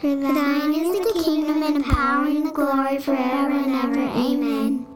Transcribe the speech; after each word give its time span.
For 0.00 0.14
thine 0.16 0.74
is 0.74 0.98
the 1.00 1.22
kingdom 1.24 1.62
and 1.62 1.76
the 1.76 1.84
power 1.92 2.26
and 2.26 2.46
the 2.46 2.50
glory 2.52 2.98
forever 2.98 3.50
and 3.52 3.74
ever. 3.74 4.00
Amen. 4.00 4.86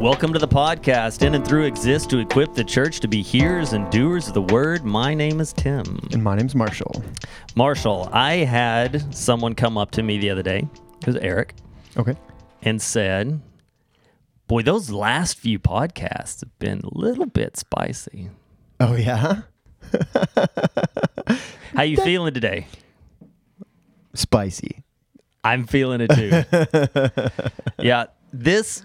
Welcome 0.00 0.32
to 0.34 0.38
the 0.38 0.46
podcast. 0.46 1.22
In 1.22 1.34
and 1.34 1.44
through 1.46 1.64
exists 1.64 2.06
to 2.08 2.18
equip 2.18 2.54
the 2.54 2.62
church 2.62 3.00
to 3.00 3.08
be 3.08 3.22
hearers 3.22 3.72
and 3.72 3.90
doers 3.90 4.28
of 4.28 4.34
the 4.34 4.42
word. 4.42 4.84
My 4.84 5.14
name 5.14 5.40
is 5.40 5.52
Tim. 5.52 5.98
And 6.12 6.22
my 6.22 6.36
name's 6.36 6.54
Marshall. 6.54 7.02
Marshall, 7.54 8.08
I 8.12 8.34
had 8.36 9.12
someone 9.14 9.54
come 9.54 9.76
up 9.78 9.90
to 9.92 10.02
me 10.02 10.18
the 10.18 10.30
other 10.30 10.42
day, 10.42 10.68
it 11.00 11.06
was 11.06 11.16
Eric, 11.16 11.54
Okay. 11.96 12.14
and 12.62 12.80
said, 12.80 13.40
Boy, 14.46 14.62
those 14.62 14.90
last 14.90 15.38
few 15.38 15.58
podcasts 15.58 16.40
have 16.40 16.56
been 16.58 16.80
a 16.84 16.98
little 16.98 17.26
bit 17.26 17.56
spicy. 17.56 18.30
Oh 18.78 18.94
yeah. 18.94 19.42
How 21.74 21.82
you 21.82 21.96
feeling 21.96 22.32
today? 22.32 22.66
Spicy. 24.14 24.82
I'm 25.42 25.66
feeling 25.66 26.00
it 26.00 26.10
too. 26.10 27.40
yeah, 27.82 28.06
this 28.32 28.82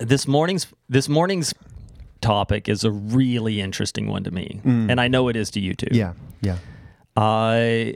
this 0.00 0.26
morning's 0.26 0.66
this 0.88 1.08
morning's 1.08 1.54
topic 2.20 2.68
is 2.68 2.84
a 2.84 2.90
really 2.90 3.60
interesting 3.60 4.08
one 4.08 4.24
to 4.24 4.30
me, 4.30 4.60
and 4.64 5.00
I 5.00 5.08
know 5.08 5.28
it 5.28 5.36
is 5.36 5.50
to 5.52 5.60
you 5.60 5.74
too. 5.74 5.88
Yeah. 5.90 6.14
Yeah. 6.40 6.58
Uh, 7.16 7.92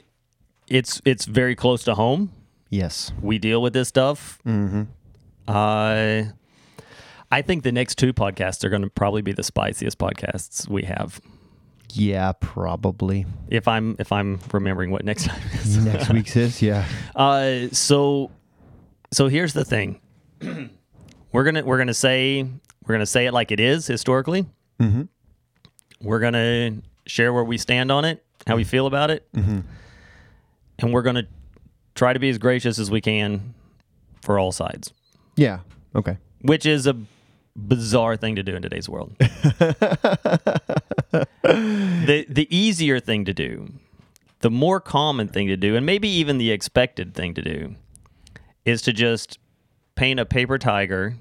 it's 0.69 1.01
it's 1.05 1.25
very 1.25 1.57
close 1.57 1.85
to 1.85 1.95
home. 1.95 2.33
Yes. 2.71 3.13
We 3.21 3.39
deal 3.39 3.63
with 3.63 3.73
this 3.73 3.89
stuff. 3.89 4.39
Mm-hmm. 4.47 4.83
Uh, 5.49 6.25
I 7.31 7.43
think 7.43 7.63
the 7.63 7.73
next 7.73 7.97
two 7.99 8.13
podcasts 8.13 8.65
are 8.65 8.69
going 8.69 8.83
to 8.83 8.91
probably 8.91 9.23
be 9.23 9.33
the 9.33 9.43
spiciest 9.43 9.99
podcasts 9.99 10.69
we 10.69 10.83
have. 10.85 11.21
Yeah, 11.93 12.33
probably. 12.39 13.25
If 13.49 13.67
I'm 13.67 13.97
if 13.99 14.13
I'm 14.13 14.41
remembering 14.53 14.91
what 14.91 15.05
next 15.05 15.25
time 15.29 15.41
is. 15.55 15.77
Next 15.85 16.11
week's 16.11 16.37
is 16.37 16.61
yeah. 16.63 16.87
Uh, 17.17 17.69
so 17.73 18.31
so 19.11 19.29
here's 19.29 19.55
the 19.55 19.65
thing. 19.65 20.01
we're 21.33 21.45
gonna 21.45 21.65
we're 21.65 21.79
gonna 21.79 21.95
say 21.95 22.43
we're 22.43 22.95
gonna 22.95 23.07
say 23.07 23.27
it 23.27 23.33
like 23.33 23.51
it 23.53 23.61
is 23.61 23.87
historically. 23.87 24.47
Mm-hmm. 24.81 25.03
We're 26.03 26.21
gonna 26.21 26.77
share 27.07 27.33
where 27.33 27.43
we 27.45 27.57
stand 27.59 27.91
on 27.91 28.05
it, 28.05 28.23
how 28.47 28.57
we 28.57 28.65
feel 28.65 28.87
about 28.87 29.11
it, 29.11 29.27
Mm-hmm. 29.35 29.61
and 30.81 30.93
we're 30.93 31.03
gonna 31.03 31.27
try 31.95 32.13
to 32.13 32.19
be 32.19 32.29
as 32.29 32.37
gracious 32.39 32.79
as 32.79 32.91
we 32.91 33.01
can 33.01 33.55
for 34.23 34.39
all 34.39 34.53
sides, 34.53 34.93
Yeah. 35.39 35.61
Okay. 35.95 36.19
which 36.43 36.67
is 36.67 36.87
a 36.87 36.97
bizarre 37.57 38.17
thing 38.17 38.37
to 38.37 38.43
do 38.43 38.55
in 38.55 38.63
today's 38.63 38.89
world. 38.89 39.13
the 39.19 41.27
the 42.29 42.47
easier 42.55 43.01
thing 43.01 43.25
to 43.25 43.33
do, 43.35 43.73
the 44.41 44.51
more 44.51 44.81
common 44.81 45.29
thing 45.29 45.49
to 45.49 45.57
do, 45.57 45.77
and 45.77 45.85
maybe 45.87 46.09
even 46.09 46.39
the 46.39 46.51
expected 46.51 47.15
thing 47.15 47.35
to 47.35 47.43
do, 47.43 47.75
is 48.65 48.83
to 48.83 48.93
just 48.93 49.39
paint 49.95 50.21
a 50.21 50.27
paper 50.27 50.59
tiger 50.59 51.17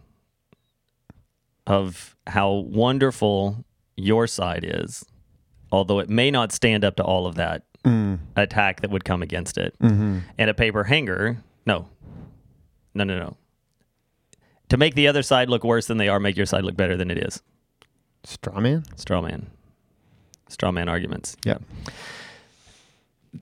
of 1.65 2.15
how 2.27 2.51
wonderful 2.51 3.63
your 3.95 4.27
side 4.27 4.63
is, 4.67 5.03
although 5.71 5.99
it 5.99 6.09
may 6.09 6.29
not 6.31 6.51
stand 6.51 6.83
up 6.85 6.95
to 6.97 7.03
all 7.03 7.25
of 7.27 7.35
that 7.35 7.63
Mm. 7.83 8.19
attack 8.35 8.81
that 8.81 8.89
would 8.89 9.05
come 9.05 9.21
against 9.21 9.57
it. 9.57 9.73
Mm-hmm. 9.79 10.19
And 10.37 10.49
a 10.49 10.53
paper 10.53 10.83
hanger, 10.83 11.37
no, 11.65 11.87
no, 12.93 13.05
no, 13.05 13.17
no. 13.17 13.37
To 14.69 14.77
make 14.77 14.95
the 14.95 15.07
other 15.07 15.23
side 15.23 15.49
look 15.49 15.63
worse 15.63 15.87
than 15.87 15.97
they 15.97 16.09
are, 16.09 16.19
make 16.19 16.35
your 16.35 16.45
side 16.45 16.63
look 16.63 16.75
better 16.75 16.97
than 16.97 17.09
it 17.09 17.17
is. 17.17 17.41
Straw 18.23 18.59
man. 18.59 18.83
Straw 18.95 19.21
man. 19.21 19.47
Straw 20.49 20.71
man 20.71 20.89
arguments. 20.89 21.37
Yeah. 21.45 21.57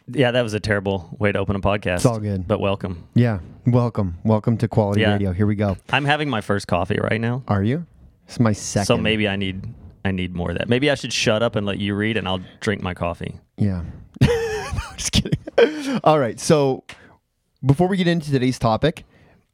Yeah, 0.08 0.32
that 0.32 0.42
was 0.42 0.54
a 0.54 0.60
terrible 0.60 1.16
way 1.20 1.32
to 1.32 1.40
open 1.40 1.56
a 1.56 1.60
podcast. 1.60 1.96
It's 1.98 2.06
all 2.06 2.20
good. 2.20 2.48
But 2.48 2.60
welcome. 2.60 3.08
Yeah. 3.16 3.40
Welcome. 3.66 4.18
Welcome 4.24 4.58
to 4.58 4.68
Quality 4.68 5.02
Yeah. 5.02 5.14
Radio. 5.14 5.32
Here 5.32 5.48
we 5.48 5.56
go. 5.56 5.78
I'm 5.90 6.06
having 6.06 6.30
my 6.30 6.42
first 6.42 6.68
coffee 6.68 7.00
right 7.02 7.20
now. 7.22 7.44
Are 7.48 7.64
you? 7.64 7.86
It's 8.28 8.40
my 8.40 8.54
second. 8.54 8.86
So 8.86 8.98
maybe 8.98 9.28
I 9.28 9.36
need 9.36 9.74
I 10.04 10.12
need 10.12 10.36
more 10.36 10.52
of 10.52 10.58
that. 10.60 10.70
Maybe 10.70 10.92
I 10.92 10.96
should 10.96 11.14
shut 11.14 11.42
up 11.42 11.56
and 11.56 11.66
let 11.66 11.80
you 11.80 11.96
read 11.96 12.18
and 12.18 12.28
I'll 12.28 12.42
drink 12.60 12.84
my 12.84 12.94
coffee. 12.94 13.40
Yeah. 13.58 13.84
no, 14.22 14.80
just 14.96 15.12
kidding. 15.12 15.40
All 16.04 16.20
right. 16.20 16.40
So 16.40 16.84
before 17.66 17.88
we 17.88 17.98
get 17.98 18.08
into 18.08 18.30
today's 18.30 18.60
topic, 18.60 19.06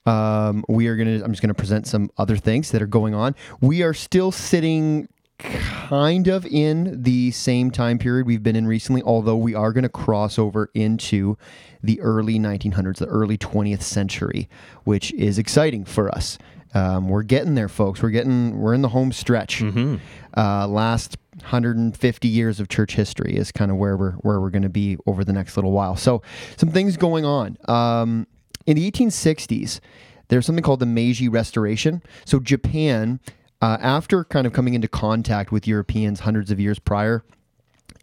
um, 0.06 0.63
we 0.67 0.88
are 0.88 0.95
gonna. 0.95 1.23
I'm 1.23 1.31
just 1.31 1.41
gonna 1.41 1.53
present 1.53 1.88
some 1.88 2.09
other 2.17 2.38
things 2.38 2.72
that 2.72 2.81
are 2.81 2.88
going 2.88 3.13
on. 3.13 3.35
We 3.62 3.84
are 3.84 3.94
still 3.94 4.31
sitting 4.31 5.07
kind 5.38 6.28
of 6.28 6.45
in 6.45 7.01
the 7.01 7.31
same 7.31 7.72
time 7.72 7.97
period 7.97 8.28
we've 8.28 8.44
been 8.44 8.56
in 8.56 8.67
recently, 8.67 9.01
although 9.03 9.35
we 9.38 9.56
are 9.56 9.73
going 9.73 9.81
to 9.84 9.90
cross 9.90 10.38
over 10.38 10.69
into 10.75 11.35
the 11.81 12.00
early 12.01 12.38
1900s, 12.38 12.97
the 12.97 13.07
early 13.07 13.40
20th 13.40 13.81
century, 13.81 14.47
which 14.84 15.11
is 15.13 15.40
exciting 15.40 15.84
for 15.84 16.13
us. 16.13 16.38
Um, 16.75 17.09
we're 17.09 17.23
getting 17.23 17.56
there, 17.56 17.67
folks. 17.67 18.01
We're 18.03 18.11
getting. 18.11 18.57
We're 18.59 18.73
in 18.73 18.81
the 18.81 18.90
home 18.90 19.11
stretch 19.11 19.59
Mm-hmm. 19.59 19.95
uh, 20.38 20.67
last 20.67 21.17
150 21.40 22.28
years 22.28 22.59
of 22.59 22.67
church 22.69 22.95
history 22.95 23.35
is 23.35 23.51
kind 23.51 23.72
of 23.72 23.78
where 23.78 23.97
we're 23.97 24.11
where 24.13 24.40
we're 24.40 24.50
going 24.51 24.61
to 24.61 24.69
be 24.69 24.97
over 25.06 25.23
the 25.25 25.34
next 25.34 25.57
little 25.57 25.72
while. 25.72 25.95
So 25.95 26.22
some 26.57 26.69
things 26.69 26.97
going 26.97 27.25
on. 27.25 27.57
Um, 27.67 28.28
in 28.66 28.75
the 28.75 28.89
1860s, 28.91 29.79
there's 30.27 30.45
something 30.45 30.63
called 30.63 30.79
the 30.79 30.85
Meiji 30.85 31.27
Restoration. 31.27 32.01
So 32.25 32.39
Japan, 32.39 33.19
uh, 33.61 33.77
after 33.81 34.23
kind 34.23 34.47
of 34.47 34.53
coming 34.53 34.73
into 34.73 34.88
contact 34.88 35.51
with 35.51 35.67
Europeans 35.67 36.22
hundreds 36.22 36.51
of 36.51 36.59
years 36.59 36.79
prior, 36.79 37.23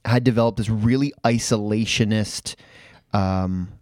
had 0.04 0.24
developed 0.24 0.58
this 0.58 0.68
really 0.68 1.12
isolationist 1.24 2.54
um, 3.12 3.72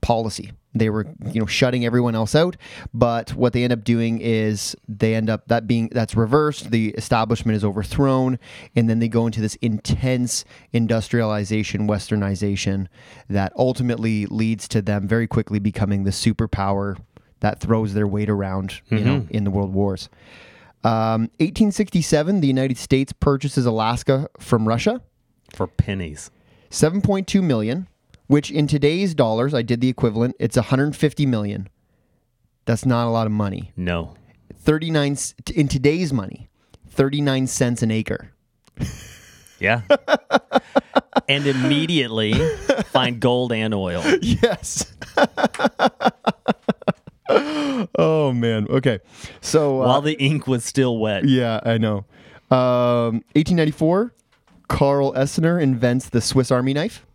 policy. 0.00 0.52
They 0.78 0.90
were, 0.90 1.06
you 1.32 1.40
know, 1.40 1.46
shutting 1.46 1.84
everyone 1.84 2.14
else 2.14 2.34
out. 2.34 2.56
But 2.92 3.30
what 3.34 3.52
they 3.52 3.64
end 3.64 3.72
up 3.72 3.84
doing 3.84 4.20
is 4.20 4.76
they 4.88 5.14
end 5.14 5.30
up 5.30 5.48
that 5.48 5.66
being 5.66 5.88
that's 5.92 6.14
reversed. 6.14 6.70
The 6.70 6.88
establishment 6.90 7.56
is 7.56 7.64
overthrown, 7.64 8.38
and 8.74 8.88
then 8.88 8.98
they 8.98 9.08
go 9.08 9.26
into 9.26 9.40
this 9.40 9.56
intense 9.56 10.44
industrialization, 10.72 11.88
westernization 11.88 12.88
that 13.28 13.52
ultimately 13.56 14.26
leads 14.26 14.68
to 14.68 14.82
them 14.82 15.08
very 15.08 15.26
quickly 15.26 15.58
becoming 15.58 16.04
the 16.04 16.10
superpower 16.10 16.98
that 17.40 17.60
throws 17.60 17.94
their 17.94 18.06
weight 18.06 18.30
around, 18.30 18.80
you 18.90 19.00
know, 19.00 19.26
in 19.30 19.44
the 19.44 19.50
world 19.50 19.72
wars. 19.72 20.08
Um, 20.84 21.22
1867, 21.40 22.40
the 22.40 22.46
United 22.46 22.78
States 22.78 23.12
purchases 23.12 23.66
Alaska 23.66 24.28
from 24.38 24.68
Russia. 24.68 25.02
For 25.52 25.66
pennies. 25.66 26.30
7.2 26.70 27.42
million, 27.42 27.88
which 28.26 28.50
in 28.50 28.66
today's 28.66 29.14
dollars, 29.14 29.54
I 29.54 29.62
did 29.62 29.80
the 29.80 29.88
equivalent, 29.88 30.36
it's 30.38 30.56
150 30.56 31.26
million. 31.26 31.68
That's 32.64 32.84
not 32.86 33.06
a 33.06 33.10
lot 33.10 33.26
of 33.26 33.32
money. 33.32 33.72
No. 33.76 34.14
39 34.54 35.16
c- 35.16 35.34
in 35.54 35.68
today's 35.68 36.12
money, 36.12 36.48
39 36.88 37.46
cents 37.46 37.82
an 37.82 37.90
acre. 37.90 38.32
Yeah. 39.58 39.80
and 41.30 41.46
immediately 41.46 42.34
find 42.92 43.18
gold 43.20 43.52
and 43.52 43.72
oil. 43.72 44.02
Yes. 44.20 44.92
oh 47.98 48.32
man. 48.32 48.66
Okay. 48.68 48.98
So 49.40 49.82
uh, 49.82 49.86
While 49.86 50.02
the 50.02 50.12
ink 50.22 50.46
was 50.46 50.64
still 50.64 50.98
wet. 50.98 51.24
yeah, 51.26 51.60
I 51.64 51.78
know. 51.78 52.04
Um, 52.50 53.24
1894, 53.34 54.12
Carl 54.68 55.12
Elsener 55.14 55.60
invents 55.60 56.08
the 56.10 56.20
Swiss 56.20 56.50
Army 56.50 56.74
knife. 56.74 57.06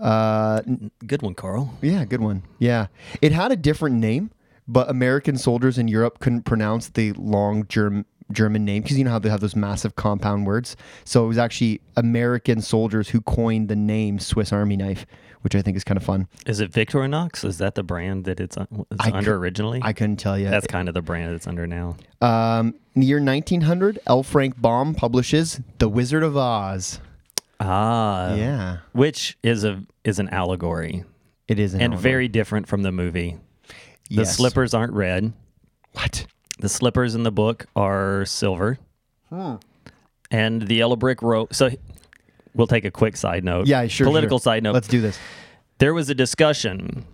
Uh, 0.00 0.62
Good 1.06 1.22
one, 1.22 1.34
Carl. 1.34 1.74
Yeah, 1.82 2.04
good 2.04 2.20
one. 2.20 2.42
Yeah. 2.58 2.86
It 3.22 3.32
had 3.32 3.52
a 3.52 3.56
different 3.56 3.96
name, 3.96 4.30
but 4.66 4.88
American 4.90 5.36
soldiers 5.36 5.78
in 5.78 5.88
Europe 5.88 6.18
couldn't 6.20 6.42
pronounce 6.42 6.88
the 6.88 7.12
long 7.14 7.66
Germ- 7.68 8.06
German 8.30 8.64
name 8.64 8.82
because 8.82 8.98
you 8.98 9.04
know 9.04 9.10
how 9.10 9.18
they 9.18 9.30
have 9.30 9.40
those 9.40 9.56
massive 9.56 9.96
compound 9.96 10.46
words. 10.46 10.76
So 11.04 11.24
it 11.24 11.28
was 11.28 11.38
actually 11.38 11.80
American 11.96 12.60
soldiers 12.60 13.08
who 13.08 13.20
coined 13.22 13.68
the 13.68 13.76
name 13.76 14.18
Swiss 14.18 14.52
Army 14.52 14.76
knife, 14.76 15.06
which 15.40 15.54
I 15.54 15.62
think 15.62 15.76
is 15.78 15.84
kind 15.84 15.96
of 15.96 16.02
fun. 16.04 16.28
Is 16.44 16.60
it 16.60 16.70
Victorinox? 16.70 17.42
Is 17.44 17.56
that 17.58 17.74
the 17.74 17.82
brand 17.82 18.26
that 18.26 18.38
it's, 18.38 18.56
un- 18.58 18.84
it's 18.90 19.06
under 19.06 19.36
originally? 19.36 19.80
I 19.82 19.94
couldn't 19.94 20.16
tell 20.18 20.38
you. 20.38 20.50
That's 20.50 20.66
kind 20.66 20.88
of 20.88 20.94
the 20.94 21.00
brand 21.02 21.34
it's 21.34 21.46
under 21.46 21.66
now. 21.66 21.96
Um, 22.20 22.74
in 22.94 23.00
the 23.00 23.06
year 23.06 23.22
1900, 23.24 23.98
L. 24.06 24.22
Frank 24.22 24.60
Baum 24.60 24.94
publishes 24.94 25.60
The 25.78 25.88
Wizard 25.88 26.22
of 26.22 26.36
Oz. 26.36 27.00
Ah, 27.60 28.34
yeah, 28.34 28.78
which 28.92 29.36
is 29.42 29.64
a 29.64 29.82
is 30.04 30.18
an 30.18 30.28
allegory 30.28 31.04
it 31.48 31.58
is. 31.58 31.74
An 31.74 31.80
and 31.80 31.92
allegory. 31.94 32.10
very 32.12 32.28
different 32.28 32.68
from 32.68 32.82
the 32.82 32.92
movie. 32.92 33.36
The 34.10 34.16
Yes. 34.16 34.36
slippers 34.36 34.74
aren't 34.74 34.92
red. 34.92 35.32
What? 35.92 36.26
The 36.60 36.68
slippers 36.68 37.14
in 37.14 37.22
the 37.24 37.32
book 37.32 37.66
are 37.74 38.24
silver, 38.26 38.78
and 39.30 40.62
the 40.62 40.74
yellow 40.76 40.96
brick 40.96 41.22
road. 41.22 41.48
So 41.54 41.70
we'll 42.54 42.66
take 42.66 42.84
a 42.84 42.90
quick 42.90 43.16
side 43.16 43.44
note. 43.44 43.66
Yeah, 43.66 43.86
sure. 43.86 44.06
Political 44.06 44.38
sure. 44.38 44.42
side 44.42 44.62
note. 44.62 44.74
Let's 44.74 44.88
do 44.88 45.00
this. 45.00 45.18
there 45.78 45.94
was 45.94 46.10
a 46.10 46.14
discussion 46.14 47.04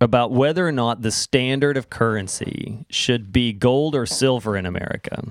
about 0.00 0.32
whether 0.32 0.66
or 0.66 0.72
not 0.72 1.02
the 1.02 1.10
standard 1.10 1.76
of 1.76 1.88
currency 1.90 2.84
should 2.90 3.32
be 3.32 3.52
gold 3.52 3.94
or 3.94 4.06
silver 4.06 4.56
in 4.56 4.66
America. 4.66 5.24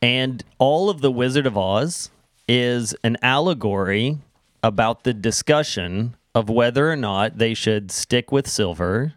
And 0.00 0.44
all 0.58 0.90
of 0.90 1.00
the 1.00 1.10
Wizard 1.12 1.46
of 1.46 1.56
Oz 1.56 2.10
is 2.48 2.94
an 3.04 3.16
allegory 3.22 4.18
about 4.62 5.04
the 5.04 5.14
discussion 5.14 6.14
of 6.34 6.48
whether 6.48 6.90
or 6.90 6.96
not 6.96 7.38
they 7.38 7.54
should 7.54 7.90
stick 7.90 8.32
with 8.32 8.48
silver 8.48 9.14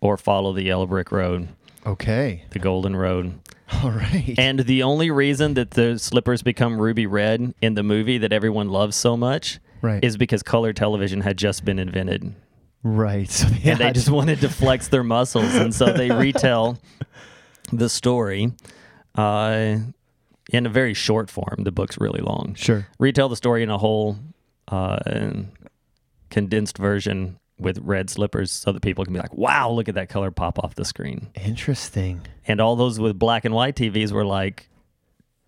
or 0.00 0.16
follow 0.16 0.52
the 0.52 0.62
yellow 0.62 0.86
brick 0.86 1.10
road, 1.10 1.48
Okay. 1.86 2.44
the 2.50 2.58
golden 2.58 2.94
road. 2.96 3.38
All 3.82 3.90
right. 3.90 4.34
And 4.38 4.60
the 4.60 4.82
only 4.84 5.10
reason 5.10 5.54
that 5.54 5.72
the 5.72 5.98
slippers 5.98 6.42
become 6.42 6.80
ruby 6.80 7.06
red 7.06 7.52
in 7.60 7.74
the 7.74 7.82
movie 7.82 8.18
that 8.18 8.32
everyone 8.32 8.68
loves 8.68 8.94
so 8.96 9.16
much 9.16 9.58
Right. 9.82 10.02
is 10.04 10.16
because 10.16 10.42
color 10.42 10.72
television 10.72 11.20
had 11.22 11.36
just 11.36 11.64
been 11.64 11.78
invented. 11.78 12.34
right. 12.82 13.28
So 13.30 13.48
And 13.64 13.78
they 13.80 13.90
just 13.92 14.10
wanted 14.10 14.40
to 14.42 14.48
flex 14.48 14.88
their 14.88 15.02
muscles. 15.04 15.54
And 15.54 15.74
so 15.74 15.92
they 15.92 16.10
retell 16.26 16.78
the 17.72 17.88
story 17.88 18.52
uh, 19.16 19.78
in 20.50 20.66
a 20.66 20.68
very 20.68 20.94
short 20.94 21.30
form. 21.30 21.64
The 21.64 21.72
book's 21.72 21.98
really 21.98 22.20
long. 22.20 22.54
Sure. 22.54 22.86
Retell 22.98 23.28
the 23.28 23.36
story 23.36 23.62
in 23.62 23.70
a 23.70 23.78
whole 23.78 24.16
uh, 24.68 24.98
condensed 26.30 26.78
version 26.78 27.38
with 27.58 27.78
red 27.78 28.10
slippers 28.10 28.52
so 28.52 28.70
that 28.72 28.82
people 28.82 29.04
can 29.04 29.14
be 29.14 29.20
like, 29.20 29.34
wow, 29.34 29.70
look 29.70 29.88
at 29.88 29.94
that 29.94 30.08
color 30.08 30.30
pop 30.30 30.58
off 30.62 30.74
the 30.74 30.84
screen. 30.84 31.28
Interesting. 31.34 32.20
And 32.46 32.60
all 32.60 32.76
those 32.76 33.00
with 33.00 33.18
black 33.18 33.44
and 33.44 33.54
white 33.54 33.76
TVs 33.76 34.12
were 34.12 34.26
like, 34.26 34.68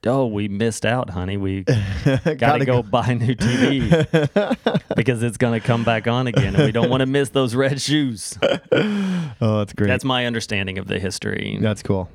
oh, 0.07 0.27
we 0.27 0.49
missed 0.49 0.87
out, 0.87 1.11
honey. 1.11 1.37
We 1.37 1.65
got 1.65 1.85
to 2.25 2.35
Gotta 2.37 2.65
go 2.65 2.83
buy 2.83 3.09
a 3.09 3.15
new 3.15 3.35
TV 3.35 4.87
because 4.97 5.23
it's 5.23 5.37
going 5.37 5.61
to 5.61 5.67
come 5.67 5.85
back 5.85 6.07
on 6.07 6.27
again. 6.29 6.55
And 6.57 6.65
we 6.65 6.73
don't 6.73 6.89
want 6.89 7.01
to 7.01 7.07
miss 7.07 7.29
those 7.31 7.55
red 7.55 7.81
shoes. 7.81 8.39
Oh, 9.41 9.59
that's 9.59 9.73
great. 9.73 9.87
That's 9.87 10.03
my 10.03 10.27
understanding 10.27 10.79
of 10.79 10.89
the 10.89 10.99
history. 10.99 11.59
That's 11.61 11.81
cool. 11.81 12.11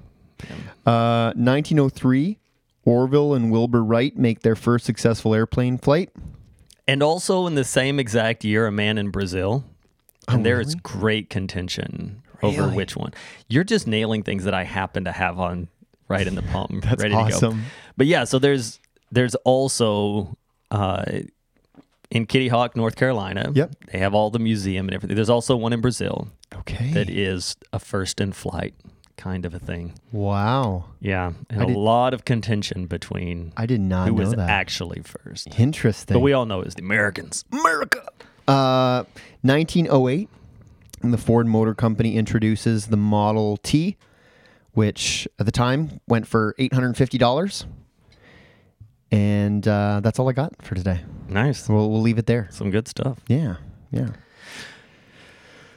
Uh, 0.86 1.32
1903, 1.36 2.38
Orville 2.86 3.34
and 3.34 3.52
Wilbur 3.52 3.84
Wright 3.84 4.16
make 4.18 4.42
their 4.42 4.56
first 4.56 4.86
successful 4.86 5.34
airplane 5.34 5.78
flight. 5.78 6.10
And 6.88 7.02
also 7.02 7.48
in 7.48 7.56
the 7.56 7.64
same 7.64 8.00
exact 8.00 8.44
year, 8.44 8.68
a 8.68 8.72
man 8.72 8.98
in 8.98 9.10
Brazil. 9.10 9.64
And 10.28 10.46
there 10.46 10.60
is 10.60 10.70
really? 10.70 10.80
great 10.84 11.30
contention 11.30 12.24
over 12.42 12.68
which 12.70 12.96
one. 12.96 13.14
You're 13.48 13.64
just 13.64 13.88
nailing 13.88 14.24
things 14.24 14.44
that 14.44 14.54
I 14.54 14.64
happen 14.64 15.06
to 15.06 15.12
have 15.12 15.40
on 15.40 15.68
right 16.08 16.28
in 16.28 16.36
the 16.36 16.42
palm, 16.42 16.82
That's 16.84 17.02
ready 17.02 17.16
to 17.16 17.40
go. 17.40 17.56
But 17.98 18.08
yeah, 18.08 18.24
so 18.26 18.40
there's 18.40 18.80
there's 19.12 19.36
also 19.36 20.38
uh, 20.72 21.04
in 22.10 22.26
Kitty 22.26 22.48
Hawk, 22.48 22.76
North 22.76 22.96
Carolina. 22.96 23.52
Yep. 23.54 23.76
They 23.92 24.00
have 24.00 24.14
all 24.14 24.30
the 24.30 24.40
museum 24.40 24.88
and 24.88 24.96
everything. 24.96 25.16
There's 25.16 25.30
also 25.30 25.56
one 25.56 25.74
in 25.74 25.82
Brazil 25.82 26.30
Okay. 26.54 26.92
that 26.94 27.10
is 27.10 27.56
a 27.72 27.80
first 27.80 28.22
in 28.22 28.32
flight 28.32 28.74
kind 29.18 29.46
of 29.46 29.54
a 29.54 29.60
thing. 29.60 29.94
wow. 30.12 30.86
Yeah, 31.00 31.34
and 31.50 31.62
I 31.62 31.64
a 31.64 31.68
did- 31.68 31.76
lot 31.76 32.14
of 32.14 32.26
contention 32.26 32.88
between 32.88 33.54
I 33.58 33.66
did 33.66 33.80
not 33.82 34.08
who 34.08 34.16
know 34.16 34.20
was 34.24 34.32
that. 34.36 34.50
actually 34.50 35.02
first. 35.04 35.58
Interesting. 35.60 36.16
But 36.16 36.20
we 36.22 36.34
all 36.34 36.46
know 36.46 36.62
it's 36.62 36.76
the 36.76 36.82
Americans. 36.82 37.46
America. 37.52 38.08
Uh, 38.48 39.04
1908, 39.42 40.28
the 41.02 41.18
Ford 41.18 41.48
Motor 41.48 41.74
Company 41.74 42.16
introduces 42.16 42.88
the 42.88 42.98
Model 42.98 43.58
T, 43.58 43.98
which 44.74 45.28
at 45.40 45.46
the 45.46 45.52
time 45.52 46.00
went 46.08 46.28
for 46.28 46.54
$850. 46.60 47.66
And 49.12 49.68
uh, 49.68 50.00
that's 50.04 50.18
all 50.18 50.28
I 50.28 50.34
got 50.34 50.60
for 50.62 50.74
today. 50.76 51.02
Nice. 51.30 51.70
We'll, 51.70 51.90
we'll 51.92 52.02
leave 52.02 52.18
it 52.18 52.26
there. 52.26 52.48
Some 52.52 52.72
good 52.72 52.88
stuff. 52.88 53.20
Yeah. 53.28 53.58
Yeah. 53.92 54.10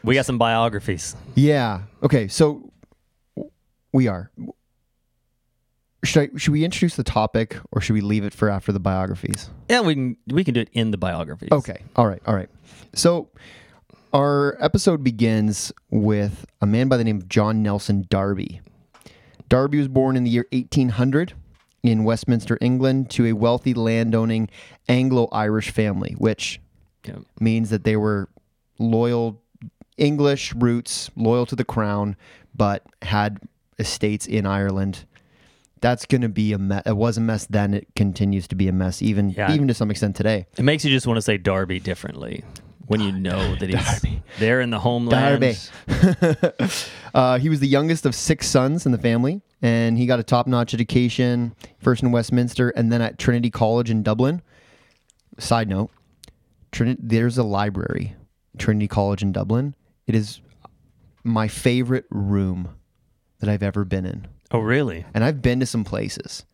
We 0.03 0.15
got 0.15 0.25
some 0.25 0.39
biographies. 0.39 1.17
Yeah. 1.35 1.83
Okay. 2.03 2.29
So 2.29 2.66
we 3.97 4.07
are. 4.09 4.31
Should 6.05 6.31
I, 6.35 6.37
should 6.39 6.53
we 6.53 6.65
introduce 6.65 6.95
the 6.95 7.03
topic 7.03 7.57
or 7.73 7.81
should 7.81 7.95
we 7.95 8.01
leave 8.01 8.25
it 8.25 8.33
for 8.33 8.49
after 8.49 8.71
the 8.71 8.79
biographies? 8.79 9.51
Yeah, 9.69 9.81
we 9.81 9.95
can 9.95 10.17
we 10.29 10.45
can 10.45 10.55
do 10.55 10.61
it 10.61 10.69
in 10.73 10.91
the 10.93 10.99
biographies. 10.99 11.49
Okay. 11.51 11.83
All 11.97 12.07
right. 12.07 12.23
All 12.27 12.35
right. 12.35 12.49
So 12.95 13.29
our 14.13 14.57
episode 14.61 15.03
begins 15.03 15.73
with 15.91 16.47
a 16.61 16.67
man 16.67 16.89
by 16.89 16.97
the 16.97 17.05
name 17.05 17.17
of 17.17 17.29
John 17.29 17.63
Nelson 17.63 18.07
Darby. 18.09 18.61
Darby 19.49 19.79
was 19.79 19.89
born 19.89 20.17
in 20.17 20.23
the 20.25 20.31
year 20.31 20.47
1800 20.53 21.33
in 21.83 22.05
Westminster, 22.05 22.59
England, 22.61 23.11
to 23.11 23.27
a 23.27 23.33
wealthy 23.33 23.75
landowning 23.75 24.49
Anglo 24.89 25.29
Irish 25.33 25.71
family, 25.71 26.15
which 26.19 26.61
Yeah. 27.05 27.19
means 27.41 27.71
that 27.71 27.85
they 27.85 27.97
were 27.97 28.29
loyal 28.79 29.41
English 29.97 30.55
roots, 30.55 31.11
loyal 31.17 31.47
to 31.47 31.57
the 31.57 31.65
crown, 31.65 32.17
but 32.55 32.85
had 33.03 33.39
estates 33.79 34.27
in 34.27 34.47
Ireland. 34.47 35.05
That's 35.81 36.07
going 36.07 36.23
to 36.23 36.29
be 36.29 36.53
a 36.53 36.59
mess. 36.59 36.83
It 36.87 36.97
was 36.97 37.19
a 37.19 37.21
mess 37.21 37.47
then. 37.47 37.75
It 37.75 37.87
continues 37.95 38.49
to 38.49 38.55
be 38.55 38.67
a 38.69 38.73
mess, 38.73 39.03
even 39.03 39.31
Yeah. 39.31 39.53
even 39.55 39.69
to 39.69 39.75
some 39.75 39.91
extent 39.91 40.17
today. 40.17 40.47
It 40.57 40.63
makes 40.65 40.85
you 40.85 40.91
just 40.91 41.07
want 41.07 41.19
to 41.19 41.23
say 41.23 41.37
Darby 41.37 41.81
differently 41.81 42.45
when 42.87 43.01
you 43.01 43.13
know 43.13 43.55
that 43.57 43.69
he's 43.69 44.07
there 44.39 44.61
in 44.61 44.71
the 44.71 44.79
homeland. 44.79 45.41
Darby. 45.41 46.55
uh, 47.15 47.39
he 47.39 47.49
was 47.49 47.61
the 47.61 47.69
youngest 47.69 48.07
of 48.07 48.15
six 48.15 48.47
sons 48.49 48.87
in 48.87 48.93
the 48.93 48.99
family, 48.99 49.43
and 49.61 49.99
he 49.99 50.07
got 50.07 50.19
a 50.19 50.23
top-notch 50.23 50.73
education 50.73 51.55
first 51.79 52.03
in 52.03 52.13
Westminster 52.13 52.71
and 52.71 52.91
then 52.93 53.03
at 53.03 53.19
Trinity 53.19 53.51
College 53.51 53.91
in 53.91 54.03
Dublin. 54.03 54.41
Side 55.39 55.69
note: 55.69 55.91
Trinity, 56.73 57.01
there's 57.03 57.37
a 57.37 57.43
library, 57.45 58.15
Trinity 58.57 58.89
College 58.89 59.23
in 59.23 59.33
Dublin. 59.33 59.75
It 60.07 60.15
is 60.15 60.41
my 61.25 61.49
favorite 61.49 62.07
room 62.11 62.76
that 63.41 63.49
I've 63.51 63.63
ever 63.63 63.85
been 63.85 64.07
in, 64.07 64.27
Oh, 64.51 64.59
really? 64.61 65.05
and 65.15 65.23
I've 65.25 65.43
been 65.43 65.61
to 65.61 65.67
some 65.67 65.85
places. 65.85 66.45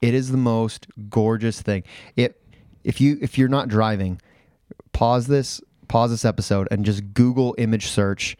It 0.00 0.14
is 0.14 0.30
the 0.30 0.36
most 0.38 0.86
gorgeous 1.08 1.60
thing. 1.62 1.84
It 2.16 2.40
if 2.84 3.00
you 3.00 3.18
if 3.20 3.38
you're 3.38 3.48
not 3.48 3.68
driving, 3.68 4.20
pause 4.92 5.26
this 5.28 5.60
pause 5.88 6.10
this 6.10 6.24
episode 6.24 6.66
and 6.70 6.84
just 6.84 7.14
Google 7.14 7.54
image 7.58 7.86
search 7.88 8.36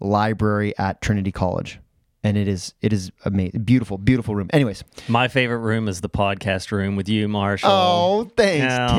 library 0.00 0.76
at 0.78 1.00
Trinity 1.00 1.32
College, 1.32 1.80
and 2.22 2.36
it 2.36 2.48
is 2.48 2.74
it 2.82 2.92
is 2.92 3.10
amazing, 3.24 3.62
beautiful, 3.62 3.96
beautiful 3.96 4.34
room. 4.34 4.50
Anyways, 4.52 4.84
My 5.08 5.28
favorite 5.28 5.60
room 5.60 5.88
is 5.88 6.02
the 6.02 6.10
podcast 6.10 6.70
room 6.70 6.96
with 6.96 7.08
you, 7.08 7.28
Marshall. 7.28 7.70
oh 7.70 8.30
thanks, 8.36 8.74
Aw. 8.74 8.96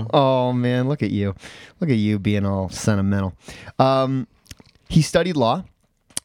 Tim. 0.00 0.06
Oh 0.14 0.52
man, 0.54 0.88
look 0.88 1.02
at 1.02 1.10
you, 1.10 1.34
look 1.80 1.90
at 1.90 1.96
you 1.96 2.18
being 2.18 2.46
all 2.46 2.70
sentimental. 2.70 3.34
Um, 3.78 4.26
he 4.88 5.02
studied 5.02 5.36
law. 5.36 5.64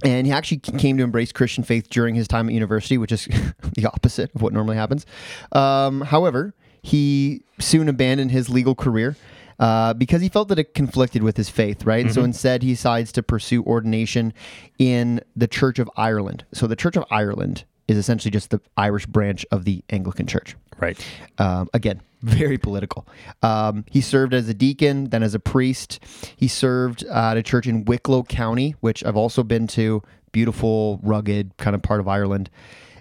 And 0.04 0.28
he 0.28 0.34
actually 0.34 0.58
came 0.58 0.98
to 0.98 1.04
embrace 1.04 1.32
Christian 1.32 1.64
faith 1.64 1.90
during 1.90 2.16
his 2.16 2.28
time 2.28 2.48
at 2.48 2.54
university, 2.54 2.98
which 2.98 3.12
is 3.12 3.26
the 3.76 3.86
opposite 3.86 4.34
of 4.36 4.42
what 4.42 4.54
normally 4.54 4.76
happens. 4.76 5.06
Um, 5.52 6.02
however, 6.02 6.54
he 6.82 7.44
soon 7.60 7.88
abandoned 7.88 8.32
his 8.32 8.50
legal 8.50 8.76
career 8.76 9.16
uh, 9.60 9.94
because 9.94 10.22
he 10.22 10.30
felt 10.30 10.50
that 10.50 10.60
it 10.60 10.74
conflicted 10.74 11.24
with 11.24 11.38
his 11.38 11.50
faith, 11.50 11.86
right? 11.86 12.06
And 12.06 12.14
so 12.14 12.24
instead, 12.24 12.62
he 12.62 12.72
decides 12.72 13.12
to 13.14 13.24
pursue 13.24 13.64
ordination 13.64 14.34
in 14.78 15.22
the 15.36 15.48
Church 15.48 15.80
of 15.80 15.90
Ireland. 15.96 16.46
So 16.54 16.68
the 16.68 16.76
Church 16.76 16.96
of 16.96 17.06
Ireland 17.10 17.64
is 17.88 17.98
essentially 17.98 18.32
just 18.32 18.50
the 18.50 18.62
Irish 18.78 19.06
branch 19.06 19.46
of 19.52 19.66
the 19.66 19.84
Anglican 19.90 20.28
Church. 20.28 20.56
Right. 20.80 20.98
Um, 21.38 21.70
again, 21.74 22.02
very 22.22 22.58
political. 22.58 23.08
Um, 23.44 23.86
he 23.90 24.02
served 24.02 24.34
as 24.34 24.50
a 24.50 24.54
deacon, 24.54 25.10
then 25.10 25.24
as 25.24 25.34
a 25.34 25.40
priest. 25.40 26.00
He 26.36 26.48
served 26.48 27.06
uh, 27.06 27.32
at 27.32 27.38
a 27.38 27.44
church 27.44 27.68
in 27.68 27.86
Wicklow 27.86 28.24
County, 28.24 28.76
which 28.80 29.04
I've 29.04 29.18
also 29.18 29.44
been 29.44 29.68
to. 29.68 30.02
Beautiful, 30.32 31.00
rugged 31.04 31.56
kind 31.58 31.76
of 31.76 31.82
part 31.82 32.00
of 32.00 32.08
Ireland. 32.08 32.50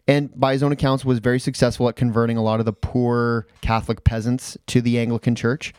And 0.07 0.39
by 0.39 0.53
his 0.53 0.63
own 0.63 0.73
accounts, 0.73 1.05
was 1.05 1.19
very 1.19 1.41
successful 1.41 1.89
at 1.89 1.97
converting 1.97 2.37
a 2.37 2.43
lot 2.43 2.61
of 2.61 2.67
the 2.67 2.73
poor 2.73 3.47
Catholic 3.63 4.05
peasants 4.05 4.59
to 4.67 4.83
the 4.83 4.99
Anglican 4.99 5.35
Church. 5.35 5.73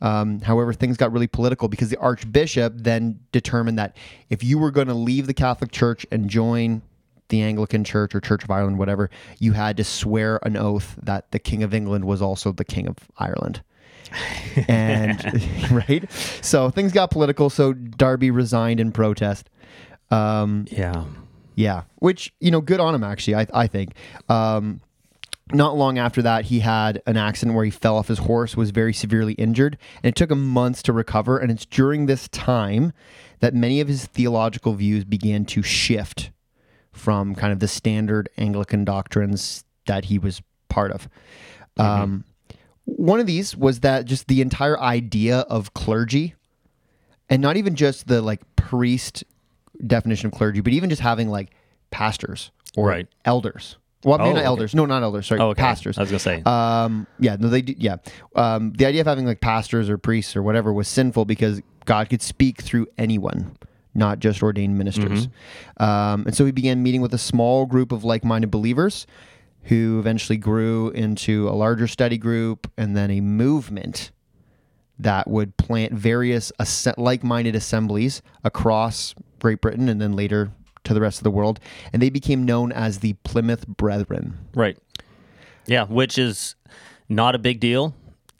Um, 0.00 0.40
however, 0.40 0.72
things 0.72 0.96
got 0.96 1.12
really 1.12 1.26
political 1.26 1.68
because 1.68 1.88
the 1.88 1.98
Archbishop 1.98 2.74
then 2.76 3.20
determined 3.32 3.78
that 3.78 3.96
if 4.30 4.44
you 4.44 4.58
were 4.58 4.70
going 4.70 4.88
to 4.88 4.94
leave 4.94 5.26
the 5.26 5.34
Catholic 5.34 5.70
Church 5.70 6.06
and 6.10 6.28
join 6.28 6.82
the 7.28 7.42
Anglican 7.42 7.84
Church 7.84 8.14
or 8.14 8.20
Church 8.20 8.44
of 8.44 8.50
Ireland, 8.50 8.78
whatever, 8.78 9.10
you 9.38 9.52
had 9.52 9.76
to 9.78 9.84
swear 9.84 10.38
an 10.42 10.56
oath 10.56 10.96
that 11.02 11.30
the 11.30 11.38
King 11.38 11.62
of 11.62 11.74
England 11.74 12.04
was 12.04 12.22
also 12.22 12.52
the 12.52 12.64
King 12.64 12.86
of 12.88 12.96
Ireland. 13.18 13.62
and 14.68 15.22
right, 15.70 16.10
so 16.42 16.70
things 16.70 16.92
got 16.92 17.10
political. 17.10 17.50
So 17.50 17.72
Darby 17.72 18.30
resigned 18.30 18.80
in 18.80 18.92
protest. 18.92 19.50
Um, 20.10 20.64
Yeah. 20.70 21.04
yeah, 21.54 21.82
which 21.96 22.32
you 22.40 22.50
know, 22.50 22.60
good 22.60 22.80
on 22.80 22.94
him 22.94 23.04
actually. 23.04 23.34
I 23.36 23.46
I 23.52 23.66
think. 23.66 23.92
Um, 24.28 24.80
not 25.50 25.76
long 25.78 25.98
after 25.98 26.20
that, 26.22 26.44
he 26.46 26.60
had 26.60 27.00
an 27.06 27.16
accident 27.16 27.56
where 27.56 27.64
he 27.64 27.70
fell 27.70 27.96
off 27.96 28.08
his 28.08 28.18
horse, 28.18 28.54
was 28.54 28.70
very 28.70 28.92
severely 28.92 29.32
injured, 29.34 29.78
and 30.02 30.10
it 30.10 30.14
took 30.14 30.30
him 30.30 30.46
months 30.46 30.82
to 30.82 30.92
recover. 30.92 31.38
And 31.38 31.50
it's 31.50 31.64
during 31.64 32.04
this 32.04 32.28
time 32.28 32.92
that 33.40 33.54
many 33.54 33.80
of 33.80 33.88
his 33.88 34.04
theological 34.04 34.74
views 34.74 35.04
began 35.04 35.46
to 35.46 35.62
shift 35.62 36.30
from 36.98 37.34
kind 37.34 37.52
of 37.52 37.60
the 37.60 37.68
standard 37.68 38.28
Anglican 38.36 38.84
doctrines 38.84 39.64
that 39.86 40.06
he 40.06 40.18
was 40.18 40.42
part 40.68 40.90
of. 40.92 41.08
Um, 41.78 42.24
one 42.84 43.20
of 43.20 43.26
these 43.26 43.56
was 43.56 43.80
that 43.80 44.04
just 44.04 44.28
the 44.28 44.40
entire 44.40 44.78
idea 44.80 45.40
of 45.40 45.74
clergy, 45.74 46.34
and 47.30 47.40
not 47.42 47.56
even 47.56 47.74
just 47.74 48.06
the 48.08 48.20
like 48.22 48.40
priest 48.56 49.24
definition 49.86 50.26
of 50.26 50.32
clergy, 50.32 50.60
but 50.60 50.72
even 50.72 50.90
just 50.90 51.02
having 51.02 51.28
like 51.28 51.50
pastors 51.90 52.50
or 52.76 52.88
Right. 52.88 53.06
elders, 53.24 53.76
Well, 54.04 54.18
maybe 54.18 54.30
Oh, 54.30 54.32
not 54.34 54.38
okay. 54.38 54.46
elders. 54.46 54.74
No, 54.74 54.86
not 54.86 55.02
elders. 55.02 55.26
Sorry, 55.26 55.40
Oh, 55.40 55.48
okay. 55.50 55.60
pastors. 55.60 55.98
I 55.98 56.02
was 56.02 56.10
gonna 56.10 56.18
say. 56.20 56.42
Um, 56.42 57.06
yeah, 57.18 57.36
no, 57.38 57.48
they 57.48 57.62
do. 57.62 57.74
Yeah, 57.78 57.96
um, 58.36 58.72
the 58.72 58.86
idea 58.86 59.00
of 59.02 59.06
having 59.06 59.26
like 59.26 59.40
pastors 59.40 59.88
or 59.90 59.98
priests 59.98 60.36
or 60.36 60.42
whatever 60.42 60.72
was 60.72 60.86
sinful 60.88 61.24
because 61.24 61.60
God 61.84 62.08
could 62.10 62.22
speak 62.22 62.62
through 62.62 62.86
anyone, 62.96 63.56
not 63.94 64.18
just 64.18 64.42
ordained 64.42 64.78
ministers. 64.78 65.28
Um, 65.78 66.24
and 66.26 66.34
so 66.34 66.44
he 66.44 66.52
began 66.52 66.82
meeting 66.82 67.00
with 67.00 67.14
a 67.14 67.18
small 67.18 67.66
group 67.66 67.92
of 67.92 68.04
like-minded 68.04 68.50
believers, 68.50 69.06
who 69.64 69.98
eventually 69.98 70.38
grew 70.38 70.90
into 70.90 71.48
a 71.48 71.52
larger 71.52 71.86
study 71.86 72.16
group 72.16 72.70
and 72.78 72.96
then 72.96 73.10
a 73.10 73.20
movement 73.20 74.10
that 74.98 75.28
would 75.28 75.56
plant 75.56 75.92
various 75.92 76.50
as- 76.58 76.88
like-minded 76.96 77.54
assemblies 77.54 78.22
across 78.44 79.14
Great 79.40 79.60
Britain 79.60 79.88
and 79.88 80.00
then 80.00 80.12
later 80.12 80.50
to 80.84 80.94
the 80.94 81.00
rest 81.00 81.18
of 81.18 81.24
the 81.24 81.30
world, 81.30 81.60
and 81.92 82.00
they 82.00 82.10
became 82.10 82.44
known 82.44 82.72
as 82.72 83.00
the 83.00 83.12
Plymouth 83.24 83.66
Brethren. 83.66 84.38
Right. 84.54 84.78
Yeah, 85.66 85.84
which 85.84 86.18
is 86.18 86.54
not 87.08 87.34
a 87.34 87.38
big 87.38 87.60
deal 87.60 87.94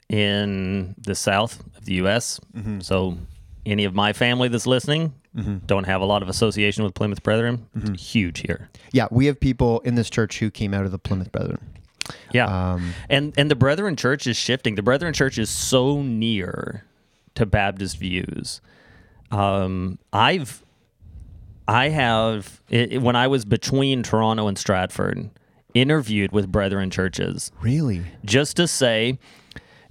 in 0.09 0.95
the 0.97 1.15
south 1.15 1.59
of 1.77 1.85
the 1.85 1.93
U.S. 1.95 2.39
Mm-hmm. 2.55 2.79
So, 2.79 3.17
any 3.65 3.85
of 3.85 3.93
my 3.93 4.13
family 4.13 4.47
that's 4.47 4.65
listening 4.65 5.13
don't 5.67 5.85
have 5.85 6.01
a 6.01 6.05
lot 6.05 6.21
of 6.23 6.29
association 6.29 6.83
with 6.83 6.93
Plymouth 6.93 7.23
Brethren. 7.23 7.67
Mm-hmm. 7.77 7.93
Huge 7.93 8.39
here. 8.41 8.69
Yeah, 8.91 9.07
we 9.11 9.27
have 9.27 9.39
people 9.39 9.79
in 9.81 9.95
this 9.95 10.09
church 10.09 10.39
who 10.39 10.49
came 10.51 10.73
out 10.73 10.85
of 10.85 10.91
the 10.91 10.99
Plymouth 10.99 11.31
Brethren. 11.31 11.59
Yeah, 12.33 12.45
Um, 12.73 12.93
and 13.09 13.33
and 13.37 13.51
the 13.51 13.55
Brethren 13.55 13.95
Church 13.95 14.25
is 14.25 14.35
shifting. 14.35 14.75
The 14.75 14.81
Brethren 14.81 15.13
Church 15.13 15.37
is 15.37 15.49
so 15.49 16.01
near 16.01 16.83
to 17.35 17.45
Baptist 17.45 17.97
views. 17.97 18.61
Um, 19.31 19.99
I've 20.11 20.63
I 21.67 21.89
have 21.89 22.61
it, 22.69 22.99
when 23.01 23.15
I 23.15 23.27
was 23.27 23.45
between 23.45 24.01
Toronto 24.01 24.47
and 24.47 24.57
Stratford, 24.57 25.29
interviewed 25.75 26.31
with 26.31 26.51
Brethren 26.51 26.89
churches 26.89 27.51
Really? 27.61 28.01
just 28.25 28.57
to 28.57 28.67
say 28.67 29.19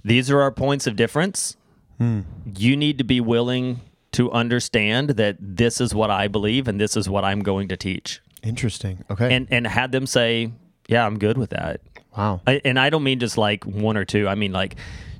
these 0.03 0.29
are 0.29 0.41
our 0.41 0.51
points 0.51 0.85
of 0.87 0.97
difference. 0.97 1.55
You 2.01 2.75
need 2.77 2.97
to 2.97 3.03
be 3.05 3.19
willing 3.21 3.79
to 4.13 4.31
understand 4.31 5.11
that 5.11 5.37
this 5.39 5.79
is 5.79 5.93
what 5.93 6.09
I 6.09 6.27
believe 6.27 6.67
and 6.67 6.79
this 6.79 6.97
is 6.97 7.07
what 7.09 7.23
I'm 7.23 7.41
going 7.41 7.67
to 7.69 7.77
teach. 7.77 8.21
Interesting. 8.43 9.03
Okay. 9.09 9.33
And 9.33 9.47
and 9.51 9.67
had 9.67 9.91
them 9.91 10.05
say, 10.07 10.51
"Yeah, 10.87 11.05
I'm 11.05 11.19
good 11.19 11.37
with 11.37 11.49
that." 11.51 11.81
wow. 12.17 12.41
I, 12.47 12.59
and 12.65 12.79
I 12.79 12.89
don't 12.89 13.03
mean 13.03 13.19
just 13.19 13.37
like 13.37 13.63
one 13.65 13.95
or 13.97 14.05
two. 14.05 14.27
I 14.27 14.35
mean 14.35 14.51
like 14.51 14.75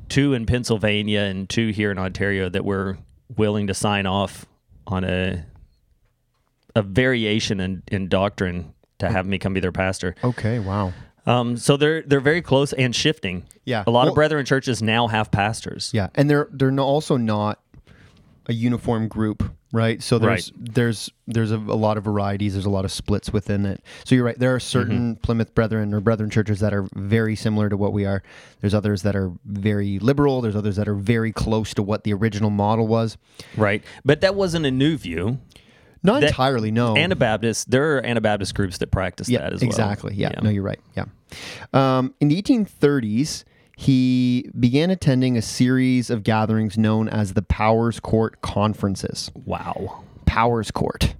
two 0.10 0.34
in 0.34 0.46
Pennsylvania 0.46 1.22
and 1.22 1.48
two 1.48 1.70
here 1.70 1.92
in 1.92 2.00
Ontario 2.00 2.50
that 2.50 2.66
were 2.66 2.98
willing 3.38 3.68
to 3.68 3.74
sign 3.74 4.06
off 4.06 4.46
on 4.88 5.04
a 5.04 5.46
a 6.76 6.82
variation 6.82 7.60
in, 7.60 7.84
in 7.88 8.08
doctrine 8.08 8.74
to 9.00 9.10
have 9.10 9.26
me 9.26 9.38
come 9.38 9.54
be 9.54 9.60
their 9.60 9.72
pastor. 9.72 10.16
Okay. 10.24 10.60
Wow. 10.60 10.94
Um, 11.26 11.58
so 11.58 11.78
they're 11.78 12.02
they're 12.04 12.20
very 12.22 12.42
close 12.42 12.74
and 12.74 12.96
shifting. 12.96 13.44
Yeah. 13.66 13.84
a 13.86 13.92
lot 13.92 14.02
Well- 14.04 14.10
of 14.10 14.16
brethren 14.16 14.46
churches 14.46 14.82
now 14.82 15.08
have 15.08 15.30
pastors. 15.30 15.92
Yeah, 15.94 16.08
and 16.16 16.30
they're 16.30 16.48
they're 16.52 16.76
also 16.80 17.18
not 17.18 17.60
a 18.50 18.54
uniform 18.54 19.08
group, 19.08 19.44
right? 19.72 20.02
So 20.04 20.18
there's 20.20 20.52
there's 20.58 21.10
there's 21.28 21.52
a, 21.52 21.58
a 21.58 21.78
lot 21.78 21.98
of 21.98 22.04
varieties. 22.04 22.54
There's 22.54 22.66
a 22.66 22.70
lot 22.70 22.84
of 22.84 22.92
splits 22.92 23.32
within 23.32 23.66
it. 23.66 23.82
So 24.04 24.16
you're 24.16 24.26
right. 24.26 24.38
There 24.38 24.54
are 24.56 24.60
certain 24.60 25.16
Plymouth 25.18 25.54
Brethren 25.54 25.94
or 25.94 26.00
Brethren 26.02 26.30
churches 26.30 26.60
that 26.60 26.74
are 26.74 26.88
very 26.96 27.36
similar 27.36 27.70
to 27.70 27.78
what 27.78 27.94
we 27.94 28.06
are. 28.06 28.24
There's 28.60 28.74
others 28.74 29.04
that 29.04 29.16
are 29.16 29.32
very 29.46 30.00
liberal. 30.00 30.42
There's 30.42 30.56
others 30.56 30.76
that 30.78 30.88
are 30.90 30.96
very 30.96 31.32
close 31.32 31.74
to 31.76 31.84
what 31.84 32.04
the 32.04 32.14
original 32.14 32.50
model 32.50 32.88
was. 32.88 33.18
Right, 33.56 33.84
but 34.04 34.22
that 34.22 34.34
wasn't 34.36 34.66
a 34.66 34.72
new 34.72 34.98
view. 34.98 35.40
Not 36.02 36.22
That- 36.22 36.28
entirely, 36.30 36.72
no. 36.72 36.96
Anabaptist, 36.96 37.70
there 37.70 37.98
are 37.98 38.06
Anabaptist 38.06 38.56
groups 38.56 38.78
that 38.78 38.90
practice 38.90 39.28
yeah, 39.30 39.42
that 39.42 39.54
as 39.54 39.62
well. 39.62 39.70
exactly. 39.70 40.14
Yeah. 40.16 40.32
no, 40.42 40.50
you're 40.50 40.64
right. 40.64 40.80
Yeah. 40.96 41.06
Um, 41.74 42.16
in 42.22 42.30
the 42.30 42.42
1830s, 42.42 43.44
he 43.80 44.52
began 44.60 44.90
attending 44.90 45.38
a 45.38 45.42
series 45.42 46.10
of 46.10 46.24
gatherings 46.24 46.78
known 46.78 47.08
as 47.08 47.34
the 47.34 47.42
Powerscourt 47.42 48.42
Conferences. 48.42 49.32
Wow. 49.46 50.04
Powerscourt. 50.26 51.16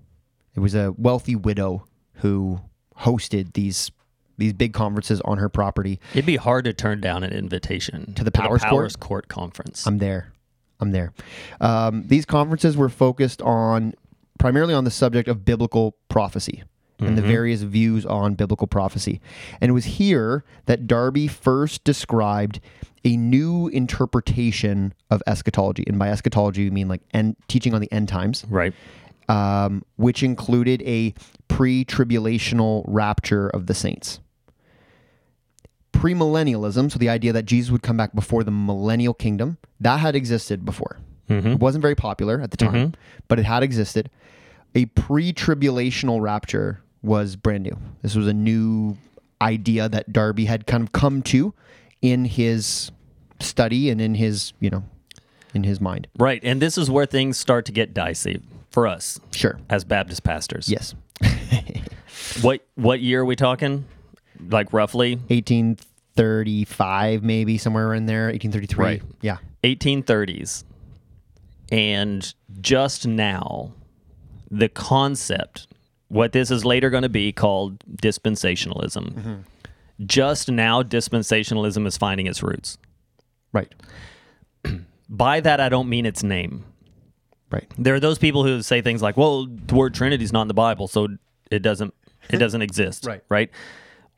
It 0.56 0.60
was 0.60 0.76
a 0.76 0.94
wealthy 0.98 1.38
widow 1.38 1.86
who 2.16 2.60
hosted 2.98 3.54
these 3.54 3.92
these 4.38 4.52
big 4.52 4.74
conferences 4.74 5.22
on 5.22 5.38
her 5.38 5.48
property. 5.48 6.02
It'd 6.12 6.26
be 6.26 6.36
hard 6.36 6.66
to 6.66 6.74
turn 6.74 7.00
down 7.00 7.24
an 7.24 7.32
invitation 7.32 8.14
To 8.16 8.26
the 8.26 8.32
Powerscourt? 8.32 8.72
Powers 8.72 8.96
Court 8.98 9.28
conference. 9.30 9.88
I'm 9.88 10.00
there. 10.00 10.34
I'm 10.82 10.92
there. 10.92 11.14
Um, 11.62 12.08
these 12.08 12.26
conferences 12.26 12.76
were 12.76 12.90
focused 12.90 13.42
on 13.42 13.94
primarily 14.38 14.74
on 14.74 14.84
the 14.84 14.92
subject 14.92 15.30
of 15.30 15.46
biblical 15.46 15.96
prophecy 16.10 16.64
and 17.00 17.18
the 17.18 17.22
mm-hmm. 17.22 17.32
various 17.32 17.62
views 17.62 18.06
on 18.06 18.36
biblical 18.36 18.68
prophecy. 18.68 19.22
And 19.62 19.70
it 19.70 19.74
was 19.74 19.86
here 19.86 20.44
that 20.66 20.88
Darby 20.88 21.28
first 21.28 21.84
described 21.84 22.60
a 23.06 23.16
new 23.16 23.68
interpretation 23.70 24.94
of 25.10 25.24
eschatology. 25.26 25.84
And 25.88 25.98
by 25.98 26.10
eschatology, 26.10 26.66
we 26.66 26.70
mean 26.70 26.88
like 26.88 27.02
end, 27.14 27.36
teaching 27.48 27.74
on 27.74 27.82
the 27.82 27.92
end 27.92 28.10
times. 28.10 28.46
right. 28.50 28.74
um, 29.28 29.84
which 29.96 30.24
included 30.24 30.82
a 30.84 31.14
pre 31.48 31.86
tribulational 31.86 32.84
rapture 32.88 33.48
of 33.50 33.68
the 33.68 33.74
saints. 33.74 34.20
Premillennialism, 35.94 36.92
so 36.92 36.98
the 36.98 37.10
idea 37.10 37.34
that 37.34 37.46
Jesus 37.46 37.72
would 37.72 37.82
come 37.82 37.98
back 37.98 38.16
before 38.16 38.44
the 38.44 38.52
millennial 38.52 39.14
kingdom, 39.14 39.58
that 39.80 40.00
had 40.00 40.16
existed 40.16 40.66
before. 40.66 40.98
Mm-hmm. 41.30 41.48
It 41.50 41.60
wasn't 41.60 41.82
very 41.82 41.96
popular 41.96 42.42
at 42.42 42.52
the 42.52 42.58
time, 42.58 42.74
mm-hmm. 42.74 43.02
but 43.28 43.40
it 43.40 43.46
had 43.46 43.64
existed. 43.64 44.10
A 44.76 44.86
pre 44.86 45.34
tribulational 45.34 46.22
rapture 46.22 46.82
was 47.02 47.36
brand 47.36 47.64
new. 47.64 47.78
This 48.02 48.16
was 48.16 48.28
a 48.28 48.34
new 48.34 48.98
idea 49.42 49.88
that 49.90 50.12
Darby 50.12 50.46
had 50.46 50.68
kind 50.68 50.84
of 50.84 50.92
come 50.92 51.22
to 51.24 51.54
in 52.02 52.26
his 52.26 52.92
study 53.40 53.90
and 53.90 54.02
in 54.02 54.16
his, 54.16 54.54
you 54.60 54.70
know, 54.70 54.84
in 55.54 55.64
his 55.64 55.80
mind. 55.80 56.08
Right. 56.18 56.42
And 56.44 56.62
this 56.62 56.78
is 56.78 56.92
where 56.92 57.06
things 57.06 57.38
start 57.38 57.66
to 57.66 57.72
get 57.72 57.94
dicey 57.94 58.42
for 58.72 58.86
us 58.86 59.20
Sure. 59.32 59.60
as 59.70 59.84
Baptist 59.84 60.24
pastors. 60.24 60.70
Yes. 60.70 60.94
What 62.42 62.62
what 62.76 63.00
year 63.00 63.22
are 63.22 63.26
we 63.26 63.36
talking? 63.36 63.86
Like 64.50 64.72
roughly 64.74 65.16
1835 65.16 67.24
maybe 67.24 67.58
somewhere 67.58 67.94
in 67.94 68.06
there 68.06 68.26
1833 68.28 68.86
Right. 68.86 69.02
yeah 69.22 69.38
1830s. 69.64 70.64
And 71.72 72.34
just 72.62 73.08
now, 73.08 73.74
the 74.52 74.70
concept, 74.70 75.68
what 76.10 76.32
this 76.34 76.52
is 76.52 76.66
later 76.66 76.90
going 76.90 77.04
to 77.04 77.10
be 77.10 77.32
called 77.32 77.80
dispensationalism, 78.02 79.14
Mm-hmm. 79.14 79.36
just 80.06 80.50
now, 80.52 80.84
dispensationalism 80.84 81.88
is 81.88 81.98
finding 81.98 82.28
its 82.28 82.44
roots. 82.44 82.78
right 83.54 83.74
By 85.10 85.40
that, 85.40 85.60
I 85.60 85.70
don't 85.70 85.90
mean 85.90 86.06
its 86.06 86.22
name. 86.24 86.66
right 87.52 87.66
There 87.78 87.96
are 87.96 88.00
those 88.00 88.20
people 88.20 88.44
who 88.44 88.62
say 88.62 88.82
things 88.82 89.02
like, 89.02 89.18
"Well, 89.18 89.48
the 89.48 89.74
word 89.76 89.94
Trinity 89.96 90.24
is 90.24 90.32
not 90.34 90.44
in 90.44 90.48
the 90.48 90.54
Bible, 90.54 90.88
so 90.88 91.08
it 91.50 91.62
doesn't 91.62 91.94
it 92.30 92.38
doesn't 92.46 92.62
exist." 92.62 93.06
Right. 93.06 93.24
Right. 93.30 93.50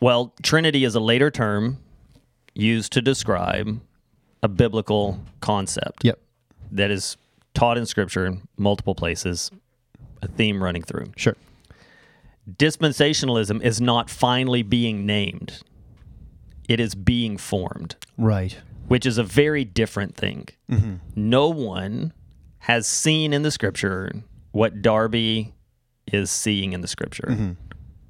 Well, 0.02 0.34
Trinity 0.44 0.84
is 0.84 0.96
a 0.96 1.00
later 1.00 1.30
term 1.32 1.78
used 2.56 2.92
to 2.94 3.02
describe 3.02 3.80
a 4.44 4.48
biblical 4.50 5.20
concept 5.40 6.04
yep 6.04 6.20
that 6.72 6.90
is 6.92 7.16
taught 7.54 7.78
in 7.78 7.86
Scripture 7.86 8.26
in 8.26 8.42
multiple 8.58 8.96
places, 8.96 9.52
a 10.22 10.28
theme 10.28 10.62
running 10.64 10.82
through. 10.84 11.12
sure 11.16 11.36
Dispensationalism 12.50 13.62
is 13.62 13.80
not 13.80 14.10
finally 14.10 14.64
being 14.64 15.06
named; 15.06 15.62
it 16.68 16.80
is 16.80 16.96
being 16.96 17.38
formed 17.38 17.96
right 18.18 18.58
which 18.88 19.06
is 19.06 19.18
a 19.18 19.24
very 19.24 19.64
different 19.64 20.18
thing. 20.18 20.46
Mm-hmm. 20.70 20.96
No 21.16 21.48
one 21.48 22.12
has 22.60 22.86
seen 22.86 23.32
in 23.32 23.42
the 23.42 23.50
scripture 23.50 24.12
what 24.52 24.82
Darby 24.82 25.54
is 26.12 26.30
seeing 26.30 26.74
in 26.74 26.82
the 26.82 26.90
scripture. 26.90 27.28
Mm-hmm. 27.30 27.52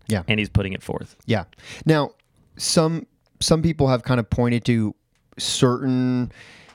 Yeah. 0.07 0.23
And 0.27 0.39
he's 0.39 0.49
putting 0.49 0.73
it 0.73 0.81
forth. 0.81 1.15
yeah 1.27 1.43
now 1.85 2.11
some 2.57 3.05
some 3.39 3.61
people 3.61 3.89
have 3.89 4.01
kind 4.03 4.19
of 4.19 4.27
pointed 4.29 4.65
to 4.65 4.95
certain 5.37 6.31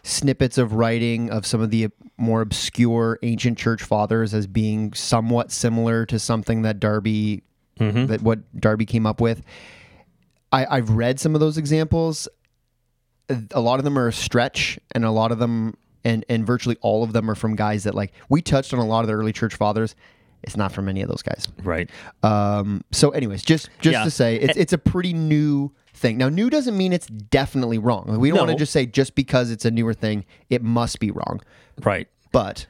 snippets 0.07 0.57
of 0.59 0.73
writing 0.75 1.31
of 1.31 1.45
some 1.45 1.61
of 1.61 1.71
the 1.71 1.89
more 2.17 2.41
obscure 2.41 3.19
ancient 3.23 3.59
church 3.59 3.83
fathers 3.83 4.33
as 4.33 4.47
being 4.47 4.93
somewhat 4.93 5.51
similar 5.51 6.07
to 6.07 6.19
something 6.19 6.63
that 6.63 6.79
Darby 6.81 7.43
that 7.79 8.23
what 8.23 8.39
Darby 8.59 8.87
came 8.87 9.05
up 9.05 9.21
with. 9.21 9.43
I, 10.53 10.65
I've 10.67 10.91
read 10.91 11.21
some 11.21 11.35
of 11.35 11.41
those 11.41 11.59
examples. 11.59 12.29
A 13.51 13.61
lot 13.61 13.79
of 13.81 13.85
them 13.85 13.99
are 13.99 14.07
a 14.09 14.13
stretch, 14.13 14.79
and 14.93 15.05
a 15.05 15.11
lot 15.11 15.33
of 15.33 15.39
them, 15.39 15.77
and 16.05 16.25
and 16.29 16.47
virtually 16.47 16.77
all 16.81 17.03
of 17.03 17.13
them 17.13 17.29
are 17.31 17.35
from 17.35 17.57
guys 17.57 17.85
that 17.85 17.95
like 17.95 18.13
we 18.29 18.41
touched 18.41 18.73
on 18.73 18.79
a 18.79 18.87
lot 18.87 19.01
of 19.01 19.09
the 19.09 19.13
early 19.15 19.33
church 19.33 19.55
fathers. 19.57 19.95
It's 20.43 20.57
not 20.57 20.71
from 20.71 20.89
any 20.89 21.03
of 21.03 21.09
those 21.09 21.23
guys. 21.23 21.49
Right. 21.65 21.91
Um, 22.23 22.83
so, 22.93 23.11
anyways, 23.11 23.43
just 23.43 23.69
just 23.81 23.93
Yeah. 23.95 24.05
to 24.05 24.11
say, 24.11 24.37
it's 24.37 24.57
it's 24.57 24.73
a 24.73 24.79
pretty 24.79 25.13
new 25.13 25.73
thing. 25.97 26.19
Now, 26.19 26.29
new 26.29 26.51
doesn't 26.51 26.77
mean 26.77 26.93
it's 26.93 27.07
definitely 27.07 27.79
wrong. 27.79 28.05
Like, 28.07 28.19
we 28.19 28.29
don't 28.31 28.39
want 28.39 28.51
to 28.51 28.57
just 28.57 28.73
say 28.73 28.87
just 28.87 29.15
because 29.15 29.51
it's 29.51 29.65
a 29.65 29.71
newer 29.71 29.95
thing, 29.95 30.25
it 30.51 30.63
must 30.63 31.01
be 31.01 31.11
wrong. 31.11 31.41
Right. 31.83 32.09
But 32.33 32.67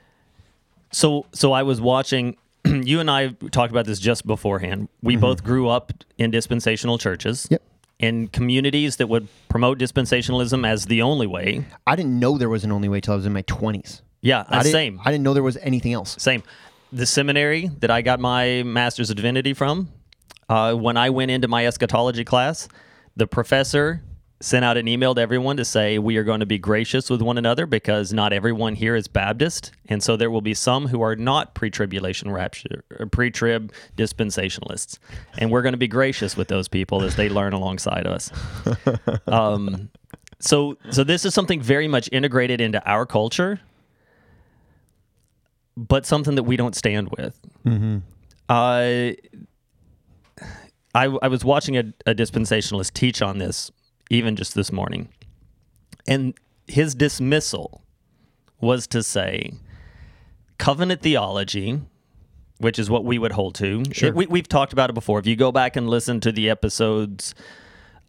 So 0.93 1.27
so 1.33 1.53
I 1.53 1.63
was 1.63 1.81
watching 1.81 2.37
you 2.65 3.01
and 3.01 3.11
I 3.11 3.29
talked 3.51 3.71
about 3.71 3.87
this 3.87 3.99
just 3.99 4.27
beforehand. 4.27 4.89
We 5.03 5.17
both 5.17 5.45
grew 5.45 5.69
up 5.69 5.93
in 6.19 6.31
dispensational 6.31 6.99
churches. 6.99 7.45
Mm-hmm. 7.45 7.55
Yep. 7.55 7.63
In 7.99 8.29
communities 8.29 8.97
that 8.97 9.09
would 9.09 9.27
promote 9.49 9.79
dispensationalism 9.79 10.67
as 10.67 10.85
the 10.85 11.01
only 11.01 11.27
way. 11.27 11.65
I 11.87 11.97
didn't 11.97 12.19
know 12.19 12.37
there 12.37 12.51
was 12.51 12.63
an 12.63 12.71
only 12.71 12.91
way 12.91 13.01
till 13.01 13.15
I 13.15 13.17
was 13.17 13.25
in 13.25 13.33
my 13.33 13.43
20s. 13.43 14.03
Yeah, 14.21 14.45
I 14.49 14.63
same. 14.65 15.01
I 15.03 15.11
didn't 15.11 15.25
know 15.25 15.33
there 15.33 15.43
was 15.43 15.57
anything 15.59 15.95
else. 15.95 16.15
Same. 16.19 16.43
The 16.93 17.07
seminary 17.07 17.71
that 17.81 17.91
I 17.91 18.03
got 18.03 18.21
my 18.21 18.63
master's 18.65 19.09
of 19.09 19.17
divinity 19.17 19.55
from, 19.55 19.89
uh, 20.49 20.75
when 20.75 20.97
I 20.97 21.11
went 21.11 21.31
into 21.31 21.49
my 21.49 21.67
eschatology 21.67 22.25
class, 22.25 22.69
the 23.17 23.27
professor 23.27 24.03
sent 24.41 24.65
out 24.65 24.77
an 24.77 24.87
email 24.87 25.15
to 25.15 25.21
everyone 25.21 25.57
to 25.57 25.65
say 25.65 25.99
we 25.99 26.19
are 26.19 26.23
going 26.23 26.41
to 26.41 26.47
be 26.47 26.59
gracious 26.59 27.09
with 27.09 27.23
one 27.23 27.39
another 27.39 27.65
because 27.65 28.13
not 28.13 28.35
everyone 28.35 28.75
here 28.75 28.95
is 28.95 29.09
Baptist, 29.09 29.73
and 29.89 30.03
so 30.03 30.17
there 30.17 30.31
will 30.31 30.43
be 30.43 30.53
some 30.53 30.89
who 30.89 31.01
are 31.01 31.17
not 31.17 31.55
pre-tribulation 31.55 32.31
rapture, 32.31 32.85
or 32.99 33.07
pre-trib 33.07 33.73
dispensationalists, 33.97 34.99
and 35.39 35.51
we're 35.51 35.63
going 35.63 35.73
to 35.73 35.79
be 35.79 35.89
gracious 35.89 36.37
with 36.37 36.49
those 36.49 36.69
people 36.69 37.03
as 37.03 37.17
they 37.17 37.29
learn 37.31 37.53
alongside 37.53 38.07
us. 38.07 38.31
Um, 39.27 39.89
so, 40.39 40.77
so 40.91 41.03
this 41.03 41.25
is 41.25 41.33
something 41.33 41.61
very 41.61 41.89
much 41.89 42.09
integrated 42.13 42.61
into 42.61 42.85
our 42.89 43.07
culture 43.07 43.61
but 45.77 46.07
something 46.07 46.37
that 46.37 46.45
we 46.45 46.57
don't 46.57 46.75
stand 46.75 47.11
with. 47.17 47.39
Uh, 48.49 49.13
I, 50.97 51.05
I 51.23 51.29
was 51.29 51.45
watching 51.45 51.77
a, 51.77 51.85
a 52.07 52.15
dispensationalist 52.15 52.93
teach 52.95 53.21
on 53.23 53.39
this 53.39 53.71
even 54.11 54.35
just 54.37 54.55
this 54.55 54.73
morning, 54.73 55.09
and 56.09 56.35
his 56.67 56.95
dismissal 56.95 57.83
was 58.61 58.87
to 58.89 59.03
say 59.03 59.53
covenant 60.59 61.03
theology, 61.03 61.81
which 62.59 62.79
is 62.79 62.89
what 62.89 63.05
we 63.05 63.19
would 63.19 63.33
hold 63.33 63.55
to. 63.57 63.83
Sure. 63.93 64.09
It- 64.09 64.15
we, 64.15 64.27
we've 64.27 64.49
talked 64.49 64.73
about 64.73 64.89
it 64.91 64.95
before. 64.95 65.19
If 65.19 65.27
you 65.27 65.37
go 65.37 65.53
back 65.53 65.77
and 65.77 65.89
listen 65.89 66.21
to 66.21 66.33
the 66.33 66.49
episodes 66.51 67.35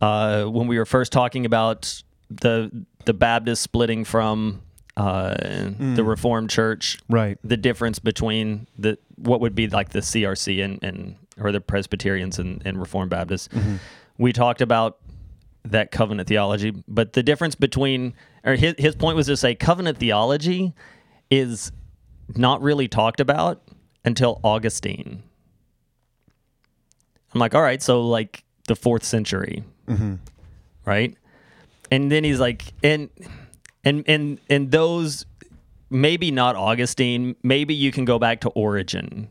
uh, 0.02 0.46
when 0.46 0.68
we 0.68 0.78
were 0.78 0.86
first 0.86 1.12
talking 1.12 1.46
about 1.46 2.02
the 2.30 2.86
the 3.06 3.14
Baptist 3.14 3.62
splitting 3.64 4.04
from 4.04 4.62
uh, 4.98 5.36
the 5.96 6.04
Reformed 6.04 6.50
Church, 6.50 7.00
Right. 7.10 7.38
the 7.44 7.56
difference 7.58 8.00
between 8.00 8.68
the 8.78 8.98
what 9.16 9.40
would 9.42 9.56
be 9.56 9.68
like 9.68 9.90
the 9.90 10.00
CRC 10.00 10.64
and, 10.64 10.84
and 10.84 11.16
or 11.40 11.52
the 11.52 11.62
Presbyterians 11.62 12.40
and, 12.40 12.62
and 12.66 12.80
Reformed 12.80 13.10
Baptists. 13.10 13.48
Mm-hmm. 13.50 13.76
We 14.18 14.34
talked 14.34 14.62
about 14.62 14.98
that 15.66 15.92
covenant 15.92 16.28
theology, 16.28 16.74
but 16.88 17.14
the 17.14 17.24
difference 17.24 17.56
between 17.56 18.14
or 18.44 18.56
his 18.56 18.76
his 18.78 18.96
point 18.96 19.16
was 19.16 19.28
to 19.28 19.38
say 19.38 19.56
covenant 19.56 19.98
theology 19.98 20.74
is 21.30 21.72
not 22.36 22.62
really 22.62 22.88
talked 22.88 23.20
about 23.20 23.62
until 24.06 24.40
Augustine. 24.44 25.24
I'm 27.34 27.40
like, 27.40 27.54
all 27.54 27.62
right, 27.62 27.82
so 27.82 28.02
like 28.02 28.44
the 28.68 28.76
fourth 28.76 29.04
century, 29.04 29.64
mm-hmm. 29.88 30.16
right? 30.86 31.16
And 31.92 32.12
then 32.12 32.24
he's 32.24 32.40
like, 32.40 32.64
and 32.84 33.10
and 33.84 34.04
and 34.08 34.40
and 34.50 34.72
those 34.72 35.26
maybe 35.90 36.32
not 36.32 36.56
Augustine, 36.56 37.36
maybe 37.44 37.74
you 37.74 37.92
can 37.92 38.06
go 38.06 38.20
back 38.20 38.42
to 38.42 38.50
Origen, 38.50 39.30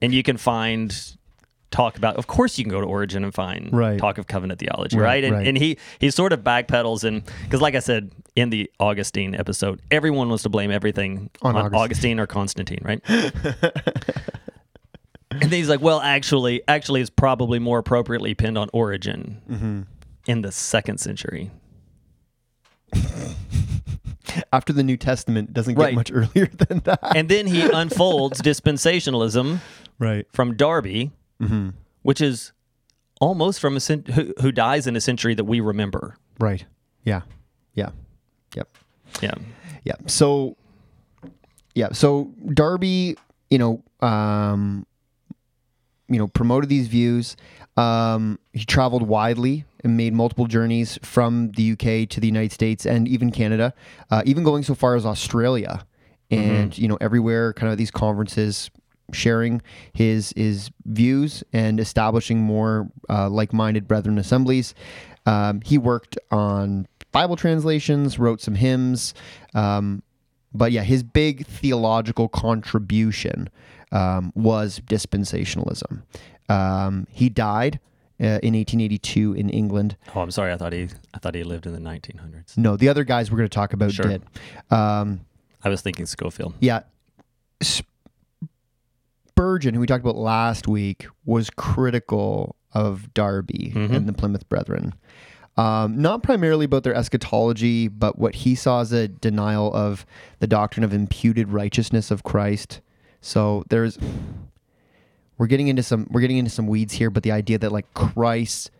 and 0.00 0.12
you 0.12 0.22
can 0.22 0.36
find 0.36 1.16
talk 1.72 1.96
about. 1.96 2.16
Of 2.16 2.26
course, 2.28 2.58
you 2.58 2.64
can 2.64 2.70
go 2.70 2.80
to 2.80 2.86
Origen 2.86 3.24
and 3.24 3.34
find 3.34 3.72
Right. 3.72 3.98
talk 3.98 4.18
of 4.18 4.26
covenant 4.28 4.60
theology, 4.60 4.96
Right, 4.96 5.04
right? 5.06 5.24
And, 5.24 5.34
right. 5.36 5.46
and 5.48 5.58
he 5.58 5.78
he 5.98 6.10
sort 6.10 6.32
of 6.32 6.40
backpedals 6.40 7.02
and 7.04 7.24
because, 7.44 7.60
like 7.60 7.74
I 7.74 7.80
said 7.80 8.10
in 8.36 8.50
the 8.50 8.70
Augustine 8.78 9.34
episode, 9.34 9.80
everyone 9.90 10.28
wants 10.28 10.42
to 10.44 10.48
blame 10.48 10.70
everything 10.70 11.30
On 11.42 11.56
on, 11.56 11.62
Augustine. 11.66 11.80
Augustine 11.80 12.20
or 12.20 12.26
Constantine, 12.26 12.80
right? 12.82 13.00
and 15.30 15.40
then 15.42 15.50
he's 15.50 15.68
like, 15.68 15.80
well, 15.80 16.00
actually, 16.00 16.62
actually, 16.68 17.00
it's 17.00 17.10
probably 17.10 17.58
more 17.58 17.78
appropriately 17.78 18.34
pinned 18.34 18.56
on 18.58 18.68
Origen 18.72 19.40
Mm-hmm. 19.50 19.80
in 20.26 20.42
the 20.42 20.52
second 20.52 20.98
century. 20.98 21.50
After 24.52 24.72
the 24.72 24.82
New 24.82 24.96
Testament 24.96 25.50
it 25.50 25.52
doesn't 25.54 25.74
get 25.74 25.82
Right. 25.82 25.94
much 25.94 26.10
earlier 26.12 26.46
than 26.46 26.78
that. 26.80 27.00
And 27.16 27.28
then 27.28 27.46
he 27.46 27.62
unfolds 27.70 28.40
dispensationalism 28.42 29.58
Right. 29.98 30.26
from 30.32 30.56
Darby, 30.56 31.10
Mm-hmm. 31.42 31.68
which 32.02 32.20
is 32.20 32.52
almost 33.20 33.60
from 33.60 33.76
a 33.76 33.80
cent- 33.80 34.08
who, 34.08 34.32
who 34.40 34.52
dies 34.52 34.86
in 34.86 34.96
a 34.96 35.00
century 35.00 35.34
that 35.34 35.44
we 35.44 35.60
remember. 35.60 36.16
Right. 36.38 36.64
Yeah. 37.04 37.22
Yeah. 37.74 37.90
Yep. 38.56 38.68
Yeah. 39.20 39.34
Yeah. 39.84 39.94
So, 40.06 40.56
yeah. 41.74 41.92
So 41.92 42.32
Darby, 42.52 43.16
you 43.50 43.58
know, 43.58 43.82
um, 44.06 44.86
you 46.08 46.18
know, 46.18 46.28
promoted 46.28 46.68
these 46.68 46.88
views. 46.88 47.36
Um, 47.76 48.38
he 48.52 48.64
traveled 48.64 49.02
widely 49.02 49.64
and 49.82 49.96
made 49.96 50.12
multiple 50.12 50.46
journeys 50.46 50.98
from 51.02 51.52
the 51.52 51.72
UK 51.72 52.08
to 52.10 52.20
the 52.20 52.26
United 52.26 52.52
States 52.52 52.84
and 52.86 53.08
even 53.08 53.30
Canada, 53.32 53.72
uh, 54.10 54.22
even 54.26 54.44
going 54.44 54.62
so 54.62 54.74
far 54.74 54.94
as 54.94 55.06
Australia, 55.06 55.84
and 56.30 56.76
you 56.76 56.86
know, 56.88 56.98
everywhere, 57.00 57.52
kind 57.54 57.70
of 57.72 57.78
these 57.78 57.90
conferences, 57.90 58.70
sharing 59.12 59.60
his 59.92 60.32
his 60.36 60.70
views 60.84 61.42
and 61.52 61.78
establishing 61.80 62.40
more 62.40 62.88
uh, 63.10 63.28
like-minded 63.28 63.86
brethren 63.88 64.18
assemblies. 64.18 64.74
Um, 65.26 65.60
he 65.62 65.78
worked 65.78 66.18
on 66.30 66.86
Bible 67.12 67.36
translations, 67.36 68.18
wrote 68.18 68.40
some 68.40 68.54
hymns, 68.54 69.14
um, 69.54 70.02
but 70.54 70.72
yeah, 70.72 70.82
his 70.82 71.02
big 71.02 71.46
theological 71.46 72.28
contribution 72.28 73.48
um, 73.92 74.32
was 74.34 74.80
dispensationalism. 74.86 76.02
Um, 76.48 77.06
he 77.10 77.28
died 77.28 77.78
uh, 78.20 78.40
in 78.42 78.54
1882 78.54 79.34
in 79.34 79.48
England. 79.50 79.96
Oh, 80.14 80.20
I'm 80.20 80.30
sorry. 80.30 80.52
I 80.52 80.56
thought 80.56 80.72
he 80.72 80.88
I 81.14 81.18
thought 81.18 81.34
he 81.34 81.42
lived 81.44 81.66
in 81.66 81.72
the 81.72 81.78
1900s. 81.80 82.56
No, 82.56 82.76
the 82.76 82.88
other 82.88 83.04
guys 83.04 83.30
we're 83.30 83.38
going 83.38 83.48
to 83.48 83.54
talk 83.54 83.72
about 83.72 83.92
Sure. 83.92 84.06
did. 84.06 84.22
Um, 84.70 85.20
I 85.62 85.68
was 85.68 85.80
thinking 85.82 86.06
Scofield. 86.06 86.54
yeah. 86.60 86.80
Spurgeon, 89.32 89.72
who 89.74 89.80
we 89.80 89.86
talked 89.86 90.04
about 90.04 90.16
last 90.16 90.68
week, 90.68 91.06
was 91.24 91.48
critical 91.48 92.54
of 92.74 93.12
Darby 93.14 93.72
Mhm. 93.74 93.90
and 93.96 94.06
the 94.08 94.12
Plymouth 94.12 94.46
Brethren. 94.48 94.92
Um, 95.56 96.00
not 96.00 96.22
primarily 96.22 96.64
about 96.66 96.82
their 96.82 96.94
eschatology, 96.94 97.88
but 97.88 98.18
what 98.18 98.34
he 98.36 98.54
saw 98.54 98.80
as 98.80 98.92
a 98.92 99.08
denial 99.08 99.72
of 99.74 100.04
the 100.40 100.46
doctrine 100.46 100.84
of 100.84 100.92
imputed 100.92 101.48
righteousness 101.50 102.10
of 102.10 102.22
Christ. 102.22 102.80
So 103.20 103.64
there's 103.70 103.98
we're 105.38 105.46
getting 105.46 105.68
into 105.68 105.82
some 105.82 106.06
we're 106.10 106.20
getting 106.20 106.38
into 106.38 106.50
some 106.50 106.66
weeds 106.66 106.94
here, 106.94 107.08
but 107.10 107.22
the 107.22 107.32
idea 107.32 107.58
that 107.58 107.72
like 107.72 107.92
Christ's 107.94 108.70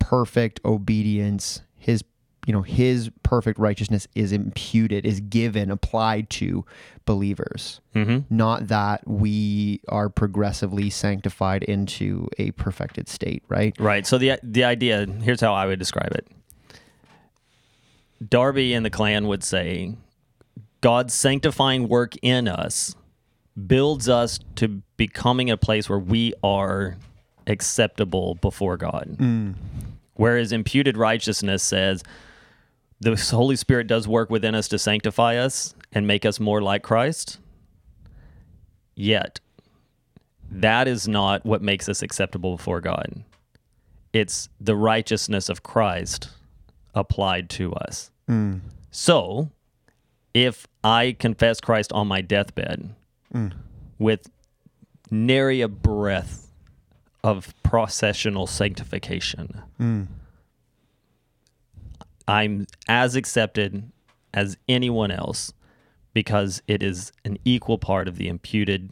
perfect 0.00 0.60
obedience, 0.64 1.62
his 1.76 2.02
you 2.46 2.52
know, 2.52 2.62
his 2.62 3.10
perfect 3.22 3.58
righteousness 3.58 4.08
is 4.14 4.32
imputed, 4.32 5.04
is 5.04 5.20
given, 5.20 5.70
applied 5.70 6.30
to 6.30 6.64
believers. 7.04 7.80
Mm-hmm. 7.94 8.34
Not 8.34 8.68
that 8.68 9.06
we 9.06 9.80
are 9.88 10.08
progressively 10.08 10.90
sanctified 10.90 11.62
into 11.64 12.28
a 12.38 12.52
perfected 12.52 13.08
state, 13.08 13.42
right? 13.48 13.74
Right. 13.78 14.06
So 14.06 14.16
the 14.16 14.38
the 14.42 14.64
idea 14.64 15.06
here's 15.06 15.40
how 15.40 15.54
I 15.54 15.66
would 15.66 15.78
describe 15.78 16.12
it. 16.12 16.26
Darby 18.26 18.74
and 18.74 18.84
the 18.84 18.90
clan 18.90 19.26
would 19.28 19.42
say, 19.42 19.96
God's 20.80 21.14
sanctifying 21.14 21.88
work 21.88 22.14
in 22.22 22.48
us 22.48 22.94
builds 23.66 24.08
us 24.08 24.40
to 24.56 24.82
becoming 24.96 25.50
a 25.50 25.56
place 25.56 25.88
where 25.88 25.98
we 25.98 26.32
are 26.42 26.96
acceptable 27.46 28.36
before 28.36 28.76
God. 28.76 29.54
Whereas 30.14 30.52
imputed 30.52 30.96
righteousness 30.96 31.62
says 31.62 32.02
the 33.00 33.16
Holy 33.30 33.56
Spirit 33.56 33.86
does 33.86 34.06
work 34.06 34.30
within 34.30 34.54
us 34.54 34.68
to 34.68 34.78
sanctify 34.78 35.36
us 35.36 35.74
and 35.92 36.06
make 36.06 36.24
us 36.26 36.38
more 36.38 36.60
like 36.60 36.82
Christ. 36.82 37.38
Yet, 38.94 39.40
that 40.50 40.86
is 40.86 41.08
not 41.08 41.44
what 41.46 41.62
makes 41.62 41.88
us 41.88 42.02
acceptable 42.02 42.56
before 42.56 42.80
God. 42.80 43.24
It's 44.12 44.48
the 44.60 44.76
righteousness 44.76 45.48
of 45.48 45.62
Christ 45.62 46.28
applied 46.94 47.48
to 47.50 47.72
us. 47.74 48.10
Mm. 48.28 48.60
So, 48.90 49.50
if 50.34 50.66
I 50.84 51.16
confess 51.18 51.60
Christ 51.60 51.92
on 51.92 52.08
my 52.08 52.20
deathbed 52.20 52.94
mm. 53.32 53.52
with 53.98 54.28
nary 55.10 55.60
a 55.60 55.68
breath 55.68 56.52
of 57.24 57.54
processional 57.62 58.46
sanctification, 58.46 59.62
mm. 59.80 60.06
I'm 62.30 62.66
as 62.88 63.16
accepted 63.16 63.90
as 64.32 64.56
anyone 64.68 65.10
else 65.10 65.52
because 66.14 66.62
it 66.68 66.82
is 66.82 67.12
an 67.24 67.38
equal 67.44 67.78
part 67.78 68.08
of 68.08 68.16
the 68.16 68.28
imputed 68.28 68.90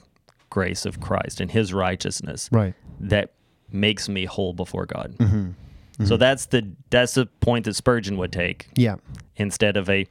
grace 0.51 0.85
of 0.87 1.01
Christ 1.01 1.41
and 1.41 1.51
his 1.51 1.73
righteousness 1.73 2.49
Right. 2.53 2.75
that 3.01 3.33
makes 3.71 4.09
me 4.09 4.25
whole 4.25 4.53
before 4.55 4.87
God. 4.87 5.15
So 6.05 6.17
that's 6.17 6.47
the 6.47 6.71
that's 6.91 7.15
the 7.15 7.27
point 7.27 7.65
that 7.65 7.75
Spurgeon 7.75 8.17
would 8.19 8.33
take 8.33 8.69
Yeah. 8.77 8.97
instead 9.37 9.77
of 9.77 9.91
a 9.91 10.07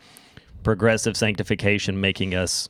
progressive 0.63 1.15
sanctification 1.15 1.99
making 2.01 2.35
us 2.35 2.69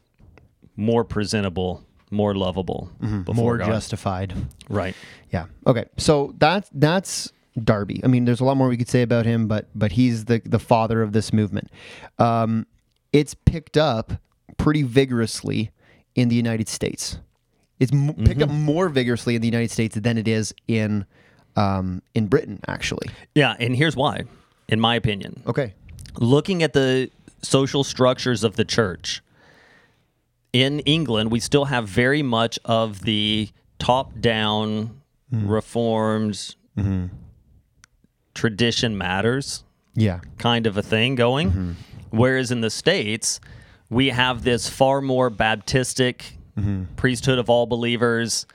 more 0.75 1.03
presentable 1.03 1.83
more 2.09 2.33
lovable, 2.35 2.89
Mm-hmm. 3.01 3.35
more 3.35 3.57
God. 3.57 3.67
justified. 3.67 4.33
right. 4.69 4.95
Yeah. 5.31 5.47
Okay. 5.65 5.85
So 5.97 6.33
that's 6.37 6.69
that's 6.73 7.33
Darby. 7.63 8.01
I 8.03 8.07
mean, 8.07 8.25
there's 8.25 8.39
a 8.39 8.45
lot 8.45 8.57
more 8.57 8.67
we 8.67 8.77
could 8.77 8.89
say 8.89 9.01
about 9.01 9.25
him, 9.25 9.47
but 9.47 9.67
but 9.75 9.93
he's 9.93 10.25
the 10.25 10.41
the 10.45 10.59
father 10.59 11.01
of 11.01 11.11
this 11.13 11.33
movement. 11.33 11.69
Um, 12.19 12.65
it's 13.13 13.33
picked 13.33 13.77
up 13.77 14.13
pretty 14.57 14.83
vigorously 14.83 15.71
in 16.15 16.29
the 16.29 16.35
United 16.35 16.67
States. 16.67 17.19
It's 17.79 17.91
m- 17.93 18.13
picked 18.25 18.41
up 18.41 18.49
more 18.49 18.89
vigorously 18.89 19.35
in 19.35 19.41
the 19.41 19.47
United 19.47 19.71
States 19.71 19.95
than 19.95 20.17
it 20.17 20.27
is 20.27 20.53
in 20.67 21.05
um, 21.55 22.01
in 22.13 22.27
Britain, 22.27 22.59
actually. 22.67 23.07
Yeah, 23.35 23.55
and 23.59 23.75
here's 23.75 23.95
why, 23.95 24.23
in 24.67 24.79
my 24.79 24.95
opinion. 24.95 25.41
Okay. 25.47 25.73
looking 26.19 26.63
at 26.63 26.73
the 26.73 27.09
social 27.43 27.83
structures 27.83 28.43
of 28.43 28.55
the 28.55 28.65
church 28.65 29.21
in 30.53 30.79
England, 30.81 31.31
we 31.31 31.39
still 31.39 31.65
have 31.65 31.87
very 31.87 32.23
much 32.23 32.57
of 32.65 33.01
the 33.01 33.49
top 33.79 34.19
down 34.19 35.01
reformed 35.31 36.55
tradition 38.37 38.97
matters 38.97 39.63
Yeah. 39.95 40.19
kind 40.37 40.65
of 40.67 40.77
a 40.77 40.83
thing 40.83 41.15
going. 41.15 41.75
Whereas 42.11 42.51
in 42.51 42.61
the 42.61 42.69
States, 42.69 43.41
we 43.89 44.09
have 44.09 44.43
this 44.43 44.69
far 44.69 45.01
more 45.01 45.29
Baptistic 45.29 46.21
priesthood 46.95 47.37
of 47.39 47.49
all 47.49 47.65
believers, 47.65 48.45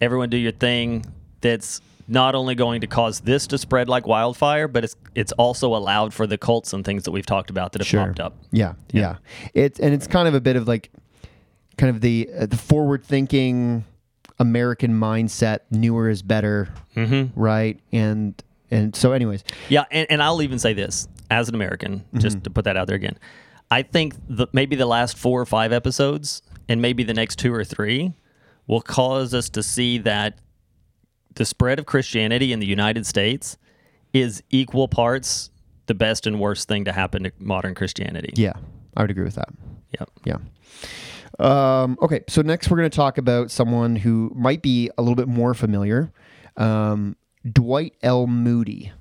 everyone 0.00 0.28
do 0.30 0.36
your 0.36 0.52
thing 0.52 1.04
that's 1.40 1.80
not 2.08 2.34
only 2.34 2.54
going 2.54 2.80
to 2.80 2.86
cause 2.86 3.20
this 3.20 3.46
to 3.48 3.56
spread 3.58 3.88
like 3.88 4.06
wildfire, 4.06 4.68
but 4.68 4.84
it's 4.84 4.96
it's 5.14 5.32
also 5.32 5.74
allowed 5.74 6.12
for 6.14 6.26
the 6.26 6.36
cults 6.38 6.72
and 6.72 6.84
things 6.84 7.04
that 7.04 7.10
we've 7.12 7.26
talked 7.26 7.50
about 7.50 7.72
that 7.72 7.80
have 7.80 7.86
Sure. 7.88 8.06
popped 8.06 8.20
up. 8.20 8.34
Yeah, 8.50 8.74
yeah. 8.92 9.16
It's 9.54 9.78
and 9.80 9.92
it's 9.94 10.06
kind 10.06 10.28
of 10.28 10.34
a 10.34 10.40
bit 10.40 10.56
of 10.56 10.66
like, 10.68 10.90
kind 11.78 11.94
of 11.94 12.00
the 12.00 12.28
uh, 12.38 12.46
the 12.46 12.56
forward 12.56 13.04
thinking 13.04 13.84
American 14.38 14.92
mindset. 14.98 15.60
Newer 15.70 16.08
is 16.10 16.22
better, 16.22 16.68
mm-hmm. 16.96 17.38
right? 17.40 17.78
And 17.92 18.34
and 18.72 18.96
so, 18.96 19.12
anyways, 19.12 19.44
Yeah, 19.68 19.84
and, 19.90 20.06
and 20.10 20.22
I'll 20.22 20.42
even 20.42 20.58
say 20.58 20.72
this 20.72 21.06
as 21.30 21.48
an 21.48 21.54
American, 21.54 22.04
just 22.18 22.42
to 22.44 22.50
put 22.50 22.64
that 22.64 22.76
out 22.76 22.88
there 22.88 22.96
again. 22.96 23.18
I 23.70 23.82
think 23.82 24.14
the, 24.28 24.48
maybe 24.52 24.76
the 24.76 24.86
last 24.86 25.16
four 25.16 25.40
or 25.40 25.46
five 25.46 25.72
episodes, 25.72 26.42
and 26.68 26.82
maybe 26.82 27.04
the 27.04 27.14
next 27.14 27.38
two 27.38 27.54
or 27.54 27.64
three, 27.64 28.12
will 28.66 28.82
cause 28.82 29.32
us 29.32 29.48
to 29.50 29.62
see 29.62 29.98
that 29.98 30.38
the 31.34 31.44
spread 31.44 31.78
of 31.78 31.86
Christianity 31.86 32.52
in 32.52 32.58
the 32.58 32.66
United 32.66 33.06
States 33.06 33.56
is 34.12 34.42
equal 34.50 34.88
parts 34.88 35.50
the 35.86 35.94
best 35.94 36.26
and 36.26 36.38
worst 36.38 36.68
thing 36.68 36.84
to 36.84 36.92
happen 36.92 37.24
to 37.24 37.32
modern 37.38 37.74
Christianity. 37.74 38.32
yeah, 38.36 38.52
I 38.96 39.02
would 39.02 39.10
agree 39.10 39.24
with 39.24 39.34
that. 39.36 39.48
Yep. 39.98 40.10
Yeah. 40.24 40.36
Um, 41.38 41.98
okay, 42.02 42.20
so 42.28 42.42
next 42.42 42.70
we're 42.70 42.76
going 42.76 42.90
to 42.90 42.96
talk 42.96 43.18
about 43.18 43.50
someone 43.50 43.96
who 43.96 44.30
might 44.34 44.62
be 44.62 44.90
a 44.98 45.02
little 45.02 45.16
bit 45.16 45.28
more 45.28 45.54
familiar. 45.54 46.12
Um, 46.56 47.16
Dwight 47.50 47.94
L. 48.02 48.26
Moody. 48.26 48.92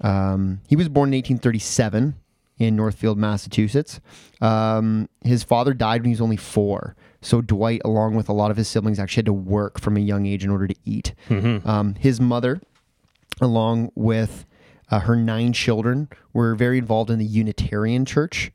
Um, 0.00 0.60
he 0.68 0.76
was 0.76 0.88
born 0.88 1.08
in 1.12 1.18
1837 1.18 2.14
in 2.58 2.76
Northfield, 2.76 3.18
Massachusetts. 3.18 4.00
Um, 4.40 5.08
his 5.22 5.42
father 5.42 5.74
died 5.74 6.02
when 6.02 6.06
he 6.06 6.12
was 6.14 6.20
only 6.20 6.36
four. 6.36 6.94
So 7.22 7.40
Dwight, 7.40 7.82
along 7.84 8.14
with 8.14 8.28
a 8.28 8.32
lot 8.32 8.50
of 8.50 8.56
his 8.56 8.68
siblings, 8.68 8.98
actually 8.98 9.20
had 9.20 9.26
to 9.26 9.32
work 9.32 9.80
from 9.80 9.96
a 9.96 10.00
young 10.00 10.26
age 10.26 10.44
in 10.44 10.50
order 10.50 10.66
to 10.66 10.74
eat. 10.84 11.14
Um, 11.66 11.94
his 11.96 12.20
mother, 12.20 12.60
along 13.40 13.90
with 13.94 14.46
uh, 14.90 15.00
her 15.00 15.16
nine 15.16 15.52
children, 15.52 16.08
were 16.32 16.54
very 16.54 16.78
involved 16.78 17.10
in 17.10 17.18
the 17.18 17.24
Unitarian 17.24 18.04
Church 18.04 18.52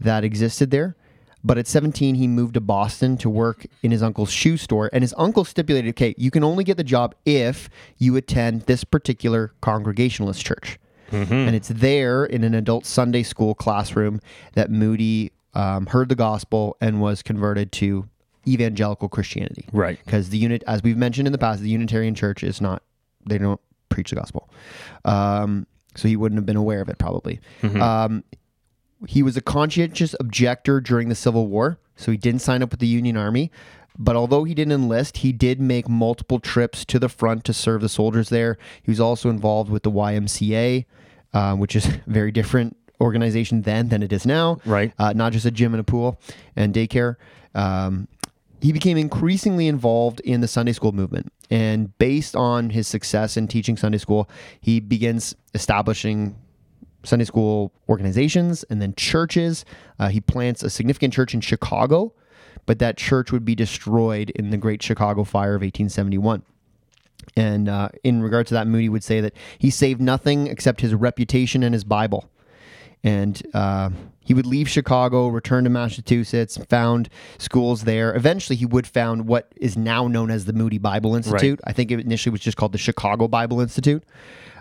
that 0.00 0.24
existed 0.24 0.70
there. 0.70 0.96
But 1.46 1.58
at 1.58 1.68
17, 1.68 2.16
he 2.16 2.26
moved 2.26 2.54
to 2.54 2.60
Boston 2.60 3.16
to 3.18 3.30
work 3.30 3.66
in 3.80 3.92
his 3.92 4.02
uncle's 4.02 4.32
shoe 4.32 4.56
store. 4.56 4.90
And 4.92 5.02
his 5.02 5.14
uncle 5.16 5.44
stipulated 5.44 5.90
okay, 5.90 6.12
you 6.18 6.32
can 6.32 6.42
only 6.42 6.64
get 6.64 6.76
the 6.76 6.82
job 6.82 7.14
if 7.24 7.70
you 7.98 8.16
attend 8.16 8.62
this 8.62 8.82
particular 8.82 9.52
Congregationalist 9.60 10.44
church. 10.44 10.80
And 11.46 11.54
it's 11.54 11.68
there 11.68 12.24
in 12.24 12.42
an 12.42 12.52
adult 12.52 12.84
Sunday 12.84 13.22
school 13.22 13.54
classroom 13.54 14.20
that 14.54 14.72
Moody 14.72 15.30
um, 15.54 15.86
heard 15.86 16.08
the 16.08 16.16
gospel 16.16 16.76
and 16.80 17.00
was 17.00 17.22
converted 17.22 17.70
to 17.72 18.08
evangelical 18.48 19.08
Christianity. 19.08 19.68
Right. 19.72 20.00
Because 20.04 20.30
the 20.30 20.38
unit, 20.38 20.64
as 20.66 20.82
we've 20.82 20.96
mentioned 20.96 21.28
in 21.28 21.32
the 21.32 21.38
past, 21.38 21.60
the 21.62 21.68
Unitarian 21.68 22.16
Church 22.16 22.42
is 22.42 22.60
not, 22.60 22.82
they 23.24 23.38
don't 23.38 23.60
preach 23.88 24.10
the 24.10 24.16
gospel. 24.16 24.50
Um, 25.04 25.68
so 25.94 26.08
he 26.08 26.16
wouldn't 26.16 26.38
have 26.38 26.46
been 26.46 26.56
aware 26.56 26.80
of 26.80 26.88
it 26.88 26.98
probably. 26.98 27.38
Um, 27.80 28.24
he 29.06 29.22
was 29.22 29.36
a 29.36 29.40
conscientious 29.40 30.14
objector 30.18 30.80
during 30.80 31.08
the 31.08 31.14
Civil 31.14 31.46
War, 31.46 31.78
so 31.96 32.10
he 32.10 32.16
didn't 32.16 32.40
sign 32.40 32.62
up 32.62 32.70
with 32.70 32.80
the 32.80 32.86
Union 32.86 33.16
Army. 33.16 33.50
But 33.98 34.16
although 34.16 34.44
he 34.44 34.54
didn't 34.54 34.72
enlist, 34.72 35.18
he 35.18 35.32
did 35.32 35.60
make 35.60 35.88
multiple 35.88 36.38
trips 36.38 36.84
to 36.86 36.98
the 36.98 37.08
front 37.08 37.44
to 37.44 37.52
serve 37.52 37.80
the 37.80 37.88
soldiers 37.88 38.28
there. 38.28 38.58
He 38.82 38.90
was 38.90 39.00
also 39.00 39.30
involved 39.30 39.70
with 39.70 39.82
the 39.84 39.90
YMCA, 39.90 40.84
uh, 41.32 41.54
which 41.56 41.74
is 41.74 41.86
a 41.86 42.02
very 42.06 42.30
different 42.30 42.76
organization 43.00 43.62
then 43.62 43.88
than 43.88 44.02
it 44.02 44.12
is 44.12 44.26
now. 44.26 44.58
Right. 44.64 44.92
Uh, 44.98 45.12
not 45.14 45.32
just 45.32 45.46
a 45.46 45.50
gym 45.50 45.74
and 45.74 45.80
a 45.80 45.84
pool 45.84 46.20
and 46.54 46.74
daycare. 46.74 47.16
Um, 47.54 48.08
he 48.60 48.72
became 48.72 48.96
increasingly 48.96 49.68
involved 49.68 50.20
in 50.20 50.40
the 50.40 50.48
Sunday 50.48 50.72
school 50.72 50.92
movement. 50.92 51.32
And 51.50 51.96
based 51.98 52.34
on 52.34 52.70
his 52.70 52.88
success 52.88 53.36
in 53.36 53.48
teaching 53.48 53.76
Sunday 53.76 53.98
school, 53.98 54.28
he 54.60 54.80
begins 54.80 55.36
establishing 55.54 56.36
Sunday 57.06 57.24
school 57.24 57.72
organizations 57.88 58.64
and 58.64 58.82
then 58.82 58.94
churches. 58.96 59.64
Uh, 59.98 60.08
he 60.08 60.20
plants 60.20 60.62
a 60.62 60.70
significant 60.70 61.14
church 61.14 61.34
in 61.34 61.40
Chicago, 61.40 62.12
but 62.66 62.78
that 62.78 62.96
church 62.96 63.32
would 63.32 63.44
be 63.44 63.54
destroyed 63.54 64.30
in 64.30 64.50
the 64.50 64.56
Great 64.56 64.82
Chicago 64.82 65.24
Fire 65.24 65.54
of 65.54 65.62
1871. 65.62 66.42
And 67.36 67.68
uh, 67.68 67.88
in 68.04 68.22
regard 68.22 68.46
to 68.48 68.54
that, 68.54 68.66
Moody 68.66 68.88
would 68.88 69.04
say 69.04 69.20
that 69.20 69.32
he 69.58 69.70
saved 69.70 70.00
nothing 70.00 70.46
except 70.46 70.80
his 70.80 70.94
reputation 70.94 71.62
and 71.62 71.74
his 71.74 71.84
Bible. 71.84 72.30
And 73.04 73.40
uh, 73.54 73.90
he 74.20 74.34
would 74.34 74.46
leave 74.46 74.68
Chicago, 74.68 75.28
return 75.28 75.64
to 75.64 75.70
Massachusetts, 75.70 76.56
found 76.68 77.08
schools 77.38 77.84
there. 77.84 78.14
Eventually, 78.14 78.56
he 78.56 78.66
would 78.66 78.86
found 78.86 79.28
what 79.28 79.52
is 79.56 79.76
now 79.76 80.08
known 80.08 80.30
as 80.30 80.44
the 80.44 80.52
Moody 80.52 80.78
Bible 80.78 81.14
Institute. 81.14 81.60
I 81.64 81.72
think 81.72 81.90
it 81.92 82.00
initially 82.00 82.32
was 82.32 82.40
just 82.40 82.56
called 82.56 82.72
the 82.72 82.78
Chicago 82.78 83.28
Bible 83.28 83.60
Institute. 83.60 84.02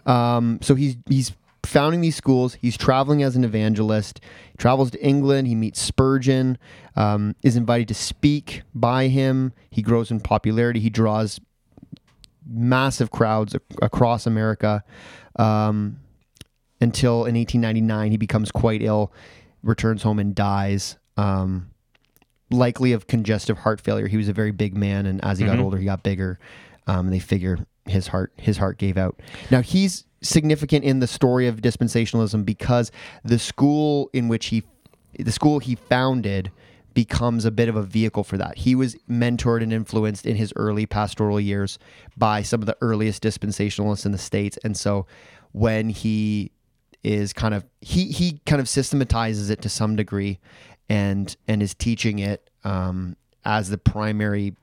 Um, 0.05 0.59
so 0.61 0.75
he's 0.75 0.97
he's 1.09 1.31
founding 1.65 2.01
these 2.01 2.15
schools. 2.15 2.55
He's 2.55 2.77
traveling 2.77 3.23
as 3.23 3.35
an 3.35 3.43
evangelist. 3.43 4.19
He 4.51 4.57
travels 4.57 4.91
to 4.91 5.03
England. 5.03 5.47
He 5.47 5.55
meets 5.55 5.81
Spurgeon. 5.81 6.57
Um, 6.95 7.35
is 7.43 7.55
invited 7.55 7.87
to 7.89 7.93
speak 7.93 8.61
by 8.73 9.07
him. 9.07 9.53
He 9.69 9.81
grows 9.81 10.11
in 10.11 10.19
popularity. 10.21 10.79
He 10.79 10.89
draws 10.89 11.39
massive 12.47 13.11
crowds 13.11 13.55
ac- 13.55 13.63
across 13.81 14.25
America. 14.25 14.83
Um, 15.37 15.99
until 16.81 17.25
in 17.25 17.35
1899 17.35 18.11
he 18.11 18.17
becomes 18.17 18.51
quite 18.51 18.81
ill, 18.81 19.11
returns 19.63 20.03
home 20.03 20.19
and 20.19 20.35
dies. 20.35 20.97
Um, 21.17 21.71
likely 22.51 22.91
of 22.91 23.07
congestive 23.07 23.59
heart 23.59 23.81
failure. 23.81 24.07
He 24.07 24.17
was 24.17 24.29
a 24.29 24.33
very 24.33 24.51
big 24.51 24.77
man, 24.77 25.05
and 25.05 25.23
as 25.23 25.39
he 25.39 25.45
got 25.45 25.59
older, 25.59 25.77
he 25.77 25.85
got 25.85 26.03
bigger. 26.03 26.39
Um, 26.87 27.09
they 27.09 27.19
figure 27.19 27.57
his 27.85 28.07
heart 28.07 28.31
his 28.37 28.57
heart 28.57 28.77
gave 28.77 28.97
out. 28.97 29.19
Now 29.51 29.61
he's 29.61 30.05
significant 30.27 30.83
in 30.83 30.99
the 30.99 31.07
story 31.07 31.47
of 31.47 31.61
dispensationalism 31.61 32.45
because 32.45 32.91
the 33.23 33.39
school 33.39 34.09
in 34.13 34.27
which 34.27 34.47
he 34.47 34.63
the 35.19 35.31
school 35.31 35.59
he 35.59 35.75
founded 35.75 36.51
becomes 36.93 37.43
a 37.45 37.51
bit 37.51 37.67
of 37.69 37.75
a 37.75 37.83
vehicle 37.83 38.23
for 38.23 38.37
that. 38.37 38.57
He 38.57 38.73
was 38.75 38.95
mentored 39.09 39.61
and 39.61 39.71
influenced 39.73 40.25
in 40.25 40.35
his 40.37 40.53
early 40.55 40.85
pastoral 40.85 41.39
years 41.39 41.77
by 42.17 42.41
some 42.41 42.61
of 42.61 42.65
the 42.65 42.77
earliest 42.81 43.21
dispensationalists 43.23 44.05
in 44.05 44.11
the 44.13 44.17
states, 44.17 44.57
and 44.63 44.75
so 44.77 45.05
when 45.51 45.89
he 45.89 46.51
is 47.03 47.33
kind 47.33 47.53
of 47.53 47.63
he 47.81 48.05
he 48.11 48.39
kind 48.45 48.59
of 48.61 48.67
systematizes 48.67 49.49
it 49.49 49.61
to 49.61 49.69
some 49.69 49.95
degree, 49.95 50.39
and 50.89 51.35
and 51.47 51.61
is 51.61 51.73
teaching 51.75 52.19
it 52.19 52.49
um, 52.63 53.15
as 53.43 53.69
the 53.69 53.77
primary 53.77 54.55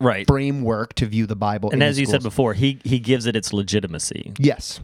Right. 0.00 0.24
framework 0.28 0.94
to 0.94 1.06
view 1.06 1.26
the 1.26 1.34
Bible. 1.34 1.70
And 1.72 1.82
as 1.82 1.98
you 1.98 2.06
said 2.06 2.22
before, 2.22 2.54
he 2.54 2.78
he 2.84 3.00
gives 3.00 3.26
it 3.26 3.34
its 3.34 3.52
legitimacy. 3.52 4.32
yes, 4.38 4.78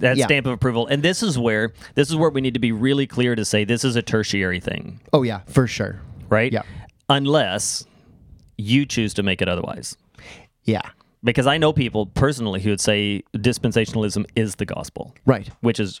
that 0.00 0.16
Yeah. 0.16 0.26
stamp 0.26 0.46
of 0.46 0.52
approval. 0.52 0.86
And 0.86 1.02
this 1.02 1.22
is 1.22 1.38
where 1.38 1.72
this 1.94 2.08
is 2.10 2.16
where 2.16 2.30
we 2.30 2.40
need 2.40 2.54
to 2.54 2.60
be 2.60 2.72
really 2.72 3.06
clear 3.06 3.34
to 3.34 3.44
say 3.44 3.64
this 3.64 3.84
is 3.84 3.96
a 3.96 4.02
tertiary 4.02 4.60
thing, 4.60 5.00
oh 5.12 5.22
yeah, 5.22 5.40
for 5.46 5.66
sure, 5.66 6.00
right? 6.28 6.52
Yeah. 6.52 6.62
Unless 7.08 7.86
you 8.56 8.84
choose 8.86 9.14
to 9.14 9.22
make 9.22 9.40
it 9.40 9.48
otherwise. 9.48 9.96
yeah, 10.64 10.82
Because 11.24 11.46
I 11.46 11.56
know 11.58 11.72
people 11.72 12.06
personally 12.06 12.60
who 12.60 12.70
would 12.70 12.80
say 12.80 13.22
dispensationalism 13.34 14.26
is 14.36 14.56
the 14.56 14.66
gospel, 14.66 15.14
right, 15.24 15.48
which 15.60 15.80
is 15.80 16.00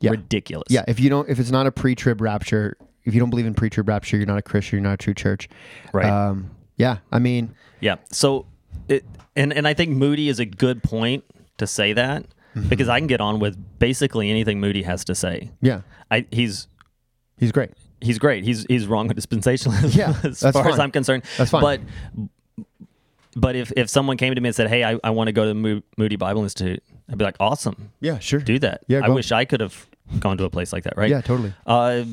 Yeah. 0.00 0.10
ridiculous. 0.12 0.66
yeah. 0.70 0.84
If 0.86 1.00
you 1.00 1.10
don't, 1.10 1.28
if 1.28 1.40
it's 1.40 1.50
not 1.50 1.66
a 1.66 1.72
pre-trib 1.72 2.20
rapture, 2.20 2.76
if 3.04 3.14
you 3.14 3.20
don't 3.20 3.30
believe 3.30 3.46
in 3.46 3.54
pre-trib 3.54 3.88
rapture, 3.88 4.16
you're 4.16 4.26
not 4.26 4.38
a 4.38 4.42
Christian. 4.42 4.76
You're 4.78 4.84
not 4.84 4.94
a 4.94 4.96
true 4.98 5.14
church. 5.14 5.48
Right. 5.92 6.06
Um, 6.06 6.50
yeah. 6.76 6.98
I 7.10 7.18
mean, 7.18 7.54
Yeah. 7.80 7.96
So 8.12 8.46
it 8.88 9.04
and 9.34 9.52
and 9.52 9.66
I 9.66 9.74
think 9.74 9.90
Moody 9.90 10.28
is 10.28 10.38
a 10.38 10.44
good 10.44 10.82
point 10.82 11.24
to 11.58 11.66
say 11.66 11.92
that 11.94 12.24
Mm-hmm. 12.56 12.68
because 12.68 12.88
I 12.88 12.98
can 12.98 13.06
get 13.06 13.20
on 13.20 13.38
with 13.40 13.56
basically 13.78 14.30
anything 14.30 14.58
Moody 14.60 14.82
has 14.82 15.04
to 15.04 15.14
say. 15.14 15.50
yeah, 15.60 15.82
I 16.10 16.26
he's 16.30 16.66
he's 17.38 17.52
great. 17.52 17.70
he's 18.00 18.18
great. 18.18 18.44
He's 18.44 18.64
he's 18.68 18.86
wrong 18.86 19.06
with 19.08 19.16
dispensationalism 19.16 19.94
Yeah, 19.94 20.14
as 20.24 20.40
far 20.40 20.68
as. 20.68 20.78
I'm 20.78 20.90
concerned. 20.90 21.24
That's 21.36 21.50
fine. 21.50 21.60
But 21.62 21.80
but 23.36 23.54
if 23.56 23.72
if 23.76 23.88
someone 23.88 24.16
came 24.16 24.34
to 24.34 24.40
me 24.40 24.48
and 24.48 24.56
said, 24.56 24.68
"Hey, 24.68 24.82
I, 24.84 24.98
I 25.04 25.10
want 25.10 25.28
to 25.28 25.32
go 25.32 25.42
to 25.42 25.48
the 25.54 25.82
Moody 25.96 26.16
Bible 26.16 26.42
Institute," 26.42 26.82
I'd 27.10 27.18
be 27.18 27.24
like, 27.24 27.36
"Awesome, 27.40 27.92
Yeah, 28.00 28.18
sure. 28.18 28.40
do 28.40 28.58
that." 28.60 28.82
Yeah, 28.88 29.00
I 29.04 29.10
wish 29.10 29.30
I 29.32 29.44
could 29.44 29.60
have 29.60 29.86
gone 30.18 30.38
to 30.38 30.44
a 30.44 30.50
place 30.50 30.72
like 30.72 30.84
that. 30.84 30.96
Right? 30.96 31.10
Yeah, 31.10 31.20
totally. 31.20 31.52
Uh, 31.66 32.04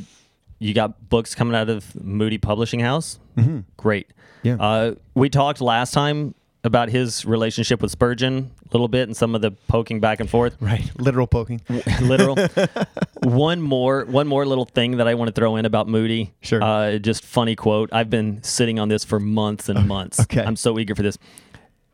you 0.60 0.74
got 0.74 1.10
books 1.10 1.34
coming 1.36 1.56
out 1.56 1.70
of 1.70 1.96
Moody 2.04 2.38
Publishing 2.38 2.80
House. 2.80 3.20
Mm-hmm. 3.38 3.60
Great. 3.78 4.08
Yeah. 4.44 4.56
Uh, 4.60 4.96
we 5.16 5.30
talked 5.30 5.62
last 5.62 5.94
time 5.94 6.36
about 6.66 6.90
his 6.90 7.26
relationship 7.26 7.82
with 7.82 7.92
Spurgeon 7.92 8.52
a 8.66 8.68
little 8.74 8.88
bit 8.88 9.08
and 9.08 9.16
some 9.16 9.36
of 9.36 9.42
the 9.42 9.52
poking 9.52 10.00
back 10.00 10.20
and 10.20 10.30
forth. 10.30 10.58
Right. 10.66 10.90
Literal 11.00 11.28
poking. 11.28 11.62
Literal. 12.02 12.36
one 13.24 13.62
more, 13.62 14.06
one 14.06 14.28
more 14.28 14.46
little 14.46 14.66
thing 14.66 14.98
that 14.98 15.08
I 15.08 15.14
want 15.14 15.28
to 15.28 15.32
throw 15.32 15.58
in 15.58 15.66
about 15.66 15.88
Moody. 15.88 16.34
Sure. 16.42 16.62
Uh, 16.64 16.98
just 16.98 17.24
funny 17.24 17.56
quote. 17.56 17.90
I've 17.94 18.10
been 18.10 18.42
sitting 18.42 18.80
on 18.80 18.90
this 18.90 19.04
for 19.06 19.20
months 19.20 19.70
and 19.70 19.88
months. 19.88 20.20
okay. 20.22 20.42
I'm 20.44 20.56
so 20.56 20.80
eager 20.80 20.96
for 20.96 21.04
this. 21.04 21.20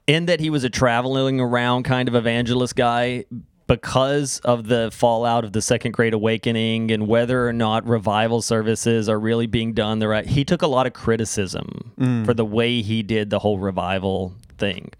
In 0.07 0.27
that 0.27 0.39
he 0.39 0.49
was 0.49 0.63
a 0.63 0.69
traveling 0.69 1.41
around 1.41 1.83
kind 1.83 2.07
of 2.07 2.15
evangelist 2.15 2.77
guy 2.77 3.25
because 3.67 4.39
of 4.39 4.67
the 4.67 4.89
fallout 4.91 5.43
of 5.43 5.51
the 5.53 5.61
second 5.61 5.91
great 5.91 6.13
awakening 6.13 6.91
and 6.91 7.07
whether 7.07 7.47
or 7.47 7.53
not 7.53 7.85
revival 7.85 8.41
services 8.41 9.07
are 9.07 9.19
really 9.19 9.47
being 9.47 9.71
done 9.73 9.99
the 9.99 10.07
right 10.09 10.25
he 10.25 10.43
took 10.43 10.61
a 10.61 10.67
lot 10.67 10.85
of 10.85 10.91
criticism 10.91 11.93
for 12.25 12.33
the 12.33 12.43
way 12.43 12.81
he 12.81 13.01
did 13.01 13.29
the 13.29 13.39
whole 13.39 13.59
revival 13.59 14.33
thing. 14.61 14.91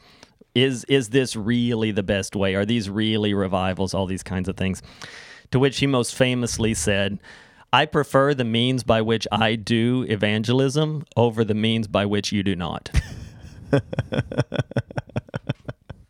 Is 0.54 0.84
is 0.86 1.10
this 1.10 1.38
really 1.38 1.91
the 1.91 2.04
best 2.04 2.36
way? 2.36 2.56
Are 2.56 2.65
these 2.65 2.89
really 2.89 3.34
revivals? 3.34 3.93
All 3.93 4.06
these 4.08 4.24
kinds 4.24 4.50
of 4.50 4.58
things. 4.58 4.82
To 5.52 5.60
which 5.60 5.80
he 5.80 5.88
most 5.88 6.13
famously 6.15 6.74
said 6.74 7.19
i 7.74 7.86
prefer 7.86 8.34
the 8.34 8.43
means 8.43 8.84
by 8.84 9.02
which 9.02 9.28
i 9.32 9.56
do 9.56 10.06
evangelism 10.10 11.06
over 11.15 11.43
the 11.43 11.54
means 11.54 11.88
by 11.88 12.06
which 12.06 12.32
you 12.32 12.43
do 12.43 12.56
not 12.56 12.89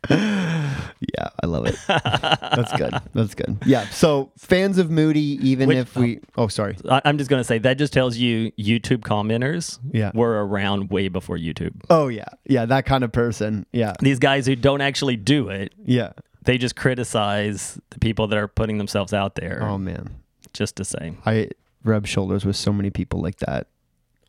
Yeah, 1.18 1.28
I 1.42 1.46
love 1.46 1.66
it. 1.66 1.76
That's 1.88 2.72
good. 2.76 2.94
That's 3.12 3.34
good. 3.34 3.58
Yeah. 3.66 3.88
So 3.88 4.30
fans 4.38 4.78
of 4.78 4.88
Moody, 4.90 5.38
even 5.42 5.66
Which- 5.68 5.78
if 5.78 5.96
we, 5.96 6.20
oh. 6.36 6.44
oh, 6.44 6.48
sorry. 6.48 6.76
I- 6.88 7.02
i'm 7.04 7.18
just 7.18 7.28
going 7.28 7.40
to 7.40 7.44
say 7.44 7.58
that 7.58 7.76
just 7.76 7.92
tells 7.92 8.16
you 8.16 8.52
youtube 8.52 9.00
commenters 9.00 9.78
Yeah. 9.92 10.12
were 10.14 10.46
around 10.46 10.90
way 10.90 11.08
before 11.08 11.36
youtube 11.36 11.72
Oh 11.90 12.06
yeah, 12.08 12.28
yeah, 12.46 12.64
that 12.66 12.86
kind 12.86 13.02
of 13.04 13.10
person. 13.12 13.66
Yeah, 13.72 13.94
these 14.00 14.18
guys 14.20 14.46
who 14.46 14.54
don't 14.56 14.80
actually 14.80 15.16
do 15.16 15.48
it 15.48 15.72
yeah. 15.84 16.12
they 16.44 16.56
just 16.56 16.76
criticize 16.76 17.80
the 17.90 17.98
people 17.98 18.28
that 18.28 18.38
are 18.38 18.48
putting 18.48 18.78
themselves 18.78 19.12
out 19.12 19.34
there 19.34 19.60
Oh 19.62 19.78
man, 19.78 20.08
just 20.52 20.76
to 20.76 20.84
say 20.84 21.14
I 21.26 21.48
rub 21.84 22.06
shoulders 22.06 22.44
with 22.44 22.56
so 22.56 22.72
many 22.72 22.90
people 22.90 23.20
like 23.20 23.38
that 23.38 23.66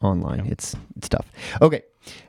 online. 0.04 0.46
It's 0.48 0.76
it's 0.98 1.10
tough. 1.10 1.32
Okay, 1.62 1.82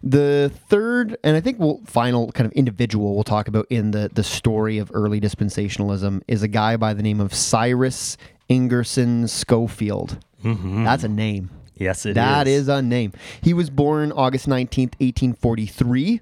the 0.03 0.51
third 0.69 1.17
and 1.25 1.37
I 1.37 1.41
think 1.41 1.59
we'll 1.59 1.81
final 1.85 2.33
kind 2.33 2.47
of 2.47 2.53
individual 2.53 3.15
we'll 3.15 3.25
talk 3.25 3.49
about 3.49 3.67
in 3.71 3.91
the 3.91 4.11
the 4.13 4.25
story 4.25 4.79
of 4.79 4.91
early 4.95 5.21
dispensationalism 5.21 6.23
is 6.29 6.43
a 6.43 6.49
guy 6.49 6.77
by 6.77 6.95
the 6.95 7.03
name 7.03 7.21
of 7.21 7.35
Cyrus 7.35 8.17
Ingerson 8.49 9.29
Scofield. 9.29 10.19
Mm-hmm. 10.45 10.85
That's 10.85 11.05
a 11.05 11.09
name. 11.09 11.51
yes 11.75 12.05
it 12.07 12.11
is. 12.11 12.15
That 12.17 12.47
is 12.47 12.69
a 12.69 12.83
name. 12.83 13.13
He 13.41 13.55
was 13.55 13.71
born 13.71 14.13
August 14.13 14.47
19th, 14.49 14.95
1843, 15.01 16.21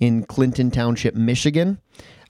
in 0.00 0.24
Clinton 0.24 0.70
Township, 0.70 1.14
Michigan. 1.14 1.78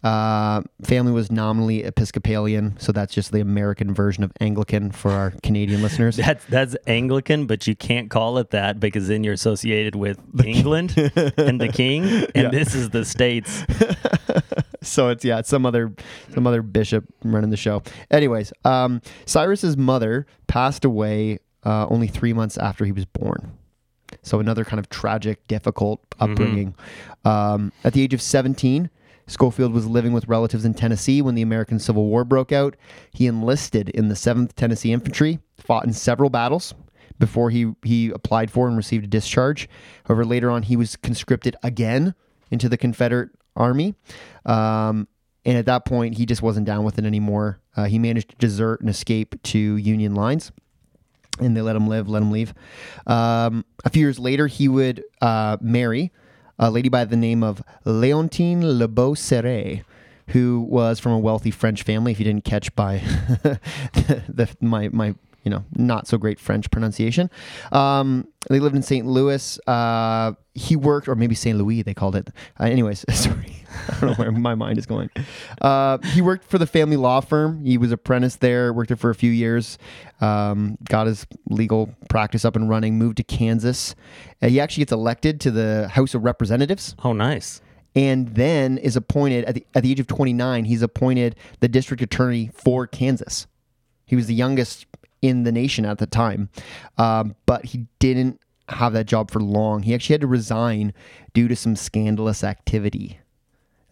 Uh, 0.02 0.62
family 0.82 1.12
was 1.12 1.30
nominally 1.30 1.84
Episcopalian, 1.84 2.76
so 2.78 2.90
that's 2.90 3.14
just 3.14 3.30
the 3.30 3.40
American 3.40 3.94
version 3.94 4.24
of 4.24 4.32
Anglican 4.40 4.90
for 4.90 5.12
our 5.12 5.32
Canadian 5.42 5.80
listeners. 5.82 6.16
That's 6.16 6.44
that's 6.46 6.76
Anglican, 6.86 7.46
but 7.46 7.66
you 7.66 7.76
can't 7.76 8.10
call 8.10 8.38
it 8.38 8.50
that 8.50 8.80
because 8.80 9.06
then 9.06 9.22
you're 9.22 9.34
associated 9.34 9.94
with 9.94 10.18
England 10.44 10.94
and 11.36 11.60
the 11.60 11.70
King, 11.72 12.04
and 12.34 12.52
this 12.52 12.74
is 12.74 12.90
the 12.90 13.04
states. 13.04 13.64
so 14.82 15.08
it's 15.10 15.24
yeah, 15.24 15.38
it's 15.38 15.48
some 15.48 15.64
other 15.64 15.92
some 16.34 16.46
other 16.48 16.62
bishop 16.62 17.04
running 17.22 17.50
the 17.50 17.56
show. 17.56 17.82
Anyways, 18.10 18.52
um, 18.64 19.00
Cyrus's 19.24 19.76
mother 19.76 20.26
passed 20.48 20.84
away 20.84 21.38
uh, 21.64 21.86
only 21.88 22.08
three 22.08 22.32
months 22.32 22.58
after 22.58 22.84
he 22.84 22.92
was 22.92 23.04
born. 23.04 23.52
So 24.22 24.40
another 24.40 24.64
kind 24.64 24.78
of 24.78 24.88
tragic, 24.88 25.46
difficult 25.46 26.00
upbringing. 26.20 26.74
Um, 27.24 27.72
at 27.82 27.94
the 27.94 28.02
age 28.02 28.12
of 28.12 28.20
17, 28.20 28.90
Scofield 29.26 29.72
was 29.72 29.86
living 29.86 30.12
with 30.12 30.28
relatives 30.28 30.64
in 30.64 30.74
Tennessee 30.74 31.22
when 31.22 31.34
the 31.34 31.42
American 31.42 31.78
Civil 31.78 32.06
War 32.06 32.24
broke 32.24 32.52
out. 32.52 32.76
He 33.12 33.26
enlisted 33.26 33.88
in 33.90 34.08
the 34.08 34.14
7th 34.14 34.54
Tennessee 34.54 34.92
Infantry, 34.92 35.38
fought 35.56 35.84
in 35.84 35.92
several 35.92 36.30
battles 36.30 36.74
before 37.18 37.50
he, 37.50 37.72
he 37.84 38.10
applied 38.10 38.50
for 38.50 38.66
and 38.66 38.76
received 38.76 39.04
a 39.04 39.08
discharge. 39.08 39.68
However, 40.04 40.24
later 40.24 40.50
on, 40.50 40.62
he 40.62 40.76
was 40.76 40.96
conscripted 40.96 41.56
again 41.62 42.14
into 42.50 42.68
the 42.68 42.76
Confederate 42.76 43.30
Army. 43.56 43.94
Um, 44.44 45.08
and 45.44 45.56
at 45.58 45.66
that 45.66 45.84
point, 45.84 46.16
he 46.18 46.26
just 46.26 46.42
wasn't 46.42 46.66
down 46.66 46.84
with 46.84 46.98
it 46.98 47.04
anymore. 47.04 47.60
Uh, 47.76 47.84
he 47.84 47.98
managed 47.98 48.30
to 48.30 48.36
desert 48.36 48.80
and 48.80 48.90
escape 48.90 49.40
to 49.44 49.58
Union 49.58 50.14
lines 50.14 50.52
and 51.40 51.56
they 51.56 51.62
let 51.62 51.76
him 51.76 51.88
live, 51.88 52.08
let 52.08 52.22
him 52.22 52.30
leave. 52.30 52.54
Um, 53.06 53.64
a 53.84 53.90
few 53.90 54.00
years 54.00 54.18
later, 54.18 54.46
he 54.46 54.68
would 54.68 55.02
uh, 55.20 55.56
marry 55.60 56.12
a 56.62 56.70
lady 56.70 56.88
by 56.88 57.04
the 57.04 57.16
name 57.16 57.42
of 57.42 57.60
Leontine 57.84 58.78
Lebeau 58.78 59.16
Cerré, 59.16 59.82
who 60.28 60.60
was 60.60 61.00
from 61.00 61.10
a 61.10 61.18
wealthy 61.18 61.50
French 61.50 61.82
family. 61.82 62.12
If 62.12 62.20
you 62.20 62.24
didn't 62.24 62.44
catch 62.44 62.72
by 62.76 62.98
the, 63.42 64.22
the, 64.28 64.48
my 64.60 64.88
my 64.88 65.16
you 65.42 65.50
know 65.50 65.64
not 65.76 66.06
so 66.06 66.18
great 66.18 66.38
French 66.40 66.70
pronunciation, 66.70 67.30
um, 67.72 68.26
they 68.48 68.60
lived 68.60 68.76
in 68.76 68.82
St. 68.82 69.06
Louis. 69.06 69.58
Uh, 69.66 70.32
he 70.54 70.76
worked, 70.76 71.08
or 71.08 71.14
maybe 71.14 71.34
St. 71.34 71.56
Louis, 71.56 71.82
they 71.82 71.94
called 71.94 72.14
it. 72.16 72.28
Uh, 72.60 72.64
anyways, 72.64 73.04
sorry. 73.12 73.64
I 73.88 74.00
don't 74.00 74.10
know 74.10 74.14
where 74.16 74.30
my 74.32 74.54
mind 74.54 74.78
is 74.78 74.84
going. 74.84 75.08
Uh, 75.62 75.96
he 76.12 76.20
worked 76.20 76.44
for 76.44 76.58
the 76.58 76.66
family 76.66 76.96
law 76.98 77.20
firm. 77.20 77.64
He 77.64 77.78
was 77.78 77.90
apprenticed 77.90 78.40
there, 78.40 78.70
worked 78.72 78.88
there 78.88 78.98
for 78.98 79.08
a 79.08 79.14
few 79.14 79.30
years, 79.30 79.78
um, 80.20 80.76
got 80.90 81.06
his 81.06 81.26
legal 81.48 81.94
practice 82.10 82.44
up 82.44 82.54
and 82.54 82.68
running, 82.68 82.98
moved 82.98 83.16
to 83.16 83.22
Kansas. 83.24 83.94
Uh, 84.42 84.48
he 84.48 84.60
actually 84.60 84.82
gets 84.82 84.92
elected 84.92 85.40
to 85.40 85.50
the 85.50 85.88
House 85.88 86.14
of 86.14 86.22
Representatives 86.22 86.94
Oh, 87.02 87.14
nice. 87.14 87.62
and 87.94 88.34
then 88.34 88.76
is 88.76 88.94
appointed 88.94 89.46
at 89.46 89.54
the, 89.54 89.66
at 89.74 89.82
the 89.84 89.90
age 89.90 90.00
of 90.00 90.06
29. 90.06 90.66
He's 90.66 90.82
appointed 90.82 91.34
the 91.60 91.68
district 91.68 92.02
attorney 92.02 92.50
for 92.52 92.86
Kansas. 92.86 93.46
He 94.04 94.16
was 94.16 94.26
the 94.26 94.34
youngest 94.34 94.84
in 95.22 95.44
the 95.44 95.52
nation 95.52 95.86
at 95.86 95.98
the 95.98 96.06
time, 96.06 96.50
um, 96.98 97.34
but 97.46 97.64
he 97.66 97.86
didn't 97.98 98.40
have 98.68 98.92
that 98.92 99.06
job 99.06 99.30
for 99.30 99.40
long. 99.40 99.82
He 99.82 99.94
actually 99.94 100.14
had 100.14 100.20
to 100.22 100.26
resign 100.26 100.92
due 101.32 101.48
to 101.48 101.56
some 101.56 101.76
scandalous 101.76 102.44
activity 102.44 103.18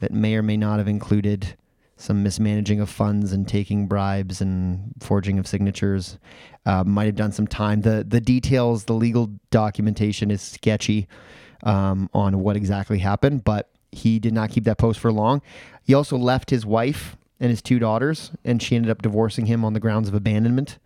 that 0.00 0.12
may 0.12 0.34
or 0.34 0.42
may 0.42 0.56
not 0.56 0.78
have 0.78 0.88
included 0.88 1.54
some 1.96 2.22
mismanaging 2.22 2.80
of 2.80 2.88
funds 2.88 3.32
and 3.32 3.46
taking 3.46 3.86
bribes 3.86 4.40
and 4.40 4.92
forging 5.00 5.38
of 5.38 5.46
signatures. 5.46 6.18
Uh, 6.64 6.82
might 6.82 7.04
have 7.04 7.16
done 7.16 7.32
some 7.32 7.46
time. 7.46 7.82
The 7.82 8.04
the 8.06 8.20
details, 8.20 8.84
the 8.84 8.94
legal 8.94 9.30
documentation 9.50 10.30
is 10.30 10.40
sketchy 10.40 11.08
um, 11.62 12.08
on 12.14 12.40
what 12.40 12.56
exactly 12.56 12.98
happened, 12.98 13.44
but 13.44 13.70
he 13.92 14.18
did 14.18 14.32
not 14.32 14.50
keep 14.50 14.64
that 14.64 14.78
post 14.78 14.98
for 14.98 15.12
long. 15.12 15.42
He 15.84 15.94
also 15.94 16.16
left 16.16 16.50
his 16.50 16.64
wife 16.64 17.16
and 17.38 17.50
his 17.50 17.60
two 17.62 17.78
daughters, 17.78 18.30
and 18.44 18.62
she 18.62 18.76
ended 18.76 18.90
up 18.90 19.02
divorcing 19.02 19.46
him 19.46 19.64
on 19.64 19.74
the 19.74 19.80
grounds 19.80 20.08
of 20.08 20.14
abandonment. 20.14 20.78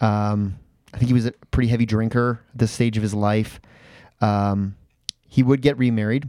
Um, 0.00 0.58
I 0.92 0.98
think 0.98 1.08
he 1.08 1.14
was 1.14 1.26
a 1.26 1.32
pretty 1.50 1.68
heavy 1.68 1.86
drinker 1.86 2.40
at 2.52 2.58
this 2.58 2.72
stage 2.72 2.96
of 2.96 3.02
his 3.02 3.14
life. 3.14 3.60
Um, 4.20 4.76
he 5.28 5.42
would 5.42 5.62
get 5.62 5.76
remarried. 5.78 6.28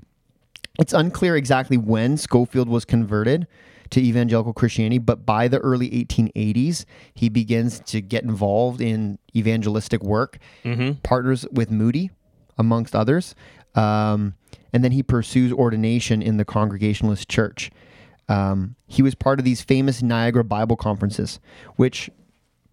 It's 0.79 0.93
unclear 0.93 1.35
exactly 1.35 1.77
when 1.77 2.17
Scofield 2.17 2.69
was 2.69 2.85
converted 2.85 3.47
to 3.91 4.01
evangelical 4.01 4.53
Christianity, 4.53 4.97
but 4.97 5.25
by 5.25 5.47
the 5.47 5.59
early 5.59 5.89
1880s, 5.89 6.83
he 7.13 7.29
begins 7.29 7.79
to 7.81 8.01
get 8.01 8.23
involved 8.23 8.81
in 8.81 9.17
evangelistic 9.35 10.03
work, 10.03 10.39
partners 11.03 11.45
with 11.51 11.71
Moody, 11.71 12.11
amongst 12.57 12.95
others. 12.95 13.33
Um, 13.75 14.33
and 14.73 14.83
then 14.83 14.91
he 14.91 15.03
pursues 15.03 15.53
ordination 15.53 16.21
in 16.21 16.37
the 16.37 16.45
Congregationalist 16.45 17.29
Church. 17.29 17.71
Um, 18.27 18.75
he 18.87 19.01
was 19.01 19.15
part 19.15 19.39
of 19.39 19.45
these 19.45 19.61
famous 19.61 20.01
Niagara 20.01 20.43
Bible 20.43 20.75
conferences, 20.75 21.39
which 21.77 22.09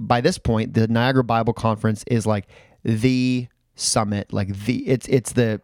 by 0.07 0.21
this 0.21 0.39
point, 0.39 0.75
the 0.75 0.89
Niagara 0.89 1.25
Bible 1.25 1.53
Conference 1.53 2.05
is 2.07 2.27
like 2.27 2.47
the 2.85 3.49
summit, 3.77 4.33
like 4.33 4.57
the 4.65 4.87
it's 4.89 5.07
it's 5.09 5.33
the 5.33 5.61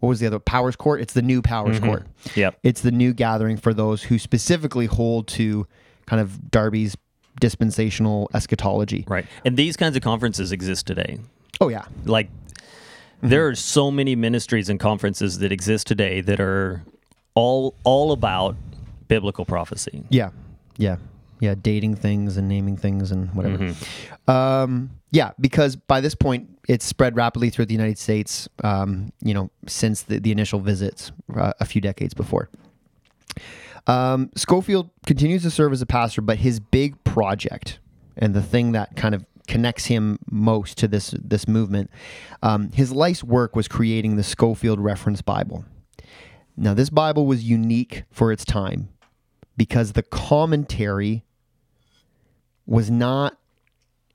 what 0.00 0.10
was 0.10 0.20
the 0.20 0.26
other 0.26 0.38
Powerscourt? 0.38 1.00
It's 1.00 1.12
the 1.12 1.22
new 1.22 1.42
Powers 1.42 1.76
mm-hmm. 1.76 1.86
Court. 1.86 2.06
Yep. 2.36 2.58
It's 2.62 2.82
the 2.82 2.92
new 2.92 3.12
gathering 3.12 3.56
for 3.56 3.74
those 3.74 4.02
who 4.04 4.18
specifically 4.18 4.86
hold 4.86 5.26
to 5.28 5.66
kind 6.06 6.22
of 6.22 6.50
Darby's 6.50 6.96
dispensational 7.40 8.30
eschatology. 8.34 9.04
Right. 9.08 9.26
And 9.44 9.56
these 9.56 9.76
kinds 9.76 9.96
of 9.96 10.02
conferences 10.02 10.52
exist 10.52 10.86
today. 10.86 11.18
Oh 11.60 11.68
yeah, 11.68 11.86
Like, 12.04 12.28
mm-hmm. 12.28 13.28
there 13.28 13.48
are 13.48 13.54
so 13.56 13.90
many 13.90 14.14
ministries 14.14 14.68
and 14.68 14.78
conferences 14.78 15.38
that 15.38 15.50
exist 15.50 15.88
today 15.88 16.20
that 16.20 16.38
are 16.38 16.82
all 17.34 17.74
all 17.82 18.12
about 18.12 18.56
biblical 19.08 19.44
prophecy. 19.44 20.04
yeah, 20.10 20.30
yeah. 20.76 20.96
Yeah, 21.40 21.54
dating 21.60 21.96
things 21.96 22.36
and 22.36 22.48
naming 22.48 22.76
things 22.76 23.10
and 23.10 23.32
whatever. 23.34 23.74
Um, 24.26 24.90
yeah, 25.10 25.32
because 25.40 25.76
by 25.76 26.00
this 26.00 26.14
point 26.14 26.48
it's 26.68 26.84
spread 26.84 27.16
rapidly 27.16 27.50
throughout 27.50 27.68
the 27.68 27.74
United 27.74 27.98
States. 27.98 28.48
Um, 28.64 29.12
you 29.22 29.34
know, 29.34 29.50
since 29.66 30.02
the, 30.02 30.18
the 30.18 30.32
initial 30.32 30.60
visits 30.60 31.12
uh, 31.36 31.52
a 31.60 31.64
few 31.64 31.80
decades 31.80 32.14
before. 32.14 32.50
Um, 33.86 34.30
Scofield 34.34 34.90
continues 35.06 35.42
to 35.42 35.50
serve 35.50 35.72
as 35.72 35.80
a 35.80 35.86
pastor, 35.86 36.20
but 36.20 36.38
his 36.38 36.60
big 36.60 37.02
project 37.04 37.78
and 38.16 38.34
the 38.34 38.42
thing 38.42 38.72
that 38.72 38.96
kind 38.96 39.14
of 39.14 39.24
connects 39.46 39.86
him 39.86 40.18
most 40.30 40.76
to 40.78 40.86
this 40.86 41.14
this 41.18 41.48
movement, 41.48 41.90
um, 42.42 42.70
his 42.72 42.92
life's 42.92 43.24
work 43.24 43.56
was 43.56 43.66
creating 43.66 44.16
the 44.16 44.22
Scofield 44.22 44.78
Reference 44.78 45.22
Bible. 45.22 45.64
Now, 46.56 46.74
this 46.74 46.90
Bible 46.90 47.26
was 47.26 47.44
unique 47.44 48.04
for 48.10 48.30
its 48.30 48.44
time 48.44 48.88
because 49.56 49.92
the 49.92 50.02
commentary 50.02 51.24
was 52.68 52.90
not 52.90 53.36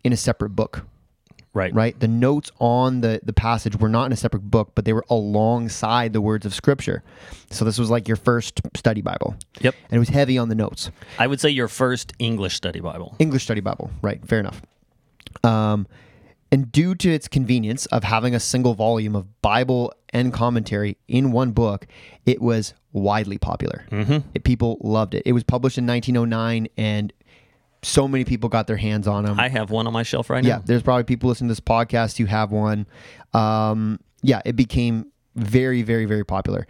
in 0.04 0.14
a 0.14 0.18
separate 0.18 0.52
book 0.52 0.86
Right. 1.56 1.72
right? 1.72 2.00
The 2.00 2.08
notes 2.08 2.52
on 2.60 3.02
the, 3.02 3.20
the 3.22 3.32
passage 3.34 3.76
were 3.76 3.90
not 3.90 4.06
in 4.08 4.12
a 4.12 4.16
separate 4.16 4.50
book, 4.50 4.72
but 4.74 4.86
they 4.86 4.94
were 4.94 5.06
alongside 5.08 6.12
the 6.12 6.20
words 6.20 6.48
of 6.48 6.54
Scripture. 6.56 7.04
So 7.52 7.64
this 7.64 7.78
was 7.78 7.92
like 7.92 8.08
your 8.08 8.18
first 8.18 8.60
study 8.76 9.02
Bible. 9.04 9.36
Yep. 9.62 9.76
And 9.90 9.96
it 9.98 10.00
was 10.00 10.10
heavy 10.10 10.40
on 10.40 10.50
the 10.50 10.56
notes. 10.56 10.90
I 11.20 11.28
would 11.28 11.40
say 11.40 11.52
your 11.52 11.68
first 11.68 12.12
English 12.18 12.56
study 12.56 12.80
Bible. 12.80 13.16
English 13.20 13.44
study 13.44 13.62
Bible, 13.62 13.92
right? 14.02 14.28
Fair 14.28 14.40
enough. 14.40 14.64
Um, 15.44 15.86
and 16.52 16.72
due 16.72 16.96
to 16.96 17.12
its 17.12 17.28
convenience 17.28 17.86
of 17.88 18.04
having 18.04 18.34
a 18.34 18.40
single 18.40 18.74
volume 18.74 19.16
of 19.16 19.42
Bible 19.44 19.94
and 20.10 20.34
commentary 20.34 20.98
in 21.08 21.32
one 21.32 21.52
book, 21.52 21.86
it 22.26 22.42
was 22.42 22.74
widely 22.94 23.38
popular. 23.38 23.86
Mm-hmm. 23.92 24.28
It, 24.34 24.44
people 24.44 24.78
loved 24.82 25.14
it. 25.14 25.22
It 25.26 25.34
was 25.34 25.44
published 25.44 25.78
in 25.78 25.86
1909, 25.86 26.68
and 26.78 27.14
so 27.84 28.08
many 28.08 28.24
people 28.26 28.50
got 28.50 28.68
their 28.68 28.78
hands 28.78 29.08
on 29.08 29.26
them. 29.26 29.40
I 29.40 29.50
have 29.50 29.70
one 29.70 29.88
on 29.88 29.94
my 29.94 30.04
shelf 30.04 30.30
right 30.30 30.44
Yeah, 30.44 30.50
now. 30.50 30.58
Yeah, 30.58 30.64
there's 30.66 30.84
probably 30.84 31.04
people 31.04 31.30
listening 31.30 31.50
to 31.50 31.52
this 31.52 31.60
podcast 31.60 32.18
who 32.18 32.26
have 32.26 32.52
one. 32.52 32.88
Um, 33.34 34.00
yeah, 34.22 34.42
it 34.46 34.56
became 34.56 35.12
very, 35.36 35.82
very, 35.82 36.06
very 36.06 36.24
popular 36.24 36.68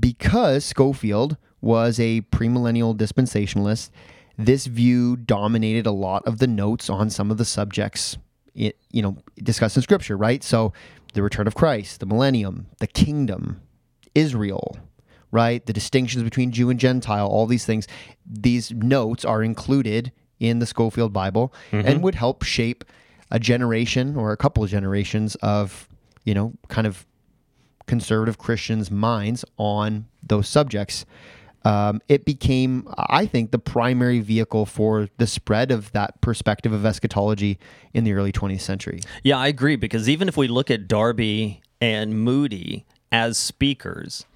because 0.00 0.64
Scofield 0.64 1.36
was 1.60 2.00
a 2.00 2.22
premillennial 2.22 2.96
dispensationalist. 2.96 3.90
This 4.36 4.66
view 4.66 5.16
dominated 5.16 5.86
a 5.86 5.92
lot 5.92 6.26
of 6.26 6.38
the 6.38 6.46
notes 6.46 6.90
on 6.90 7.10
some 7.10 7.30
of 7.30 7.36
the 7.38 7.44
subjects, 7.44 8.18
it, 8.54 8.76
you 8.90 9.02
know, 9.02 9.16
discussed 9.42 9.76
in 9.76 9.82
Scripture. 9.82 10.16
Right, 10.16 10.42
so 10.42 10.72
the 11.14 11.22
return 11.22 11.46
of 11.46 11.54
Christ, 11.54 12.00
the 12.00 12.06
millennium, 12.06 12.66
the 12.80 12.86
kingdom, 12.86 13.60
Israel. 14.14 14.76
Right, 15.30 15.64
the 15.64 15.72
distinctions 15.72 16.22
between 16.22 16.50
Jew 16.50 16.68
and 16.68 16.78
Gentile, 16.78 17.26
all 17.26 17.46
these 17.46 17.64
things. 17.64 17.88
These 18.26 18.70
notes 18.70 19.24
are 19.24 19.42
included 19.42 20.12
in 20.42 20.58
the 20.58 20.66
Scofield 20.66 21.12
Bible 21.12 21.54
and 21.70 22.02
would 22.02 22.16
help 22.16 22.42
shape 22.42 22.84
a 23.30 23.38
generation 23.38 24.16
or 24.16 24.32
a 24.32 24.36
couple 24.36 24.62
of 24.64 24.68
generations 24.68 25.36
of, 25.36 25.88
you 26.24 26.34
know, 26.34 26.52
kind 26.68 26.86
of 26.86 27.06
conservative 27.86 28.38
Christians' 28.38 28.90
minds 28.90 29.44
on 29.56 30.06
those 30.22 30.48
subjects. 30.48 31.06
Um, 31.64 32.02
it 32.08 32.24
became, 32.24 32.92
I 32.96 33.24
think, 33.24 33.52
the 33.52 33.58
primary 33.58 34.18
vehicle 34.18 34.66
for 34.66 35.08
the 35.18 35.28
spread 35.28 35.70
of 35.70 35.92
that 35.92 36.20
perspective 36.20 36.72
of 36.72 36.84
eschatology 36.84 37.58
in 37.94 38.02
the 38.02 38.12
early 38.14 38.32
20th 38.32 38.60
century. 38.60 39.00
Yeah, 39.22 39.38
I 39.38 39.46
agree 39.46 39.76
because 39.76 40.08
even 40.08 40.28
if 40.28 40.36
we 40.36 40.48
look 40.48 40.70
at 40.72 40.88
Darby 40.88 41.62
and 41.80 42.20
Moody 42.20 42.84
as 43.12 43.38
speakers, 43.38 44.26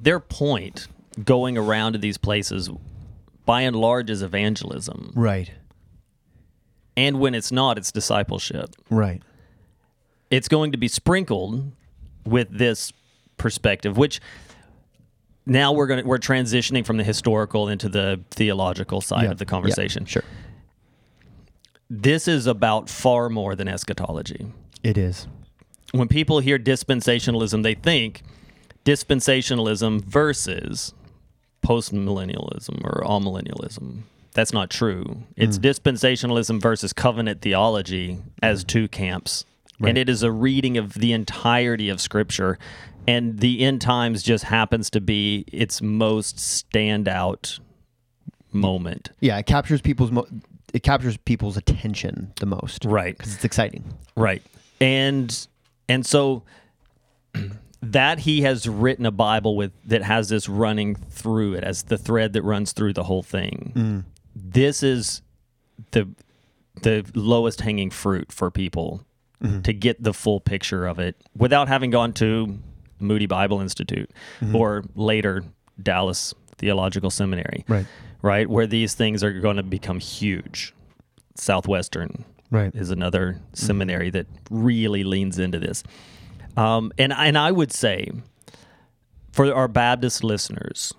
their 0.00 0.20
point 0.20 0.88
going 1.22 1.58
around 1.58 1.92
to 1.92 1.98
these 1.98 2.16
places 2.16 2.70
by 3.44 3.62
and 3.62 3.76
large 3.76 4.10
is 4.10 4.22
evangelism. 4.22 5.12
Right. 5.14 5.50
And 6.96 7.18
when 7.20 7.34
it's 7.34 7.50
not, 7.52 7.76
it's 7.78 7.90
discipleship. 7.92 8.70
Right. 8.90 9.22
It's 10.30 10.48
going 10.48 10.72
to 10.72 10.78
be 10.78 10.88
sprinkled 10.88 11.72
with 12.24 12.56
this 12.56 12.92
perspective, 13.36 13.96
which 13.96 14.20
now 15.46 15.72
we're 15.72 15.86
going 15.86 16.02
to, 16.02 16.06
we're 16.08 16.18
transitioning 16.18 16.86
from 16.86 16.96
the 16.96 17.04
historical 17.04 17.68
into 17.68 17.88
the 17.88 18.20
theological 18.30 19.00
side 19.00 19.30
of 19.30 19.38
the 19.38 19.44
conversation. 19.44 20.04
sure. 20.06 20.24
This 21.90 22.26
is 22.26 22.46
about 22.46 22.88
far 22.88 23.28
more 23.28 23.54
than 23.54 23.68
eschatology. 23.68 24.46
It 24.82 24.96
is. 24.98 25.28
when 25.92 26.08
people 26.08 26.40
hear 26.40 26.58
dispensationalism, 26.58 27.62
they 27.62 27.74
think 27.74 28.22
dispensationalism 28.84 30.02
versus 30.02 30.94
postmillennialism 31.64 32.84
or 32.84 33.02
amillennialism. 33.04 34.02
That's 34.32 34.52
not 34.52 34.68
true. 34.68 35.22
It's 35.36 35.56
hmm. 35.56 35.64
dispensationalism 35.64 36.60
versus 36.60 36.92
covenant 36.92 37.40
theology 37.40 38.18
as 38.42 38.62
hmm. 38.62 38.66
two 38.66 38.88
camps. 38.88 39.44
And 39.80 39.98
it 39.98 40.08
is 40.08 40.22
a 40.22 40.30
reading 40.30 40.78
of 40.78 40.94
the 40.94 41.12
entirety 41.12 41.90
of 41.90 42.00
Scripture. 42.00 42.58
And 43.06 43.40
the 43.40 43.60
end 43.60 43.82
times 43.82 44.22
just 44.22 44.44
happens 44.44 44.88
to 44.90 45.00
be 45.00 45.44
its 45.52 45.82
most 45.82 46.36
standout 46.36 47.58
moment. 48.52 49.10
Yeah, 49.20 49.36
it 49.36 49.46
captures 49.46 49.82
people's 49.82 50.10
mo- 50.10 50.26
it 50.72 50.82
captures 50.82 51.16
people's 51.18 51.56
attention 51.56 52.32
the 52.40 52.46
most. 52.46 52.84
Right. 52.84 53.16
Because 53.16 53.34
it's 53.34 53.44
exciting. 53.44 53.84
Right. 54.16 54.42
And 54.80 55.46
and 55.88 56.06
so 56.06 56.44
that 57.92 58.20
he 58.20 58.42
has 58.42 58.68
written 58.68 59.06
a 59.06 59.10
Bible 59.10 59.56
with 59.56 59.72
that 59.86 60.02
has 60.02 60.28
this 60.28 60.48
running 60.48 60.94
through 60.94 61.54
it 61.54 61.64
as 61.64 61.84
the 61.84 61.98
thread 61.98 62.32
that 62.34 62.42
runs 62.42 62.72
through 62.72 62.92
the 62.92 63.04
whole 63.04 63.22
thing. 63.22 63.72
Mm. 63.74 64.04
This 64.34 64.82
is 64.82 65.22
the 65.90 66.08
the 66.82 67.04
lowest 67.14 67.60
hanging 67.60 67.90
fruit 67.90 68.32
for 68.32 68.50
people 68.50 69.04
mm-hmm. 69.42 69.62
to 69.62 69.72
get 69.72 70.02
the 70.02 70.12
full 70.12 70.40
picture 70.40 70.86
of 70.86 70.98
it 70.98 71.16
without 71.36 71.68
having 71.68 71.90
gone 71.90 72.12
to 72.14 72.58
Moody 72.98 73.26
Bible 73.26 73.60
Institute 73.60 74.10
mm-hmm. 74.40 74.56
or 74.56 74.84
later 74.94 75.44
Dallas 75.80 76.34
Theological 76.58 77.10
Seminary. 77.10 77.64
Right. 77.68 77.86
Right, 78.22 78.48
where 78.48 78.66
these 78.66 78.94
things 78.94 79.22
are 79.22 79.38
going 79.38 79.56
to 79.56 79.62
become 79.62 80.00
huge. 80.00 80.72
Southwestern 81.36 82.24
Right. 82.50 82.74
is 82.74 82.90
another 82.90 83.32
mm-hmm. 83.32 83.44
seminary 83.52 84.10
that 84.10 84.26
really 84.50 85.04
leans 85.04 85.38
into 85.38 85.58
this. 85.58 85.82
Um, 86.56 86.92
and 86.98 87.12
and 87.12 87.36
I 87.36 87.50
would 87.52 87.72
say 87.72 88.10
for 89.32 89.52
our 89.52 89.68
Baptist 89.68 90.22
listeners, 90.22 90.92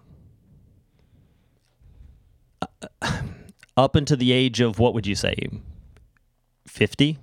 uh, 2.62 3.22
up 3.78 3.96
into 3.96 4.16
the 4.16 4.32
age 4.32 4.60
of 4.62 4.80
what 4.80 4.94
would 4.94 5.08
you 5.08 5.16
say, 5.16 5.36
fifty, 6.68 7.18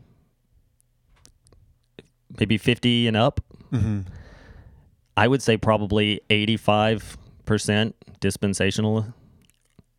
maybe 2.39 2.59
fifty 2.59 3.07
and 3.07 3.17
up, 3.17 3.41
I 5.17 5.29
would 5.29 5.43
say 5.43 5.57
probably 5.57 6.21
eighty-five 6.31 7.17
percent 7.45 7.95
dispensational. 8.21 9.07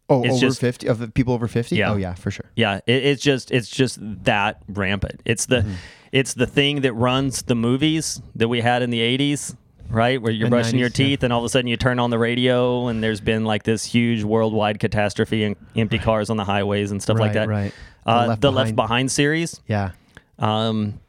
Oh, 0.10 0.22
It's 0.24 0.34
over 0.36 0.40
just- 0.42 0.60
50 0.60 0.88
of 0.88 1.14
people 1.14 1.34
over 1.34 1.48
50? 1.48 1.78
Yeah. 1.78 1.92
Oh 1.92 1.96
yeah, 1.96 2.14
for 2.14 2.30
sure. 2.30 2.52
Yeah, 2.58 2.82
it, 2.86 3.06
it's 3.06 3.24
just 3.24 3.52
it's 3.52 3.70
just 3.70 3.98
that 4.26 4.62
rampant. 4.68 5.22
It's 5.26 5.46
the 5.46 5.66
it's 6.14 6.34
the 6.34 6.48
thing 6.48 6.82
that 6.82 6.94
runs 6.94 7.42
the 7.42 7.56
movies 7.56 8.22
that 8.36 8.48
we 8.48 8.62
had 8.62 8.82
in 8.84 8.90
the 8.92 9.00
'80s, 9.00 9.56
right? 9.90 10.22
Where 10.22 10.32
you're 10.32 10.46
And 10.46 10.52
brushing 10.52 10.80
your 10.80 10.90
90s, 10.90 11.00
yeah. 11.00 11.06
teeth, 11.08 11.24
and 11.24 11.34
all 11.34 11.40
of 11.40 11.46
a 11.46 11.50
sudden 11.50 11.68
you 11.68 11.76
turn 11.76 12.00
on 12.00 12.10
the 12.12 12.18
radio, 12.20 12.88
and 12.88 13.04
there's 13.04 13.20
been 13.20 13.44
like 13.46 13.64
this 13.64 13.84
huge 13.84 14.24
worldwide 14.24 14.80
catastrophe 14.80 15.44
and 15.44 15.56
empty 15.76 15.98
cars 16.00 16.30
on 16.30 16.38
the 16.38 16.46
highways 16.46 16.92
and 16.92 17.02
stuff 17.04 17.18
like 17.20 17.34
that. 17.34 17.50
right. 17.50 17.74
The 18.06 18.12
Uh, 18.12 18.28
Left 18.28 18.42
the 18.42 18.52
Left 18.52 18.76
Behind- 18.76 18.76
Behind 18.76 19.12
series. 19.12 19.60
Yeah. 19.68 19.92
Um, 20.40 21.00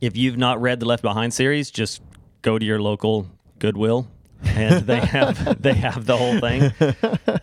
if 0.00 0.16
you've 0.16 0.36
not 0.38 0.60
read 0.62 0.78
the 0.80 0.86
Left 0.86 1.02
Behind 1.02 1.34
series, 1.34 1.70
just 1.70 2.00
go 2.42 2.58
to 2.58 2.64
your 2.64 2.80
local 2.80 3.26
Goodwill, 3.58 4.06
and 4.44 4.86
they 4.86 5.00
have 5.16 5.60
they 5.60 5.74
have 5.74 6.06
the 6.06 6.16
whole 6.16 6.38
thing. 6.38 6.72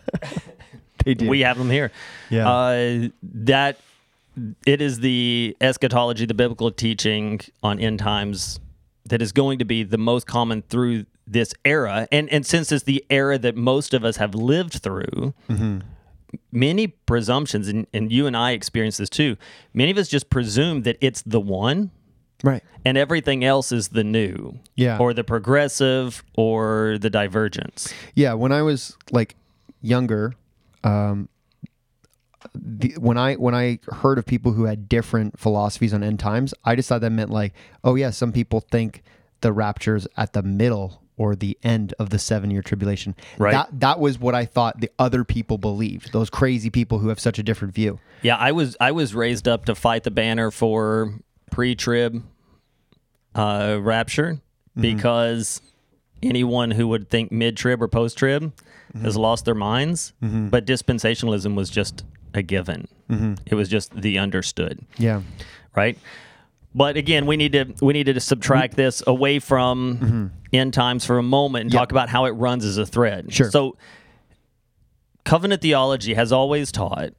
They 1.04 1.14
do. 1.14 1.28
We 1.28 1.40
have 1.40 1.56
them 1.56 1.70
here. 1.70 1.92
Yeah. 2.30 2.50
Uh, 2.50 3.08
that 3.22 3.78
it 4.66 4.80
is 4.80 5.00
the 5.00 5.56
eschatology, 5.60 6.26
the 6.26 6.34
biblical 6.34 6.70
teaching 6.70 7.40
on 7.62 7.78
end 7.80 7.98
times 7.98 8.60
that 9.06 9.22
is 9.22 9.32
going 9.32 9.58
to 9.58 9.64
be 9.64 9.82
the 9.82 9.98
most 9.98 10.26
common 10.26 10.62
through 10.62 11.06
this 11.26 11.54
era. 11.64 12.06
And 12.12 12.28
and 12.30 12.44
since 12.46 12.70
it's 12.72 12.84
the 12.84 13.04
era 13.10 13.38
that 13.38 13.56
most 13.56 13.94
of 13.94 14.04
us 14.04 14.16
have 14.16 14.34
lived 14.34 14.82
through, 14.82 15.34
Mm-hmm. 15.48 15.78
many 16.52 16.88
presumptions, 16.88 17.68
and, 17.68 17.86
and 17.94 18.12
you 18.12 18.26
and 18.26 18.36
I 18.36 18.50
experience 18.52 18.96
this 18.96 19.08
too. 19.08 19.36
Many 19.74 19.90
of 19.90 19.98
us 19.98 20.08
just 20.08 20.28
presume 20.28 20.82
that 20.82 20.96
it's 21.00 21.22
the 21.22 21.40
one 21.40 21.90
right. 22.42 22.62
and 22.84 22.98
everything 22.98 23.44
else 23.44 23.72
is 23.72 23.88
the 23.88 24.04
new. 24.04 24.58
Yeah. 24.74 24.98
Or 24.98 25.14
the 25.14 25.24
progressive 25.24 26.22
or 26.36 26.98
the 27.00 27.10
divergence. 27.10 27.92
Yeah, 28.14 28.34
when 28.34 28.52
I 28.52 28.62
was 28.62 28.96
like 29.12 29.36
younger, 29.82 30.34
um, 30.84 31.28
the, 32.54 32.94
when 32.98 33.16
I 33.18 33.34
when 33.34 33.54
I 33.54 33.78
heard 33.88 34.18
of 34.18 34.26
people 34.26 34.52
who 34.52 34.64
had 34.64 34.88
different 34.88 35.38
philosophies 35.38 35.92
on 35.94 36.02
end 36.02 36.18
times, 36.18 36.54
I 36.64 36.76
just 36.76 36.88
thought 36.88 37.00
that 37.00 37.10
meant 37.10 37.30
like, 37.30 37.54
oh 37.84 37.94
yeah, 37.94 38.10
some 38.10 38.32
people 38.32 38.60
think 38.60 39.02
the 39.40 39.52
rapture's 39.52 40.06
at 40.16 40.32
the 40.32 40.42
middle 40.42 41.02
or 41.16 41.34
the 41.34 41.56
end 41.62 41.94
of 41.98 42.10
the 42.10 42.18
seven 42.18 42.50
year 42.50 42.62
tribulation. 42.62 43.14
Right. 43.38 43.52
That 43.52 43.80
that 43.80 44.00
was 44.00 44.18
what 44.18 44.34
I 44.34 44.44
thought 44.44 44.80
the 44.80 44.90
other 44.98 45.24
people 45.24 45.58
believed. 45.58 46.12
Those 46.12 46.30
crazy 46.30 46.70
people 46.70 46.98
who 46.98 47.08
have 47.08 47.20
such 47.20 47.38
a 47.38 47.42
different 47.42 47.74
view. 47.74 47.98
Yeah, 48.22 48.36
I 48.36 48.52
was 48.52 48.76
I 48.80 48.92
was 48.92 49.14
raised 49.14 49.48
up 49.48 49.64
to 49.66 49.74
fight 49.74 50.04
the 50.04 50.10
banner 50.10 50.50
for 50.50 51.14
pre-trib 51.50 52.22
uh, 53.34 53.78
rapture 53.80 54.34
mm-hmm. 54.34 54.80
because 54.80 55.60
anyone 56.22 56.70
who 56.70 56.88
would 56.88 57.08
think 57.08 57.30
mid-trib 57.30 57.82
or 57.82 57.88
post-trib 57.88 58.42
mm-hmm. 58.42 59.04
has 59.04 59.16
lost 59.16 59.44
their 59.44 59.54
minds. 59.54 60.12
Mm-hmm. 60.22 60.48
But 60.48 60.66
dispensationalism 60.66 61.54
was 61.54 61.70
just 61.70 62.04
a 62.36 62.42
given. 62.42 62.88
Mm-hmm. 63.10 63.34
It 63.46 63.54
was 63.54 63.68
just 63.68 63.94
the 63.94 64.18
understood, 64.18 64.84
Yeah. 64.98 65.22
right? 65.74 65.98
But 66.74 66.96
again, 66.96 67.24
we 67.24 67.36
need 67.38 67.52
to 67.52 67.74
we 67.80 67.94
need 67.94 68.04
to 68.04 68.20
subtract 68.20 68.76
this 68.76 69.02
away 69.06 69.38
from 69.38 69.98
mm-hmm. 69.98 70.26
end 70.52 70.74
times 70.74 71.06
for 71.06 71.16
a 71.18 71.22
moment 71.22 71.64
and 71.64 71.72
Yeah. 71.72 71.80
talk 71.80 71.90
about 71.90 72.08
how 72.10 72.26
it 72.26 72.32
runs 72.32 72.64
as 72.64 72.76
a 72.76 72.84
thread. 72.84 73.32
Sure. 73.32 73.50
So 73.50 73.76
covenant 75.24 75.62
theology 75.62 76.14
has 76.14 76.32
always 76.32 76.70
taught 76.70 77.14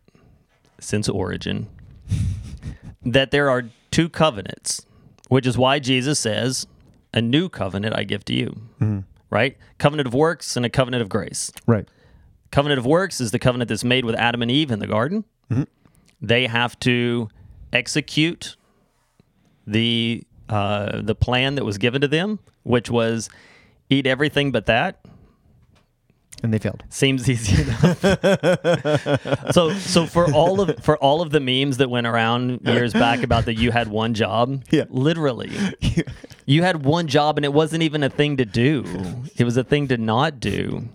since 0.80 1.10
Origen 1.10 1.68
that 3.04 3.32
there 3.32 3.50
are 3.50 3.64
two 3.90 4.10
covenants, 4.10 4.86
which 5.30 5.48
is 5.48 5.58
why 5.58 5.80
Jesus 5.80 6.20
says, 6.20 6.68
"A 7.14 7.22
new 7.22 7.50
covenant 7.50 7.96
I 7.96 8.04
give 8.04 8.24
to 8.26 8.34
you." 8.34 8.50
Mm-hmm. 8.80 9.00
Right? 9.30 9.58
Covenant 9.78 10.08
of 10.08 10.14
works 10.14 10.56
and 10.56 10.66
a 10.66 10.70
covenant 10.70 11.02
of 11.02 11.10
grace. 11.10 11.52
Right. 11.66 11.88
Covenant 12.52 12.80
of 12.80 12.86
works 12.86 13.20
is 13.22 13.32
the 13.32 13.40
covenant 13.40 13.70
that's 13.70 13.84
made 13.84 14.06
with 14.06 14.16
Adam 14.16 14.42
and 14.42 14.50
Eve 14.52 14.72
in 14.72 14.80
the 14.80 14.88
garden. 14.88 15.24
They 16.20 16.48
have 16.48 16.80
to 16.80 17.30
execute 17.72 18.56
the 19.68 20.24
uh, 20.50 21.02
the 21.02 21.14
plan 21.14 21.56
that 21.56 21.66
was 21.66 21.78
given 21.78 22.02
to 22.02 22.08
them, 22.08 22.40
which 22.64 22.90
was 22.90 23.30
eat 23.90 24.08
everything 24.08 24.52
but 24.52 24.66
that. 24.66 25.00
And 26.44 26.54
they 26.54 26.58
failed. 26.60 26.84
Seems 26.90 27.30
easy 27.30 27.62
enough. 27.64 28.02
so 29.54 29.74
so 29.74 30.06
for 30.06 30.32
all 30.34 30.62
of 30.62 30.84
for 30.84 30.98
all 30.98 31.22
of 31.22 31.32
the 31.32 31.40
memes 31.40 31.78
that 31.78 31.90
went 31.90 32.08
around 32.08 32.62
years 32.64 32.94
back 32.94 33.22
about 33.24 33.46
that 33.46 33.56
you 33.56 33.72
had 33.72 33.88
one 33.90 34.14
job, 34.14 34.64
Yeah. 34.72 34.86
literally. 34.90 35.52
You 36.50 36.64
had 36.64 36.86
one 36.86 37.08
job 37.08 37.38
and 37.38 37.44
it 37.44 37.52
wasn't 37.52 37.84
even 37.84 38.04
a 38.04 38.10
thing 38.10 38.38
to 38.38 38.46
do. 38.46 38.86
It 39.36 39.44
was 39.44 39.58
a 39.58 39.66
thing 39.66 39.90
to 39.90 39.98
not 39.98 40.40
do. 40.40 40.88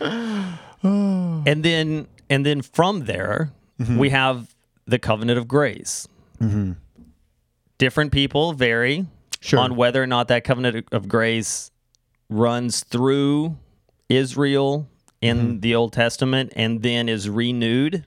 and 0.82 1.62
then 1.62 2.06
and 2.30 2.46
then 2.46 2.62
from 2.62 3.04
there 3.06 3.52
we 3.78 3.84
mm-hmm. 3.84 4.04
have 4.08 4.54
the 4.86 4.98
covenant 4.98 5.38
of 5.38 5.48
grace. 5.48 6.08
Mm-hmm. 6.40 6.72
Different 7.78 8.12
people 8.12 8.52
vary 8.52 9.06
Sure. 9.40 9.60
on 9.60 9.76
whether 9.76 10.02
or 10.02 10.06
not 10.06 10.26
that 10.28 10.42
covenant 10.42 10.88
of 10.90 11.06
grace 11.06 11.70
runs 12.28 12.82
through 12.82 13.56
Israel 14.08 14.88
in 15.20 15.38
mm-hmm. 15.38 15.60
the 15.60 15.74
Old 15.76 15.92
Testament 15.92 16.52
and 16.56 16.82
then 16.82 17.08
is 17.08 17.28
renewed 17.28 18.04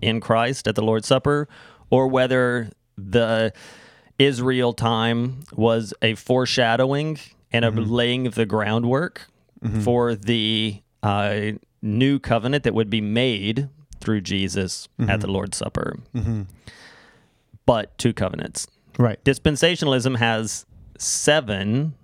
in 0.00 0.20
Christ 0.20 0.66
at 0.66 0.74
the 0.74 0.82
Lord's 0.82 1.06
Supper, 1.06 1.48
or 1.90 2.08
whether 2.08 2.70
the 2.98 3.52
Israel 4.18 4.72
time 4.72 5.40
was 5.52 5.94
a 6.02 6.14
foreshadowing 6.14 7.18
and 7.52 7.64
a 7.64 7.70
laying 7.70 8.26
of 8.26 8.34
the 8.34 8.46
groundwork 8.46 9.28
for 9.82 10.14
the 10.14 10.82
uh, 11.04 11.52
new 11.82 12.18
covenant 12.18 12.64
that 12.64 12.74
would 12.74 12.88
be 12.90 13.00
made 13.00 13.68
through 14.00 14.20
Jesus 14.22 14.88
at 14.98 15.20
the 15.20 15.26
Lord's 15.28 15.56
Supper. 15.56 15.98
But 17.66 17.96
two 17.98 18.12
covenants. 18.12 18.66
Right. 18.98 19.22
Dispensationalism 19.24 20.16
has 20.18 20.66
seven, 20.98 21.94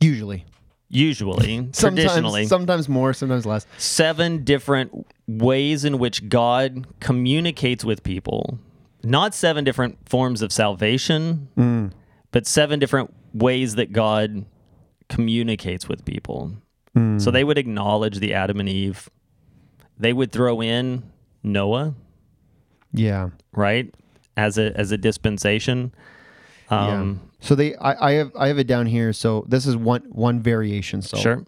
Usually. 0.00 0.44
usually, 0.88 1.68
traditionally, 1.72 2.46
Sometimes 2.46 2.48
sometimes 2.48 2.88
more, 2.88 3.12
sometimes 3.14 3.46
less. 3.46 3.66
seven 3.78 4.44
different 4.44 5.06
ways 5.26 5.84
in 5.84 5.98
which 5.98 6.28
God 6.28 6.86
communicates 7.00 7.84
with 7.84 8.02
people. 8.02 8.58
Not 9.02 9.34
seven 9.34 9.64
different 9.64 9.98
forms 10.08 10.42
of 10.42 10.52
salvation, 10.52 11.92
but 12.32 12.46
seven 12.46 12.78
different 12.80 13.14
ways 13.32 13.76
that 13.76 13.92
God 13.92 14.44
communicates 15.08 15.88
with 15.88 16.04
people. 16.04 16.52
So 17.18 17.30
they 17.30 17.44
would 17.44 17.58
acknowledge 17.58 18.20
the 18.20 18.32
Adam 18.32 18.58
and 18.58 18.68
Eve. 18.68 19.10
They 19.98 20.12
would 20.14 20.32
throw 20.32 20.62
in 20.62 21.02
Noah, 21.42 21.94
Yeah. 22.92 23.30
right, 23.52 23.94
as 24.36 24.56
a 24.56 24.72
as 24.76 24.92
a 24.92 24.96
dispensation. 24.98 25.92
Um, 26.70 27.20
yeah. 27.22 27.28
So 27.40 27.54
they 27.54 27.74
I, 27.76 28.08
I 28.08 28.12
have 28.14 28.32
I 28.34 28.48
have 28.48 28.58
it 28.58 28.66
down 28.66 28.86
here. 28.86 29.12
So 29.12 29.44
this 29.46 29.66
is 29.66 29.76
one 29.76 30.02
one 30.08 30.40
variation. 30.40 31.02
So 31.02 31.18
Sure. 31.18 31.44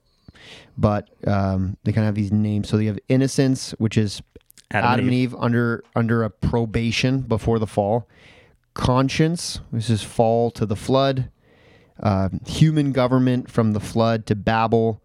but 0.76 1.08
um, 1.26 1.76
they 1.84 1.92
kind 1.92 2.04
of 2.04 2.08
have 2.08 2.14
these 2.14 2.30
names. 2.32 2.68
So 2.68 2.76
they 2.76 2.84
have 2.86 2.98
innocence, 3.08 3.70
which 3.78 3.96
is 3.96 4.20
Adam 4.70 4.90
Adam, 4.90 4.98
and 5.06 5.08
and 5.08 5.14
Eve 5.14 5.34
under 5.38 5.82
under 5.96 6.24
a 6.24 6.30
probation 6.30 7.20
before 7.22 7.58
the 7.58 7.66
fall. 7.66 8.06
Conscience, 8.74 9.60
which 9.70 9.88
is 9.90 10.02
fall 10.02 10.50
to 10.52 10.66
the 10.66 10.76
flood. 10.76 11.30
Uh, 12.00 12.28
human 12.46 12.92
government 12.92 13.50
from 13.50 13.72
the 13.72 13.80
flood 13.80 14.24
to 14.26 14.34
Babel. 14.36 15.02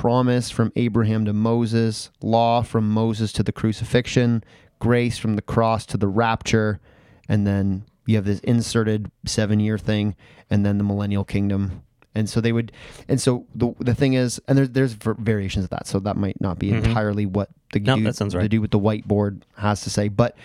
Promise 0.00 0.50
from 0.50 0.72
Abraham 0.76 1.24
to 1.24 1.32
Moses. 1.32 2.10
Law 2.22 2.62
from 2.62 2.88
Moses 2.90 3.32
to 3.32 3.42
the 3.42 3.52
crucifixion. 3.52 4.44
Grace 4.78 5.18
from 5.18 5.36
the 5.36 5.42
cross 5.42 5.86
to 5.86 5.96
the 5.96 6.08
rapture. 6.08 6.80
And 7.28 7.46
then 7.46 7.84
you 8.04 8.16
have 8.16 8.24
this 8.24 8.40
inserted 8.40 9.10
seven 9.24 9.58
year 9.58 9.78
thing, 9.78 10.14
and 10.50 10.64
then 10.64 10.78
the 10.78 10.84
millennial 10.84 11.24
kingdom. 11.24 11.82
And 12.14 12.30
so 12.30 12.40
they 12.40 12.52
would, 12.52 12.72
and 13.08 13.20
so 13.20 13.46
the 13.54 13.74
the 13.78 13.94
thing 13.94 14.14
is, 14.14 14.40
and 14.48 14.56
there's 14.56 14.70
there's 14.70 14.92
variations 14.94 15.64
of 15.64 15.70
that. 15.70 15.86
So 15.86 15.98
that 16.00 16.16
might 16.16 16.40
not 16.40 16.58
be 16.58 16.70
entirely 16.70 17.26
what 17.26 17.50
the 17.72 17.80
No, 17.80 17.96
dude, 17.96 18.06
that 18.06 18.16
sounds 18.16 18.34
right. 18.34 18.42
the 18.42 18.48
dude 18.48 18.62
with 18.62 18.70
the 18.70 18.78
whiteboard 18.78 19.42
has 19.56 19.82
to 19.82 19.90
say. 19.90 20.08
But 20.08 20.36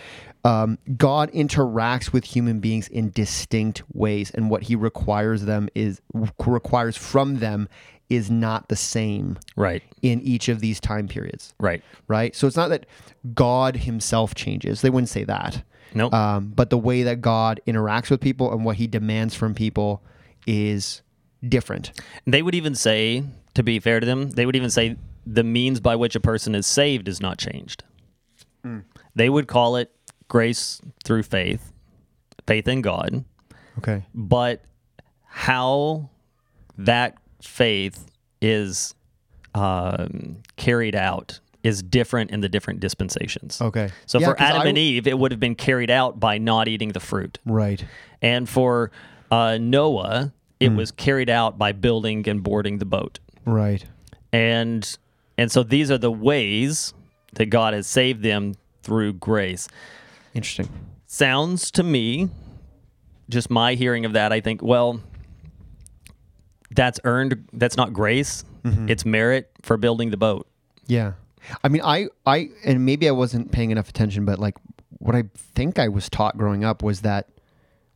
um, 0.44 0.76
God 0.96 1.30
interacts 1.32 2.12
with 2.12 2.24
human 2.24 2.60
beings 2.60 2.88
in 2.88 3.10
distinct 3.10 3.84
ways, 3.94 4.30
and 4.32 4.50
what 4.50 4.64
He 4.64 4.76
requires 4.76 5.44
them 5.44 5.68
is 5.74 6.02
requires 6.12 6.96
from 6.96 7.38
them 7.38 7.68
is 8.12 8.30
not 8.30 8.68
the 8.68 8.76
same 8.76 9.38
Right. 9.56 9.82
in 10.02 10.20
each 10.20 10.48
of 10.48 10.60
these 10.60 10.78
time 10.80 11.08
periods. 11.08 11.54
Right. 11.58 11.82
Right. 12.08 12.34
So 12.36 12.46
it's 12.46 12.56
not 12.56 12.68
that 12.68 12.86
God 13.34 13.76
Himself 13.76 14.34
changes. 14.34 14.80
They 14.82 14.90
wouldn't 14.90 15.08
say 15.08 15.24
that. 15.24 15.62
Nope. 15.94 16.12
Um, 16.14 16.52
but 16.54 16.70
the 16.70 16.78
way 16.78 17.02
that 17.04 17.20
God 17.20 17.60
interacts 17.66 18.10
with 18.10 18.20
people 18.20 18.52
and 18.52 18.64
what 18.64 18.76
He 18.76 18.86
demands 18.86 19.34
from 19.34 19.54
people 19.54 20.02
is 20.46 21.02
different. 21.46 21.92
They 22.26 22.42
would 22.42 22.54
even 22.54 22.74
say, 22.74 23.24
to 23.54 23.62
be 23.62 23.78
fair 23.78 24.00
to 24.00 24.06
them, 24.06 24.30
they 24.30 24.46
would 24.46 24.56
even 24.56 24.70
say 24.70 24.96
the 25.26 25.44
means 25.44 25.80
by 25.80 25.96
which 25.96 26.14
a 26.16 26.20
person 26.20 26.54
is 26.54 26.66
saved 26.66 27.08
is 27.08 27.20
not 27.20 27.38
changed. 27.38 27.84
They 29.14 29.28
would 29.28 29.48
call 29.48 29.76
it 29.76 29.90
grace 30.28 30.80
through 31.04 31.24
faith, 31.24 31.72
faith 32.46 32.66
in 32.68 32.80
God, 32.80 33.24
Okay. 33.78 34.04
but 34.14 34.62
how 35.26 36.08
that 36.78 37.16
faith 37.42 38.10
is 38.40 38.94
um, 39.54 40.38
carried 40.56 40.94
out 40.94 41.40
is 41.62 41.82
different 41.82 42.30
in 42.30 42.40
the 42.40 42.48
different 42.48 42.80
dispensations. 42.80 43.60
Okay. 43.60 43.90
So 44.06 44.18
Yeah, 44.18 44.28
for 44.28 44.40
Adam 44.40 44.62
I 44.62 44.66
and 44.66 44.78
Eve, 44.78 45.06
it 45.06 45.16
would 45.16 45.30
have 45.30 45.40
been 45.40 45.54
carried 45.54 45.90
out 45.90 46.18
by 46.18 46.38
not 46.38 46.66
eating 46.66 46.88
the 46.90 47.00
fruit. 47.00 47.38
Right. 47.44 47.84
And 48.20 48.48
for 48.48 48.90
uh, 49.30 49.58
Noah, 49.58 50.32
it 50.58 50.72
was 50.72 50.92
carried 50.92 51.30
out 51.30 51.58
by 51.58 51.72
building 51.72 52.28
and 52.28 52.42
boarding 52.42 52.78
the 52.78 52.84
boat. 52.84 53.18
Right. 53.44 53.84
And 54.32 54.96
and 55.36 55.50
so 55.50 55.62
these 55.62 55.90
are 55.90 55.98
the 55.98 56.10
ways 56.10 56.94
that 57.34 57.46
God 57.46 57.74
has 57.74 57.86
saved 57.86 58.22
them 58.22 58.54
through 58.82 59.14
grace. 59.14 59.68
Interesting. 60.34 60.68
Sounds 61.06 61.70
to 61.72 61.82
me, 61.82 62.28
just 63.28 63.50
my 63.50 63.74
hearing 63.74 64.04
of 64.04 64.12
that, 64.12 64.32
I 64.32 64.40
think, 64.40 64.62
well, 64.62 65.00
that's 66.74 67.00
earned. 67.04 67.48
That's 67.52 67.76
not 67.76 67.92
grace. 67.92 68.44
It's 68.64 69.04
merit 69.04 69.50
for 69.62 69.76
building 69.76 70.10
the 70.10 70.16
boat. 70.16 70.46
Yeah. 70.86 71.12
I 71.64 71.68
mean, 71.68 71.82
I, 71.82 72.06
I, 72.24 72.50
and 72.64 72.86
maybe 72.86 73.08
I 73.08 73.10
wasn't 73.12 73.50
paying 73.50 73.72
enough 73.72 73.88
attention, 73.88 74.24
but 74.24 74.38
like 74.38 74.54
what 74.98 75.16
I 75.16 75.24
think 75.36 75.78
I 75.80 75.88
was 75.88 76.08
taught 76.08 76.36
growing 76.38 76.64
up 76.64 76.82
was 76.82 77.00
that 77.00 77.28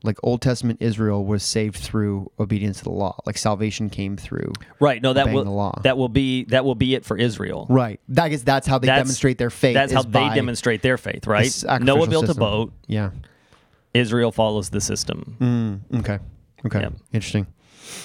like 0.03 0.19
Old 0.25 0.43
Testament 0.43 0.79
Israel 0.83 1.25
was 1.25 1.45
saved 1.45 1.77
through 1.77 2.31
obedience 2.41 2.79
to 2.79 2.85
the 2.85 2.91
law. 2.91 3.21
Like 3.25 3.39
salvation 3.39 3.91
came 3.91 4.17
through. 4.17 4.53
Right. 4.81 5.01
No, 5.01 5.13
that 5.13 5.33
will 5.33 5.45
the 5.45 5.51
law. 5.51 5.79
that 5.85 5.97
will 5.97 6.09
be 6.09 6.45
that 6.47 6.65
will 6.65 6.75
be 6.75 6.95
it 6.97 7.05
for 7.05 7.17
Israel. 7.17 7.67
Right. 7.71 8.01
That 8.09 8.33
is, 8.33 8.43
that's 8.43 8.67
how 8.67 8.79
they 8.79 8.87
That's- 8.87 9.05
demonstrate 9.07 9.39
their 9.39 9.51
faith. 9.51 9.75
That's 9.75 9.93
how 9.93 10.03
they 10.03 10.31
demonstrate 10.35 10.83
their 10.83 10.99
faith, 10.99 11.27
right? 11.29 11.53
Noah 11.81 12.09
built 12.09 12.27
system. 12.27 12.43
a 12.43 12.47
boat. 12.47 12.73
Yeah. 12.89 13.11
Israel 13.95 14.33
follows 14.33 14.71
the 14.71 14.81
system. 14.81 15.37
Mm, 15.91 16.01
okay. 16.01 16.19
Okay. 16.67 16.81
Yep. 16.81 16.93
Interesting. 17.13 17.47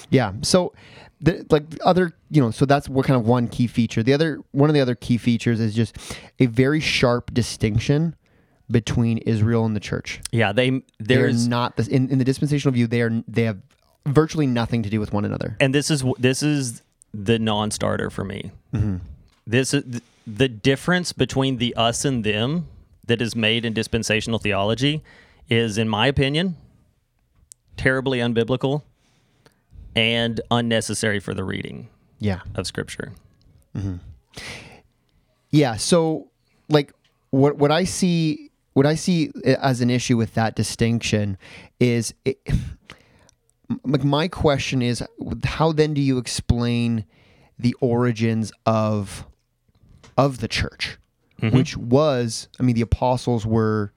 Yeah. 0.10 0.34
So, 0.42 0.74
the, 1.20 1.46
like 1.50 1.64
other, 1.84 2.14
you 2.30 2.42
know, 2.42 2.52
so 2.52 2.66
that's 2.66 2.90
what 2.90 3.06
kind 3.06 3.20
of 3.20 3.28
one 3.28 3.48
key 3.48 3.68
feature. 3.68 4.02
The 4.02 4.14
other, 4.14 4.40
one 4.52 4.70
of 4.70 4.74
the 4.74 4.82
other 4.82 4.96
key 4.96 5.18
features 5.18 5.60
is 5.60 5.76
just 5.76 5.98
a 6.40 6.48
very 6.48 6.80
sharp 6.80 7.34
distinction 7.34 8.16
between 8.72 9.20
Israel 9.20 9.66
and 9.66 9.76
the 9.76 9.80
church. 9.80 10.22
Yeah, 10.32 10.52
they 10.52 10.82
there's 11.00 11.48
not 11.48 11.76
this 11.78 11.88
in, 11.88 12.10
in 12.10 12.18
the 12.18 12.26
dispensational 12.26 12.74
view. 12.74 12.88
They 12.88 13.02
are 13.02 13.24
they 13.28 13.44
have 13.44 13.60
virtually 14.06 14.48
nothing 14.48 14.82
to 14.84 14.90
do 14.90 15.00
with 15.00 15.14
one 15.14 15.26
another. 15.26 15.58
and 15.60 15.76
this 15.76 15.92
is 15.92 16.04
this 16.18 16.42
is 16.42 16.82
the 17.14 17.38
non-starter 17.38 18.10
for 18.10 18.24
me. 18.24 18.52
Mm-hmm. 18.74 18.98
This 19.46 19.74
is 19.74 20.02
the 20.26 20.48
difference 20.48 21.12
between 21.12 21.58
the 21.58 21.76
us 21.76 22.06
and 22.06 22.24
them 22.24 22.68
that 23.06 23.22
is 23.22 23.36
made 23.36 23.66
in 23.66 23.74
dispensational 23.74 24.40
theology 24.40 25.04
is, 25.50 25.78
in 25.78 25.90
my 25.90 26.08
opinion, 26.08 26.56
terribly 27.76 28.20
unbiblical 28.20 28.84
and 29.96 30.40
unnecessary 30.50 31.20
for 31.20 31.34
the 31.34 31.44
reading 31.44 31.90
Yeah. 32.20 32.42
of 32.56 32.68
Scripture. 32.68 33.14
Mm-hmm. 33.76 33.96
Yeah. 35.50 35.76
So, 35.76 36.30
like, 36.70 36.94
what 37.32 37.58
what 37.58 37.72
I 37.72 37.84
see 37.84 38.52
what 38.74 38.86
I 38.86 38.96
see 38.96 39.32
as 39.44 39.82
an 39.82 39.90
issue 39.90 40.16
with 40.16 40.34
that 40.36 40.56
distinction 40.56 41.38
is, 41.80 42.14
it, 42.24 42.40
like, 43.84 44.04
my 44.04 44.30
question 44.30 44.82
is, 44.82 45.04
how 45.44 45.74
then 45.74 45.94
do 45.94 46.02
you 46.02 46.18
explain 46.18 47.06
the 47.60 47.76
origins 47.82 48.52
of 48.66 49.26
of 50.18 50.40
the 50.40 50.48
church, 50.48 50.98
mm-hmm. 51.42 51.56
which 51.56 51.76
was, 51.76 52.48
I 52.60 52.64
mean, 52.64 52.76
the 52.76 52.82
apostles 52.82 53.46
were 53.46 53.92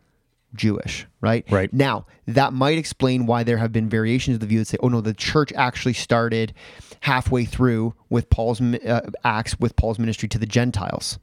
Jewish, 0.55 1.07
right? 1.21 1.45
Right. 1.51 1.73
Now, 1.73 2.07
that 2.27 2.53
might 2.53 2.79
explain 2.79 3.27
why 3.27 3.43
there 3.43 3.59
have 3.59 3.73
been 3.73 3.89
variations 3.89 4.35
of 4.37 4.41
the 4.41 4.47
view 4.47 4.59
that 4.61 4.67
say, 4.69 4.79
oh 4.81 4.89
no, 4.89 5.01
the 5.01 5.15
church 5.15 5.53
actually 5.55 5.93
started 5.95 6.55
halfway 7.01 7.45
through 7.45 7.95
with 8.09 8.31
Paul's 8.31 8.61
uh, 8.61 9.11
Acts 9.25 9.59
with 9.61 9.77
Paul's 9.77 9.99
ministry 9.99 10.29
to 10.31 10.39
the 10.39 10.47
Gentiles, 10.47 11.19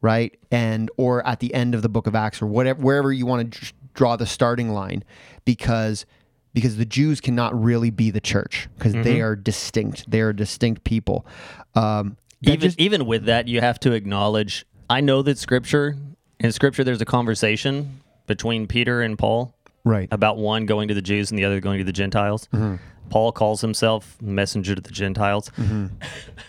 right? 0.00 0.38
And 0.50 0.90
or 0.96 1.26
at 1.26 1.40
the 1.40 1.52
end 1.54 1.74
of 1.74 1.82
the 1.82 1.88
book 1.88 2.06
of 2.06 2.14
Acts 2.14 2.40
or 2.42 2.46
whatever 2.46 2.80
wherever 2.80 3.12
you 3.12 3.26
want 3.26 3.52
to 3.54 3.72
draw 3.94 4.16
the 4.16 4.26
starting 4.26 4.70
line 4.70 5.02
because 5.44 6.06
because 6.54 6.76
the 6.76 6.84
Jews 6.84 7.20
cannot 7.20 7.60
really 7.60 7.90
be 7.90 8.10
the 8.10 8.20
church 8.20 8.68
because 8.76 8.92
they 8.94 9.20
are 9.20 9.36
distinct. 9.36 10.10
They 10.10 10.20
are 10.20 10.32
distinct 10.32 10.82
people. 10.84 11.26
Um, 11.74 12.16
even 12.42 12.60
just- 12.60 12.80
even 12.80 13.06
with 13.06 13.24
that, 13.24 13.48
you 13.48 13.60
have 13.60 13.78
to 13.80 13.92
acknowledge. 13.92 14.64
I 14.90 15.00
know 15.00 15.22
that 15.22 15.38
Scripture 15.38 15.96
in 16.40 16.52
Scripture 16.52 16.84
there's 16.84 17.00
a 17.00 17.04
conversation 17.04 18.00
between 18.28 18.68
Peter 18.68 19.02
and 19.02 19.18
Paul 19.18 19.54
right. 19.84 20.08
about 20.12 20.36
one 20.36 20.66
going 20.66 20.88
to 20.88 20.94
the 20.94 21.02
Jews 21.02 21.30
and 21.30 21.38
the 21.38 21.44
other 21.44 21.60
going 21.60 21.78
to 21.78 21.84
the 21.84 21.92
Gentiles. 21.92 22.48
Mm-hmm. 22.52 22.76
Paul 23.10 23.32
calls 23.32 23.60
himself 23.60 24.16
messenger 24.20 24.74
to 24.74 24.80
the 24.80 24.90
Gentiles. 24.90 25.50
Mm-hmm. 25.56 25.86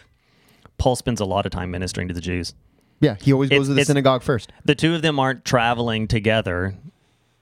Paul 0.78 0.96
spends 0.96 1.20
a 1.20 1.26
lot 1.26 1.46
of 1.46 1.52
time 1.52 1.72
ministering 1.72 2.08
to 2.08 2.14
the 2.14 2.22
Jews. 2.22 2.54
Yeah, 3.02 3.16
he 3.22 3.32
always 3.34 3.50
goes 3.50 3.68
to 3.68 3.74
the 3.74 3.86
synagogue 3.86 4.24
first. 4.24 4.52
The 4.66 4.76
two 4.76 4.94
of 4.94 5.02
them 5.02 5.20
aren't 5.20 5.46
traveling 5.46 6.08
together. 6.08 6.76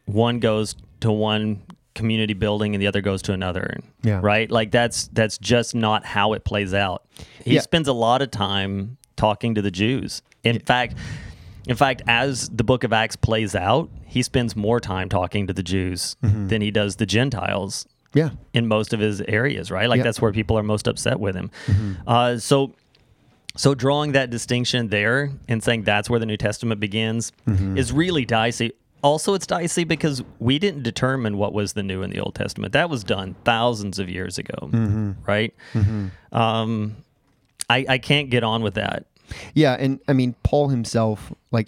One 0.06 0.40
goes 0.40 0.76
to 1.02 1.12
one 1.12 1.64
community 1.96 2.34
building 2.36 2.76
and 2.76 2.82
the 2.82 2.88
other 2.88 3.02
goes 3.02 3.24
to 3.24 3.34
another. 3.34 3.78
Yeah. 4.04 4.20
Right? 4.22 4.50
Like 4.50 4.70
that's 4.72 5.08
that's 5.08 5.38
just 5.40 5.74
not 5.74 6.06
how 6.06 6.34
it 6.34 6.46
plays 6.46 6.74
out. 6.74 7.06
He 7.44 7.56
Yeah. 7.56 7.62
spends 7.62 7.88
a 7.88 7.94
lot 7.94 8.22
of 8.22 8.30
time 8.30 8.98
talking 9.16 9.56
to 9.56 9.64
the 9.64 9.72
Jews. 9.72 10.22
In 10.44 10.60
fact, 10.60 10.96
in 11.68 11.76
fact, 11.76 12.04
as 12.08 12.50
the 12.50 12.64
book 12.64 12.84
of 12.84 12.94
Acts 12.94 13.16
plays 13.16 13.56
out, 13.56 13.90
he 14.08 14.24
spends 14.24 14.56
more 14.56 14.80
time 14.80 15.10
talking 15.10 15.48
to 15.48 15.54
the 15.54 15.64
Jews 15.64 16.16
Mm-hmm. 16.24 16.48
than 16.48 16.62
he 16.62 16.72
does 16.72 16.96
the 16.96 17.06
Gentiles 17.06 17.86
Yeah. 18.14 18.30
in 18.54 18.68
most 18.68 18.94
of 18.94 19.00
his 19.00 19.22
areas, 19.22 19.70
right? 19.70 19.88
Like 19.90 19.98
Yep. 19.98 20.06
that's 20.06 20.22
where 20.22 20.32
people 20.32 20.58
are 20.58 20.64
most 20.64 20.88
upset 20.88 21.20
with 21.20 21.36
him. 21.36 21.52
Uh, 22.08 22.38
so, 22.38 22.74
so 23.56 23.74
drawing 23.76 24.14
that 24.14 24.30
distinction 24.30 24.88
there 24.90 25.32
and 25.48 25.62
saying 25.64 25.84
that's 25.84 26.10
where 26.10 26.20
the 26.20 26.26
New 26.26 26.38
Testament 26.38 26.80
begins 26.80 27.32
is 27.76 27.92
really 27.92 28.26
dicey. 28.26 28.72
Also, 29.04 29.34
it's 29.36 29.46
dicey 29.46 29.84
because 29.84 30.24
we 30.40 30.58
didn't 30.58 30.82
determine 30.84 31.38
what 31.38 31.54
was 31.54 31.74
the 31.74 31.84
New 31.84 32.02
and 32.02 32.12
the 32.12 32.20
Old 32.20 32.34
Testament. 32.36 32.74
That 32.74 32.90
was 32.90 33.04
done 33.04 33.36
thousands 33.46 34.00
of 34.00 34.10
years 34.10 34.38
ago, 34.40 34.70
right? 35.28 35.54
Um, 36.32 36.98
I, 37.70 37.86
I 37.90 37.98
can't 37.98 38.30
get 38.30 38.44
on 38.44 38.64
with 38.64 38.76
that. 38.76 39.06
Yeah, 39.54 39.74
and 39.78 40.00
I 40.08 40.14
mean 40.14 40.36
Paul 40.44 40.70
himself, 40.70 41.34
like 41.52 41.68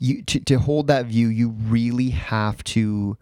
you 0.00 0.22
to, 0.22 0.40
to 0.40 0.58
hold 0.58 0.88
that 0.88 1.06
view, 1.06 1.28
you 1.28 1.50
really 1.50 2.10
have 2.10 2.64
to 2.64 3.16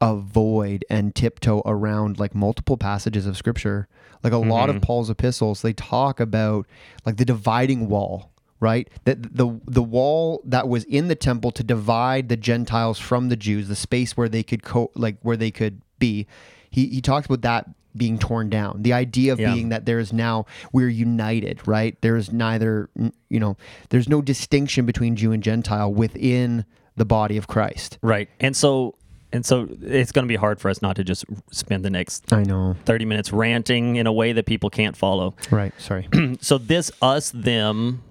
avoid 0.00 0.84
and 0.88 1.14
tiptoe 1.14 1.62
around 1.66 2.18
like 2.18 2.34
multiple 2.34 2.76
passages 2.76 3.26
of 3.26 3.36
scripture. 3.36 3.88
Like 4.22 4.32
a 4.32 4.38
lot 4.38 4.70
of 4.70 4.76
mm-hmm. 4.76 4.84
Paul's 4.84 5.10
epistles, 5.10 5.62
they 5.62 5.72
talk 5.72 6.20
about 6.20 6.66
like 7.04 7.16
the 7.16 7.24
dividing 7.24 7.88
wall, 7.88 8.30
right? 8.60 8.88
That 9.04 9.36
the 9.36 9.60
the 9.66 9.82
wall 9.82 10.40
that 10.44 10.68
was 10.68 10.84
in 10.84 11.08
the 11.08 11.14
temple 11.14 11.50
to 11.52 11.62
divide 11.62 12.28
the 12.28 12.36
Gentiles 12.36 12.98
from 12.98 13.28
the 13.28 13.36
Jews, 13.36 13.68
the 13.68 13.76
space 13.76 14.16
where 14.16 14.28
they 14.28 14.42
could 14.42 14.62
co- 14.62 14.92
like 14.94 15.18
where 15.22 15.36
they 15.36 15.50
could 15.50 15.82
be. 15.98 16.26
He 16.70 16.86
he 16.86 17.00
talks 17.00 17.26
about 17.26 17.42
that 17.42 17.68
being 17.96 18.18
torn 18.18 18.50
down. 18.50 18.82
The 18.82 18.92
idea 18.92 19.32
of 19.32 19.40
Yeah. 19.40 19.54
being 19.54 19.68
that 19.70 19.86
there 19.86 19.98
is 19.98 20.12
now 20.12 20.46
we're 20.72 20.88
united, 20.88 21.66
right? 21.66 22.00
There 22.02 22.16
is 22.16 22.32
neither, 22.32 22.88
you 23.28 23.40
know, 23.40 23.56
there's 23.90 24.08
no 24.08 24.20
distinction 24.22 24.86
between 24.86 25.16
Jew 25.16 25.32
and 25.32 25.42
Gentile 25.42 25.92
within 25.92 26.64
the 26.96 27.04
body 27.04 27.36
of 27.36 27.46
Christ. 27.46 27.98
Right. 28.02 28.28
And 28.40 28.56
so, 28.56 28.94
and 29.32 29.44
so 29.44 29.68
it's 29.82 30.12
going 30.12 30.24
to 30.24 30.28
be 30.28 30.36
hard 30.36 30.60
for 30.60 30.70
us 30.70 30.80
not 30.80 30.96
to 30.96 31.04
just 31.04 31.24
spend 31.50 31.84
the 31.84 31.90
next 31.90 32.32
I 32.32 32.42
know. 32.42 32.76
30 32.84 33.04
minutes 33.04 33.32
ranting 33.32 33.96
in 33.96 34.06
a 34.06 34.12
way 34.12 34.32
that 34.32 34.46
people 34.46 34.70
can't 34.70 34.96
follow. 34.96 35.34
Right. 35.50 35.74
Sorry. 35.78 36.08
so 36.40 36.58
this 36.58 36.90
us 37.02 37.30
them 37.34 38.02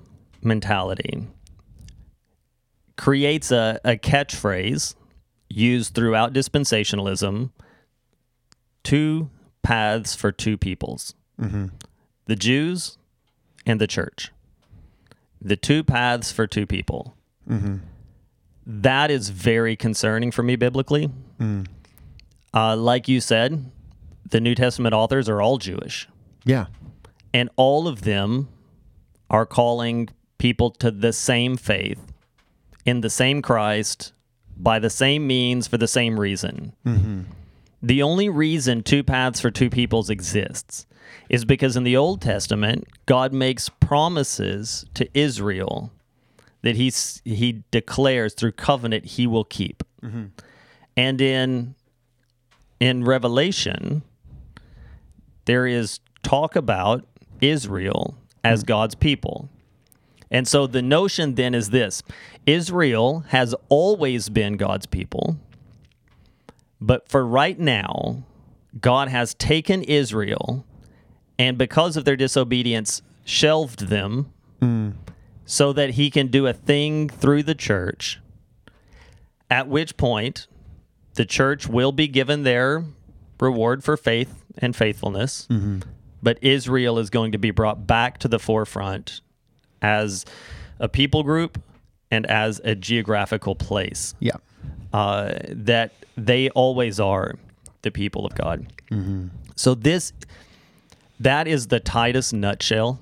mentality 0.43 1.27
creates 2.97 3.51
a, 3.51 3.79
a 3.83 3.97
catchphrase 3.97 4.95
used 5.49 5.93
throughout 5.93 6.33
dispensationalism 6.33 7.51
two 8.83 9.29
paths 9.65 10.15
for 10.15 10.31
two 10.31 10.57
peoples. 10.57 11.15
Mm-hmm. 11.41 11.67
The 12.25 12.35
jews 12.35 12.97
and 13.65 13.81
the 13.81 13.87
church. 13.87 14.31
The 15.41 15.55
two 15.55 15.83
paths 15.83 16.31
for 16.31 16.47
two 16.47 16.65
people. 16.65 17.15
Mm-hmm. 17.49 17.77
That 18.65 19.11
is 19.11 19.29
very 19.29 19.75
concerning 19.75 20.31
for 20.31 20.43
me 20.43 20.55
biblically. 20.55 21.09
Mm. 21.39 21.67
Uh, 22.53 22.75
like 22.75 23.07
you 23.07 23.19
said 23.21 23.71
the 24.29 24.39
new 24.41 24.55
testament 24.55 24.93
authors 24.95 25.29
are 25.29 25.41
all 25.41 25.57
jewish. 25.57 26.07
Yeah. 26.45 26.67
and 27.33 27.49
all 27.57 27.87
of 27.87 28.01
them 28.03 28.47
are 29.29 29.45
calling 29.45 30.09
people 30.37 30.69
to 30.71 30.91
the 30.91 31.11
same 31.11 31.57
faith 31.57 31.99
in 32.85 33.01
the 33.01 33.09
same 33.09 33.41
Christ 33.41 34.13
by 34.57 34.79
the 34.79 34.89
same 34.89 35.25
means 35.27 35.67
for 35.67 35.77
the 35.77 35.87
same 35.87 36.19
reason. 36.19 36.73
Mm-hmm. 36.85 37.21
The 37.81 38.01
only 38.01 38.29
reason 38.29 38.83
two 38.83 39.03
paths 39.03 39.39
for 39.39 39.51
two 39.51 39.69
peoples 39.69 40.09
exists 40.09 40.85
is 41.29 41.45
because 41.45 41.75
in 41.75 41.83
the 41.83 41.97
Old 41.97 42.21
Testament, 42.21 42.87
God 43.05 43.33
makes 43.33 43.69
promises 43.69 44.85
to 44.93 45.07
Israel 45.17 45.91
that 46.61 46.75
he, 46.75 46.91
he 47.23 47.63
declares 47.71 48.33
through 48.33 48.53
covenant 48.53 49.05
he 49.05 49.27
will 49.27 49.43
keep. 49.43 49.83
Mm-hmm. 50.01 50.25
And 50.97 51.21
in, 51.21 51.75
in 52.79 53.03
Revelation, 53.03 54.03
there 55.45 55.67
is 55.67 55.99
talk 56.23 56.55
about 56.55 57.05
Israel 57.41 58.17
as 58.43 58.63
mm. 58.63 58.67
God's 58.67 58.95
people. 58.95 59.49
And 60.31 60.47
so 60.47 60.67
the 60.67 60.81
notion 60.81 61.35
then 61.35 61.53
is 61.53 61.69
this 61.69 62.03
Israel 62.45 63.25
has 63.29 63.55
always 63.69 64.29
been 64.29 64.57
God's 64.57 64.85
people, 64.85 65.37
but 66.81 67.07
for 67.09 67.25
right 67.25 67.57
now, 67.59 68.23
God 68.79 69.07
has 69.07 69.33
taken 69.33 69.83
Israel 69.83 70.65
and 71.37 71.57
because 71.57 71.97
of 71.97 72.05
their 72.05 72.15
disobedience, 72.15 73.01
shelved 73.25 73.87
them 73.87 74.31
so 75.45 75.73
that 75.73 75.91
he 75.91 76.09
can 76.09 76.27
do 76.27 76.47
a 76.47 76.53
thing 76.53 77.09
through 77.09 77.43
the 77.43 77.53
church, 77.55 78.19
at 79.49 79.67
which 79.67 79.97
point 79.97 80.47
the 81.15 81.25
church 81.25 81.67
will 81.67 81.91
be 81.91 82.07
given 82.07 82.43
their 82.43 82.83
reward 83.39 83.83
for 83.83 83.95
faith 83.97 84.43
and 84.57 84.75
faithfulness. 84.75 85.47
But 86.23 86.39
Israel 86.41 86.97
is 86.99 87.09
going 87.09 87.33
to 87.33 87.37
be 87.37 87.51
brought 87.51 87.85
back 87.85 88.17
to 88.19 88.27
the 88.27 88.39
forefront 88.39 89.21
as 89.81 90.25
a 90.79 90.89
people 90.89 91.21
group 91.23 91.61
and 92.09 92.25
as 92.25 92.59
a 92.63 92.75
geographical 92.75 93.55
place 93.55 94.15
Yeah. 94.19 94.37
Uh, 94.95 95.39
that 95.49 95.91
they 96.15 96.49
always 96.51 97.01
are 97.01 97.35
the 97.81 97.91
people 97.91 98.25
of 98.25 98.33
God. 98.33 98.65
Mm-hmm. 98.89 99.27
So 99.57 99.75
this 99.75 100.13
that 101.19 101.49
is 101.49 101.67
the 101.67 101.81
tightest 101.81 102.33
nutshell 102.33 103.01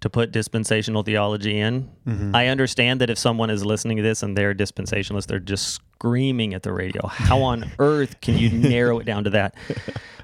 to 0.00 0.08
put 0.08 0.32
dispensational 0.32 1.02
theology 1.02 1.58
in. 1.58 1.90
Mm-hmm. 2.06 2.34
I 2.34 2.48
understand 2.48 3.02
that 3.02 3.10
if 3.10 3.18
someone 3.18 3.50
is 3.50 3.62
listening 3.62 3.98
to 3.98 4.02
this 4.02 4.22
and 4.22 4.38
they're 4.38 4.54
dispensationalist, 4.54 5.26
they're 5.26 5.38
just 5.38 5.68
screaming 5.74 6.54
at 6.54 6.62
the 6.62 6.72
radio. 6.72 7.06
How 7.06 7.42
on 7.42 7.70
earth 7.78 8.22
can 8.22 8.38
you 8.38 8.50
narrow 8.50 8.98
it 8.98 9.04
down 9.04 9.24
to 9.24 9.30
that? 9.30 9.54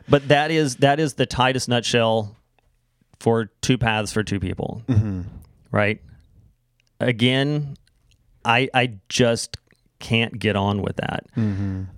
But 0.09 0.29
that 0.29 0.51
is 0.51 0.77
that 0.77 1.01
is 1.01 1.15
the 1.15 1.27
tightest 1.27 1.69
nutshell 1.69 2.35
for 3.21 3.51
two 3.61 3.77
paths 3.77 4.11
for 4.11 4.23
two 4.23 4.41
people. 4.41 4.83
Mm-hmm. 4.89 5.23
Right? 5.71 6.01
Again, 6.99 7.77
I 8.43 8.71
I 8.73 8.95
just 9.11 9.59
can't 10.05 10.39
get 10.39 10.55
on 10.57 10.83
with 10.83 10.97
that. 10.97 11.25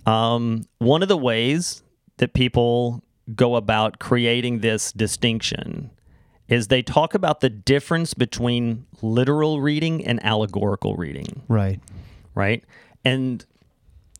Um, 0.09 0.65
one 0.79 1.01
of 1.03 1.09
the 1.09 1.17
ways 1.17 1.83
that 2.17 2.33
people 2.33 3.03
go 3.35 3.55
about 3.57 3.99
creating 3.99 4.59
this 4.61 4.91
distinction 4.93 5.91
is 6.47 6.69
they 6.69 6.81
talk 6.81 7.13
about 7.13 7.41
the 7.41 7.49
difference 7.49 8.13
between 8.13 8.85
literal 9.01 9.59
reading 9.59 10.05
and 10.05 10.23
allegorical 10.25 10.95
reading, 10.95 11.41
Right. 11.49 11.81
right? 12.33 12.63
And 13.03 13.45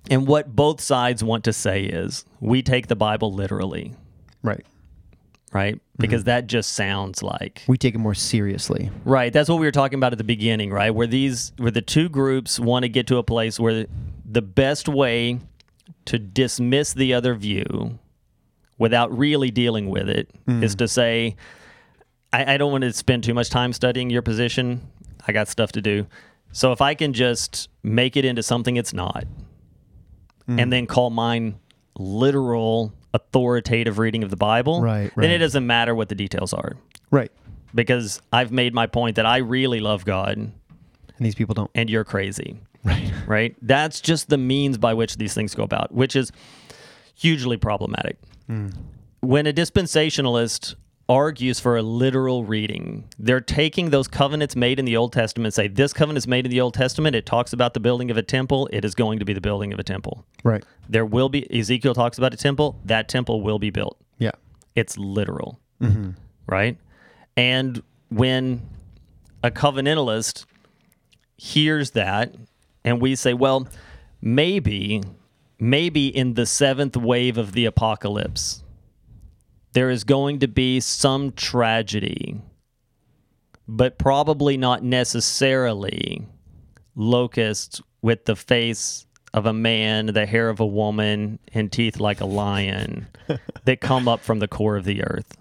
and 0.10 0.26
what 0.28 0.56
both 0.56 0.80
sides 0.82 1.24
want 1.24 1.44
to 1.46 1.54
say 1.54 1.84
is 1.84 2.26
we 2.40 2.62
take 2.62 2.88
the 2.88 2.96
Bible 2.96 3.34
literally, 3.34 3.94
Right. 4.44 4.66
Right? 5.58 5.82
Because 5.98 6.22
mm-hmm. 6.22 6.28
that 6.28 6.48
just 6.48 6.74
sounds 6.74 7.24
like 7.24 7.64
We 7.68 7.78
take 7.78 7.96
it 7.96 7.98
more 7.98 8.14
seriously. 8.14 8.92
Right. 9.04 9.34
That's 9.34 9.50
what 9.50 9.60
we 9.60 9.66
were 9.66 9.72
talking 9.72 9.98
about 9.98 10.12
at 10.12 10.20
the 10.20 10.24
beginning, 10.24 10.72
right? 10.72 10.92
Where 10.92 11.08
these 11.08 11.52
where 11.58 11.72
the 11.72 11.82
two 11.82 12.10
groups 12.10 12.60
want 12.60 12.84
to 12.84 12.90
get 12.90 13.08
to 13.08 13.18
a 13.18 13.24
place 13.24 13.60
where 13.60 13.88
the 14.24 14.42
best 14.42 14.88
way 14.88 15.40
to 16.06 16.20
dismiss 16.20 16.94
the 16.94 17.14
other 17.14 17.34
view 17.34 17.98
without 18.78 19.18
really 19.18 19.50
dealing 19.50 19.90
with 19.90 20.08
it 20.08 20.30
mm. 20.46 20.64
is 20.64 20.76
to 20.76 20.88
say, 20.88 21.36
I, 22.32 22.54
I 22.54 22.58
don't 22.58 22.72
want 22.72 22.84
to 22.84 22.94
spend 22.94 23.24
too 23.24 23.34
much 23.34 23.50
time 23.50 23.74
studying 23.74 24.12
your 24.12 24.22
position. 24.22 24.82
I 25.28 25.32
got 25.32 25.48
stuff 25.48 25.72
to 25.72 25.82
do. 25.82 26.06
So 26.52 26.72
if 26.72 26.82
I 26.82 26.94
can 26.94 27.14
just 27.14 27.70
make 27.82 28.16
it 28.16 28.26
into 28.26 28.44
something 28.44 28.78
it's 28.78 28.94
not, 28.94 29.26
mm. 30.48 30.62
and 30.62 30.72
then 30.72 30.86
call 30.86 31.10
mine 31.10 31.60
literal 31.98 32.94
authoritative 33.14 33.98
reading 34.00 34.24
of 34.24 34.30
the 34.30 34.36
Bible, 34.38 34.82
Right, 34.82 35.12
then 35.16 35.32
it 35.32 35.38
doesn't 35.40 35.66
matter 35.66 35.96
what 35.96 36.10
the 36.10 36.16
details 36.16 36.54
are 36.54 36.74
Right. 37.12 37.32
because 37.74 38.22
I've 38.34 38.52
made 38.52 38.74
my 38.74 38.88
point 38.88 39.16
that 39.16 39.26
I 39.26 39.38
really 39.38 39.80
love 39.80 40.06
God 40.06 40.38
And 40.38 40.52
these 41.20 41.36
people 41.36 41.56
don't. 41.56 41.72
and 41.74 41.90
you're 41.90 42.04
crazy, 42.04 42.60
Right. 42.84 43.12
right? 43.28 43.56
That's 43.62 44.02
just 44.02 44.30
the 44.30 44.38
means 44.38 44.78
by 44.78 44.94
which 44.94 45.18
these 45.18 45.34
things 45.34 45.56
go 45.56 45.64
about, 45.64 45.94
which 45.94 46.16
is 46.16 46.32
hugely 47.16 47.58
problematic. 47.58 48.18
Hmm. 48.48 48.70
When 49.22 49.48
a 49.48 49.54
dispensationalist 49.54 50.76
argues 51.10 51.60
for 51.60 51.78
a 51.78 51.82
literal 51.82 52.44
reading, 52.44 53.06
they're 53.18 53.42
taking 53.42 53.90
those 53.90 54.08
covenants 54.08 54.56
made 54.56 54.80
in 54.80 54.86
the 54.86 54.98
Old 54.98 55.14
Testament 55.14 55.48
and 55.48 55.54
say, 55.54 55.68
This 55.68 55.94
covenant 55.94 56.18
is 56.18 56.28
made 56.28 56.46
in 56.46 56.52
the 56.52 56.62
Old 56.62 56.74
Testament. 56.74 57.16
It 57.16 57.26
talks 57.26 57.54
about 57.54 57.74
the 57.74 57.80
building 57.80 58.12
of 58.12 58.18
a 58.18 58.24
temple. 58.24 58.68
It 58.72 58.84
is 58.84 58.96
going 58.96 59.20
to 59.20 59.26
be 59.26 59.34
the 59.34 59.42
building 59.42 59.74
of 59.74 59.80
a 59.80 59.84
temple. 59.84 60.26
Right. 60.44 60.64
There 60.90 61.06
will 61.06 61.30
be, 61.30 61.48
Ezekiel 61.58 61.94
talks 61.94 62.18
about 62.18 62.34
a 62.34 62.38
temple. 62.38 62.80
That 62.86 63.10
temple 63.10 63.42
will 63.42 63.60
be 63.60 63.70
built. 63.70 63.98
Yeah. 64.20 64.32
it's 64.76 64.98
literal, 64.98 65.60
mm-hmm. 65.82 66.12
right? 66.48 66.78
And 67.36 67.82
when 68.10 68.62
a 69.44 69.52
covenantalist 69.52 70.46
hears 71.38 71.92
that, 71.92 72.34
and 72.84 73.02
we 73.02 73.16
say, 73.16 73.34
well, 73.34 73.68
maybe, 74.22 75.04
maybe 75.60 76.08
in 76.08 76.34
the 76.34 76.46
seventh 76.46 76.98
wave 76.98 77.38
of 77.38 77.52
the 77.54 77.66
apocalypse, 77.66 78.64
there 79.78 79.92
is 79.92 80.04
going 80.04 80.40
to 80.40 80.48
be 80.48 80.80
some 80.80 81.32
tragedy, 81.34 82.42
but 83.68 84.00
probably 84.00 84.58
not 84.58 84.82
necessarily 84.82 86.26
locusts 86.96 87.80
with 88.02 88.26
the 88.26 88.36
face 88.36 89.06
of 89.36 89.46
a 89.46 89.54
man, 89.54 90.08
the 90.08 90.26
hair 90.26 90.50
of 90.50 90.60
a 90.60 90.66
woman, 90.66 91.38
and 91.54 91.72
teeth 91.72 92.00
like 92.00 92.22
a 92.22 92.26
lion 92.26 93.06
that 93.66 93.80
come 93.80 94.08
up 94.08 94.22
from 94.22 94.40
the 94.40 94.48
core 94.48 94.78
of 94.78 94.84
the 94.84 95.04
earth. 95.04 95.38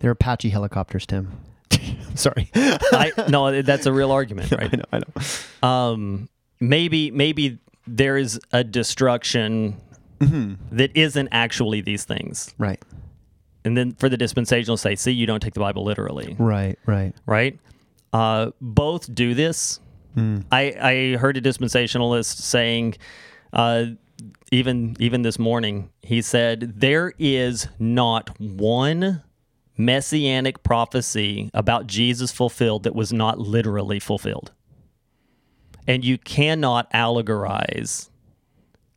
They're 0.00 0.10
Apache 0.10 0.50
helicopters, 0.50 1.06
Tim. 1.06 1.32
Sorry. 2.14 2.50
I 2.54 3.10
no, 3.30 3.62
that's 3.62 3.86
a 3.86 3.92
real 3.94 4.12
argument, 4.12 4.52
right? 4.52 4.68
I 4.70 4.76
know. 4.76 4.84
I 4.92 4.98
know. 4.98 5.66
Um, 5.66 6.28
maybe 6.60 7.10
maybe 7.10 7.58
there 7.86 8.18
is 8.18 8.38
a 8.52 8.64
destruction 8.64 9.80
that 10.20 10.94
isn't 10.94 11.30
actually 11.32 11.80
these 11.80 12.04
things, 12.04 12.54
Right. 12.58 12.82
And 13.64 13.76
then 13.76 13.92
for 13.92 14.08
the 14.08 14.16
dispensational 14.16 14.76
say, 14.76 14.94
see, 14.96 15.12
you 15.12 15.26
don't 15.26 15.40
take 15.40 15.54
the 15.54 15.60
Bible 15.60 15.84
literally, 15.84 16.36
Right. 16.38 16.78
Right. 16.86 17.14
right? 17.26 17.58
Uh, 18.12 18.50
both 18.60 19.12
do 19.14 19.34
this. 19.34 19.80
I 20.16 20.74
I 20.78 21.16
heard 21.16 21.38
a 21.38 21.40
dispensationalist 21.40 22.36
saying, 22.36 22.96
uh, 23.54 23.86
even 24.50 24.94
even 25.00 25.22
this 25.22 25.38
morning, 25.38 25.88
he 26.02 26.20
said 26.20 26.80
there 26.80 27.14
is 27.18 27.66
not 27.78 28.38
one 28.38 29.22
messianic 29.78 30.62
prophecy 30.62 31.50
about 31.54 31.86
Jesus 31.86 32.30
fulfilled 32.30 32.82
that 32.82 32.94
was 32.94 33.10
not 33.10 33.38
literally 33.38 33.98
fulfilled. 33.98 34.52
And 35.88 36.04
you 36.04 36.18
cannot 36.18 36.92
allegorize 36.92 38.10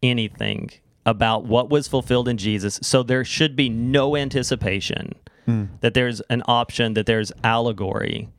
anything 0.04 0.72
about 1.06 1.46
what 1.46 1.70
was 1.70 1.88
fulfilled 1.88 2.28
in 2.28 2.38
Jesus. 2.38 2.80
So 2.82 3.04
there 3.04 3.24
should 3.24 3.56
be 3.56 3.70
no 3.70 4.16
anticipation 4.16 5.14
hmm. 5.46 5.66
that 5.82 5.94
there's 5.94 6.22
an 6.22 6.44
option 6.48 6.94
that 6.96 7.06
there's 7.06 7.32
allegory 7.44 8.30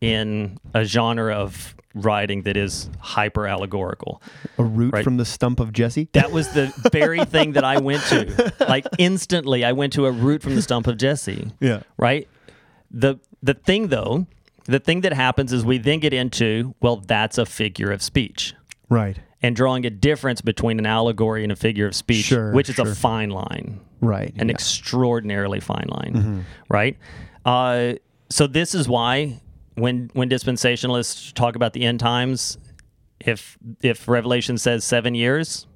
in 0.00 0.58
a 0.74 0.84
genre 0.84 1.34
of 1.34 1.74
writing 1.94 2.42
that 2.42 2.56
is 2.56 2.88
hyper 3.00 3.46
allegorical. 3.46 4.22
A 4.58 4.64
root 4.64 4.92
Right. 4.92 5.04
from 5.04 5.16
the 5.16 5.24
stump 5.24 5.58
of 5.60 5.72
Jesse. 5.72 6.08
That 6.12 6.30
was 6.30 6.48
the 6.50 6.72
very 6.92 7.24
thing 7.24 7.52
that 7.52 7.64
I 7.64 7.78
went 7.78 8.02
to. 8.04 8.52
Like 8.60 8.86
instantly 8.98 9.64
I 9.64 9.72
went 9.72 9.94
to 9.94 10.06
a 10.06 10.12
root 10.12 10.42
from 10.42 10.54
the 10.54 10.62
stump 10.62 10.86
of 10.86 10.96
Jesse. 10.96 11.50
Yeah. 11.60 11.82
Right? 11.96 12.28
The 12.90 13.18
the 13.42 13.54
thing 13.54 13.88
though, 13.88 14.26
the 14.64 14.78
thing 14.78 15.00
that 15.00 15.12
happens 15.12 15.52
is 15.52 15.64
we 15.64 15.78
then 15.78 15.98
get 15.98 16.12
into, 16.12 16.74
well, 16.80 16.96
that's 16.96 17.38
a 17.38 17.46
figure 17.46 17.90
of 17.90 18.02
speech. 18.02 18.54
Right. 18.88 19.18
And 19.42 19.54
drawing 19.54 19.86
a 19.86 19.90
difference 19.90 20.40
between 20.40 20.78
an 20.80 20.86
allegory 20.86 21.42
and 21.44 21.52
a 21.52 21.56
figure 21.56 21.86
of 21.86 21.94
speech, 21.94 22.24
Sure, 22.24 22.52
which 22.52 22.68
is 22.68 22.74
sure. 22.74 22.88
a 22.90 22.94
fine 22.94 23.30
line 23.30 23.80
Right. 24.00 24.32
an 24.36 24.48
yeah. 24.48 24.54
extraordinarily 24.54 25.60
fine 25.60 25.86
line, 25.88 26.44
right? 26.68 26.96
Uh, 27.44 27.94
so 28.30 28.46
this 28.48 28.74
is 28.74 28.88
why 28.88 29.40
when 29.76 30.10
when 30.12 30.28
dispensationalists 30.28 31.32
talk 31.34 31.54
about 31.56 31.72
the 31.72 31.84
end 31.84 32.00
times, 32.00 32.58
if 33.20 33.56
if 33.80 34.08
Revelation 34.08 34.58
says 34.58 34.84
seven 34.84 35.14
years, 35.14 35.66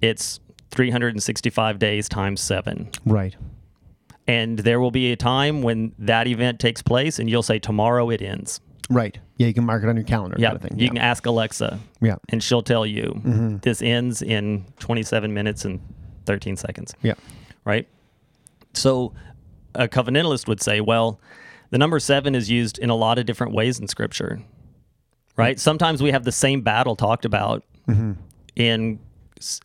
it's 0.00 0.40
365 0.72 1.78
days 1.78 2.08
times 2.08 2.40
seven. 2.40 2.90
right. 3.04 3.36
And 4.28 4.60
there 4.60 4.78
will 4.80 4.92
be 4.92 5.10
a 5.10 5.16
time 5.16 5.62
when 5.62 5.94
that 5.98 6.28
event 6.28 6.60
takes 6.60 6.80
place, 6.80 7.18
and 7.18 7.28
you'll 7.28 7.42
say, 7.42 7.58
Tomorrow 7.58 8.08
it 8.10 8.22
ends. 8.22 8.60
Right. 8.88 9.18
Yeah. 9.42 9.48
You 9.48 9.54
can 9.54 9.64
mark 9.64 9.82
it 9.82 9.88
on 9.88 9.96
your 9.96 10.04
calendar. 10.04 10.36
Yeah. 10.38 10.48
Kind 10.48 10.56
of 10.56 10.62
thing. 10.62 10.78
You 10.78 10.84
yeah. 10.84 10.90
can 10.90 10.98
ask 10.98 11.26
Alexa, 11.26 11.78
yeah. 12.00 12.16
and 12.28 12.42
she'll 12.42 12.62
tell 12.62 12.86
you 12.86 13.14
mm-hmm. 13.16 13.56
this 13.58 13.82
ends 13.82 14.22
in 14.22 14.64
27 14.78 15.32
minutes 15.34 15.64
and 15.64 15.80
13 16.26 16.56
seconds. 16.56 16.94
Yeah. 17.02 17.14
right? 17.64 17.88
So 18.74 19.12
a 19.74 19.88
covenantalist 19.88 20.48
would 20.48 20.62
say, 20.62 20.80
well, 20.80 21.20
the 21.70 21.78
number 21.78 21.98
seven 21.98 22.34
is 22.34 22.50
used 22.50 22.78
in 22.78 22.90
a 22.90 22.94
lot 22.94 23.18
of 23.18 23.26
different 23.26 23.54
ways 23.54 23.78
in 23.78 23.88
Scripture, 23.88 24.38
mm-hmm. 24.40 25.40
right? 25.40 25.60
Sometimes 25.60 26.02
we 26.02 26.10
have 26.10 26.24
the 26.24 26.32
same 26.32 26.62
battle 26.62 26.96
talked 26.96 27.24
about 27.24 27.64
mm-hmm. 27.88 28.12
in 28.56 28.98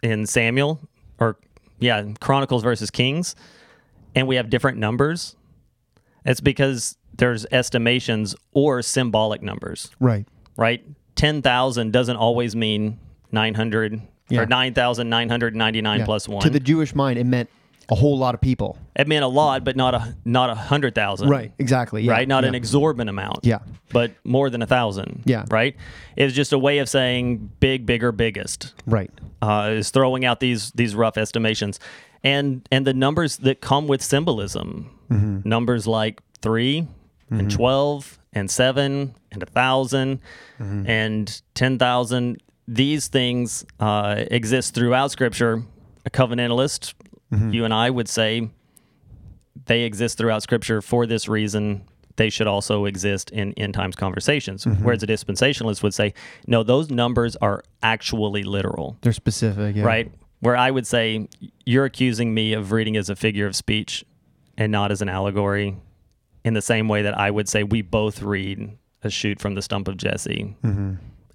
in 0.02 0.26
Samuel 0.26 0.80
or 1.20 1.38
yeah, 1.80 2.04
Chronicles 2.20 2.64
versus 2.64 2.90
Kings, 2.90 3.36
and 4.16 4.28
we 4.28 4.38
have 4.38 4.50
different 4.50 4.78
numbers. 4.78 5.36
It's 6.26 6.42
because 6.42 6.98
there's 7.18 7.46
estimations 7.52 8.36
or 8.54 8.82
symbolic 8.82 9.42
numbers, 9.42 9.90
Right. 10.00 10.26
right? 10.56 10.84
Ten 11.16 11.42
thousand 11.42 11.92
doesn't 11.94 12.18
always 12.18 12.56
mean 12.56 13.00
nine 13.32 13.54
hundred 13.56 14.02
Yeah. 14.30 14.42
or 14.42 14.46
nine 14.46 14.74
thousand 14.74 15.10
nine 15.10 15.30
hundred 15.30 15.56
ninety 15.56 15.82
nine 15.82 16.00
Yeah. 16.00 16.06
plus 16.06 16.28
one. 16.30 16.42
To 16.42 16.50
the 16.50 16.60
Jewish 16.60 16.94
mind, 16.96 17.18
it 17.20 17.24
meant 17.26 17.50
a 17.90 17.96
whole 17.96 18.18
lot 18.18 18.36
of 18.36 18.42
people. 18.42 18.78
It 18.98 19.08
meant 19.08 19.24
a 19.24 19.28
lot, 19.30 19.64
but 19.64 19.76
not 19.76 19.96
a 19.96 20.16
not 20.26 20.50
a 20.50 20.56
hundred 20.56 20.94
thousand. 20.94 21.30
Right. 21.30 21.52
Exactly. 21.58 22.04
Yeah. 22.04 22.12
Right. 22.12 22.28
Not 22.28 22.44
yeah. 22.44 22.50
an 22.50 22.56
exorbitant 22.56 23.10
amount. 23.10 23.40
Yeah. 23.44 23.60
But 23.94 24.12
more 24.26 24.50
than 24.50 24.62
a 24.62 24.68
thousand. 24.68 25.22
Yeah. 25.26 25.46
Right. 25.50 25.76
It's 26.18 26.36
just 26.36 26.52
a 26.54 26.60
way 26.60 26.80
of 26.80 26.90
saying 26.90 27.50
big, 27.62 27.86
bigger, 27.86 28.12
biggest. 28.12 28.74
Right. 28.86 29.10
Uh, 29.42 29.70
is 29.78 29.90
throwing 29.90 30.26
out 30.26 30.40
these 30.42 30.72
these 30.72 30.94
rough 30.96 31.18
estimations, 31.18 31.80
and 32.24 32.68
and 32.72 32.86
the 32.86 32.94
numbers 32.94 33.38
that 33.38 33.62
come 33.62 33.88
with 33.88 34.02
symbolism, 34.04 34.92
Mm-hmm. 35.10 35.48
numbers 35.48 35.88
like 35.88 36.20
3 37.30 37.40
and 37.40 37.52
twelve 37.52 38.20
and 38.34 38.50
seven 38.50 39.14
and 39.32 39.44
a 39.44 39.46
1000 39.52 40.20
Mm-hmm. 40.60 40.90
and 40.90 41.42
ten 41.54 41.78
thousand. 41.78 42.42
These 42.68 43.08
things 43.10 43.66
uh, 43.80 44.24
exist 44.32 44.74
throughout 44.74 45.12
Scripture. 45.12 45.64
A 46.06 46.10
covenantalist, 46.10 46.94
Mm-hmm. 47.32 47.52
you 47.52 47.66
and 47.66 47.74
I 47.74 47.90
would 47.90 48.08
say, 48.08 48.50
they 49.66 49.82
exist 49.84 50.18
throughout 50.18 50.44
Scripture 50.44 50.82
for 50.82 51.06
this 51.06 51.28
reason. 51.28 51.84
They 52.16 52.30
should 52.30 52.48
also 52.48 52.86
exist 52.86 53.30
in 53.32 53.54
end 53.54 53.74
times 53.74 53.96
conversations. 53.96 54.66
Mm-hmm. 54.66 54.84
Whereas 54.84 55.04
a 55.04 55.08
dispensationalist 55.08 55.84
would 55.84 55.94
say, 55.94 56.14
no, 56.48 56.64
those 56.64 56.90
numbers 56.90 57.36
are 57.38 57.64
actually 57.84 58.44
literal, 58.44 58.98
They're 59.02 59.14
specific. 59.14 59.76
Yeah. 59.76 59.84
right? 59.84 60.12
Where 60.40 60.56
I 60.58 60.72
would 60.72 60.88
say, 60.88 61.28
you're 61.66 61.86
accusing 61.86 62.34
me 62.34 62.54
of 62.54 62.72
reading 62.72 62.96
as 62.98 63.10
a 63.10 63.16
figure 63.16 63.46
of 63.46 63.56
speech 63.56 64.04
and 64.58 64.72
not 64.72 64.92
as 64.92 65.02
an 65.02 65.10
allegory, 65.10 65.76
in 66.44 66.54
the 66.54 66.62
same 66.62 66.88
way 66.88 67.02
that 67.02 67.18
I 67.18 67.30
would 67.32 67.48
say 67.50 67.64
we 67.64 67.82
both 67.82 68.22
read 68.22 68.78
a 69.04 69.10
shoot 69.10 69.40
from 69.40 69.56
the 69.56 69.62
stump 69.62 69.88
of 69.88 69.98
Jesse 69.98 70.56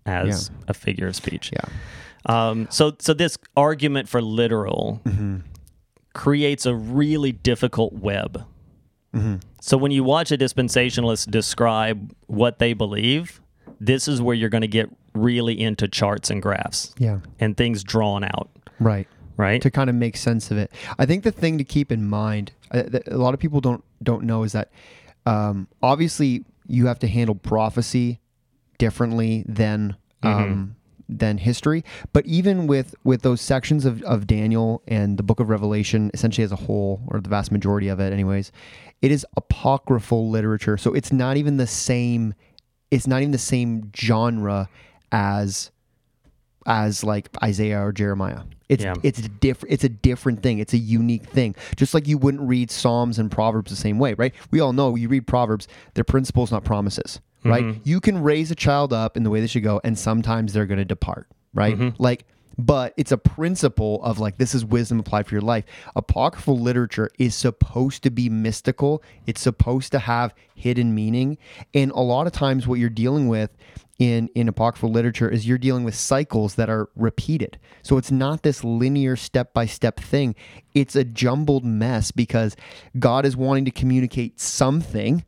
as 0.07 0.50
a 0.68 0.74
figure 0.74 1.07
of 1.07 1.14
speech. 1.16 1.50
Mm-hmm. 1.55 1.70
Yeah. 2.28 2.48
Um, 2.50 2.68
so, 2.70 2.94
so 2.98 3.14
this 3.14 3.36
argument 3.57 4.09
for 4.09 4.22
literal 4.22 5.00
creates 6.14 6.66
a 6.66 6.74
really 6.74 7.32
difficult 7.32 7.92
web. 7.94 8.44
So 9.61 9.76
when 9.76 9.92
you 9.92 10.03
watch 10.05 10.32
a 10.32 10.38
dispensationalist 10.38 11.30
describe 11.30 12.14
what 12.28 12.59
they 12.59 12.72
believe, 12.72 13.42
this 13.78 14.09
is 14.09 14.22
where 14.22 14.34
you're 14.34 14.48
going 14.48 14.62
to 14.62 14.68
get 14.68 14.88
really 15.14 15.61
into 15.61 15.86
charts 15.86 16.30
and 16.30 16.40
graphs 16.40 16.94
Yeah. 16.98 17.18
and 17.38 17.55
things 17.55 17.84
drawn 17.84 18.24
out, 18.24 18.48
Right. 18.80 19.07
right? 19.36 19.61
to 19.61 19.70
kind 19.70 19.90
of 19.90 19.96
make 19.96 20.16
sense 20.16 20.50
of 20.50 20.57
it. 20.57 20.72
I 20.98 21.05
think 21.05 21.24
the 21.24 21.30
thing 21.30 21.59
to 21.59 21.64
keep 21.64 21.92
in 21.92 22.09
mind, 22.09 22.53
uh, 22.70 22.84
a 23.07 23.18
lot 23.18 23.34
of 23.34 23.40
people 23.40 23.61
don't 23.61 23.84
don't 24.03 24.24
know, 24.24 24.42
is 24.42 24.53
that 24.53 24.70
um, 25.26 25.68
obviously 25.82 26.44
you 26.66 26.86
have 26.86 26.98
to 27.00 27.09
handle 27.09 27.34
prophecy 27.34 28.20
differently 28.78 29.44
than 29.46 29.96
um, 30.22 30.76
than 31.09 31.38
history. 31.38 31.84
But 32.12 32.26
even 32.26 32.66
with 32.66 32.94
with 33.05 33.22
those 33.22 33.40
sections 33.40 33.84
of, 33.84 34.03
of 34.03 34.26
Daniel 34.26 34.82
and 34.86 35.18
the 35.18 35.22
Book 35.22 35.40
of 35.40 35.48
Revelation, 35.48 36.11
essentially 36.14 36.44
as 36.44 36.53
a 36.53 36.57
whole, 36.57 37.03
or 37.09 37.20
the 37.20 37.28
vast 37.28 37.53
majority 37.53 37.88
of 37.88 38.00
it, 38.00 38.12
anyways, 38.12 38.53
it 39.00 39.11
is 39.11 39.26
apocryphal 39.36 40.30
literature. 40.30 40.76
So 40.76 40.92
it's 40.94 41.12
not 41.12 41.36
even 41.36 41.57
the 41.57 41.66
same. 41.66 42.34
It's 42.90 43.07
not 43.07 43.20
even 43.20 43.32
the 43.32 43.38
same 43.38 43.90
genre 43.96 44.68
as 45.11 45.70
as 46.67 47.05
like 47.05 47.29
Isaiah 47.43 47.81
or 47.85 47.93
Jeremiah. 47.93 48.43
It's 48.69 48.83
Yeah. 48.83 48.95
it's 49.03 49.21
different. 49.21 49.73
It's 49.73 49.85
a 49.85 49.89
different 49.89 50.43
thing. 50.43 50.59
It's 50.59 50.73
a 50.73 50.79
unique 50.79 51.27
thing. 51.27 51.55
Just 51.77 51.93
like 51.95 52.09
you 52.09 52.17
wouldn't 52.17 52.43
read 52.49 52.71
Psalms 52.71 53.19
and 53.19 53.31
Proverbs 53.31 53.71
the 53.71 53.77
same 53.77 53.99
way, 53.99 54.15
right? 54.15 54.35
We 54.51 54.61
all 54.61 54.73
know 54.73 54.95
you 54.97 55.09
read 55.09 55.27
Proverbs, 55.27 55.69
they're 55.95 56.05
principles, 56.05 56.51
not 56.51 56.65
promises, 56.65 57.21
right? 57.45 57.65
Mm-hmm. 57.65 57.81
You 57.85 58.01
can 58.01 58.23
raise 58.23 58.51
a 58.51 58.55
child 58.55 58.93
up 58.93 59.17
in 59.17 59.25
the 59.25 59.31
way 59.31 59.41
they 59.41 59.47
should 59.47 59.63
go, 59.63 59.81
and 59.85 59.99
sometimes 59.99 60.53
they're 60.53 60.67
going 60.67 60.79
to 60.79 60.85
depart, 60.85 61.29
right? 61.55 61.77
Mm-hmm. 61.77 62.03
Like. 62.03 62.25
But 62.59 62.93
it's 62.99 63.13
a 63.13 63.17
principle 63.17 64.05
of 64.05 64.19
like 64.19 64.37
this 64.37 64.55
is 64.55 64.63
wisdom 64.63 65.01
applied 65.01 65.27
for 65.27 65.35
your 65.35 65.41
life. 65.41 65.65
Apocryphal 65.97 66.59
literature 66.59 67.09
is 67.19 67.35
supposed 67.35 68.03
to 68.03 68.11
be 68.11 68.29
mystical. 68.29 69.03
It's 69.27 69.41
supposed 69.41 69.91
to 69.93 69.99
have 69.99 70.35
hidden 70.55 70.95
meaning, 70.95 71.39
and 71.73 71.91
a 71.93 72.01
lot 72.01 72.27
of 72.27 72.35
times 72.35 72.67
what 72.67 72.79
you're 72.79 72.91
dealing 72.91 73.27
with 73.29 73.57
in 74.03 74.28
in 74.34 74.48
apocryphal 74.48 74.90
literature 74.90 75.28
is 75.28 75.46
you're 75.46 75.59
dealing 75.59 75.84
with 75.84 75.94
cycles 75.94 76.57
that 76.57 76.68
are 76.68 76.88
repeated. 76.96 77.59
So 77.82 77.98
it's 77.98 78.11
not 78.11 78.42
this 78.42 78.64
linear 78.64 79.14
step 79.16 79.53
by 79.55 79.66
step 79.66 80.00
thing. 80.00 80.34
It's 80.74 80.96
a 80.96 81.05
jumbled 81.05 81.64
mess 81.64 82.11
because 82.11 82.57
God 82.98 83.24
is 83.24 83.36
wanting 83.36 83.64
to 83.66 83.70
communicate 83.70 84.40
something 84.40 85.24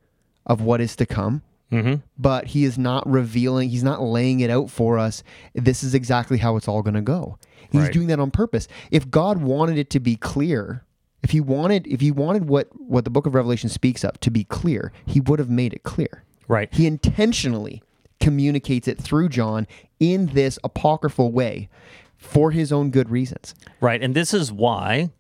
of 0.47 0.61
what 0.61 0.81
is 0.81 0.97
to 0.97 1.07
come. 1.07 1.43
Mm-hmm. 1.71 1.95
But 2.19 2.47
he 2.49 2.65
is 2.65 2.77
not 2.79 3.09
revealing, 3.09 3.69
he's 3.71 3.83
not 3.85 4.03
laying 4.03 4.41
it 4.41 4.51
out 4.51 4.71
for 4.71 4.99
us. 4.99 5.23
This 5.55 5.83
is 5.85 5.95
exactly 5.95 6.39
how 6.39 6.57
it's 6.57 6.69
all 6.69 6.83
going 6.83 6.95
to 6.95 7.01
go. 7.03 7.39
He's 7.71 7.83
Right. 7.83 7.93
doing 7.93 8.07
that 8.09 8.21
on 8.21 8.31
purpose. 8.31 8.67
If 8.91 9.11
God 9.11 9.43
wanted 9.43 9.79
it 9.79 9.91
to 9.91 10.01
be 10.01 10.17
clear, 10.17 10.85
if 11.23 11.31
he 11.31 11.41
wanted 11.41 11.87
if 11.87 12.01
he 12.01 12.11
wanted 12.11 12.49
what 12.49 12.69
what 12.79 13.05
the 13.05 13.11
book 13.11 13.27
of 13.27 13.35
Revelation 13.35 13.69
speaks 13.71 14.05
of 14.05 14.19
to 14.21 14.31
be 14.31 14.45
clear, 14.45 14.93
he 15.07 15.21
would 15.21 15.39
have 15.39 15.51
made 15.51 15.73
it 15.73 15.83
clear. 15.85 16.25
right. 16.49 16.69
He 16.75 16.87
intentionally 16.87 17.83
communicates 18.25 18.89
it 18.89 18.99
through 18.99 19.29
John 19.29 19.67
in 20.01 20.27
this 20.29 20.59
apocryphal 20.65 21.31
way 21.31 21.69
for 22.17 22.51
his 22.51 22.73
own 22.73 22.91
good 22.91 23.11
reasons. 23.11 23.55
Right. 23.83 24.03
And 24.03 24.15
this 24.15 24.33
is 24.33 24.51
why, 24.51 25.11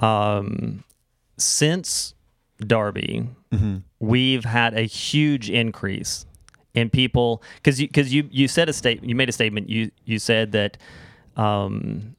um, 0.00 0.82
since 1.36 2.14
Darby, 2.58 3.28
we've 4.00 4.46
had 4.46 4.72
a 4.72 4.82
huge 4.82 5.50
increase 5.50 6.24
in 6.72 6.88
people 6.88 7.42
because 7.56 7.78
you 7.78 7.86
because 7.86 8.14
you 8.14 8.26
you 8.30 8.48
said 8.48 8.66
a 8.70 8.72
state 8.72 9.04
you 9.04 9.14
made 9.14 9.28
a 9.28 9.32
statement 9.32 9.68
you 9.68 9.90
you 10.06 10.18
said 10.18 10.52
that 10.52 10.78
um, 11.36 12.16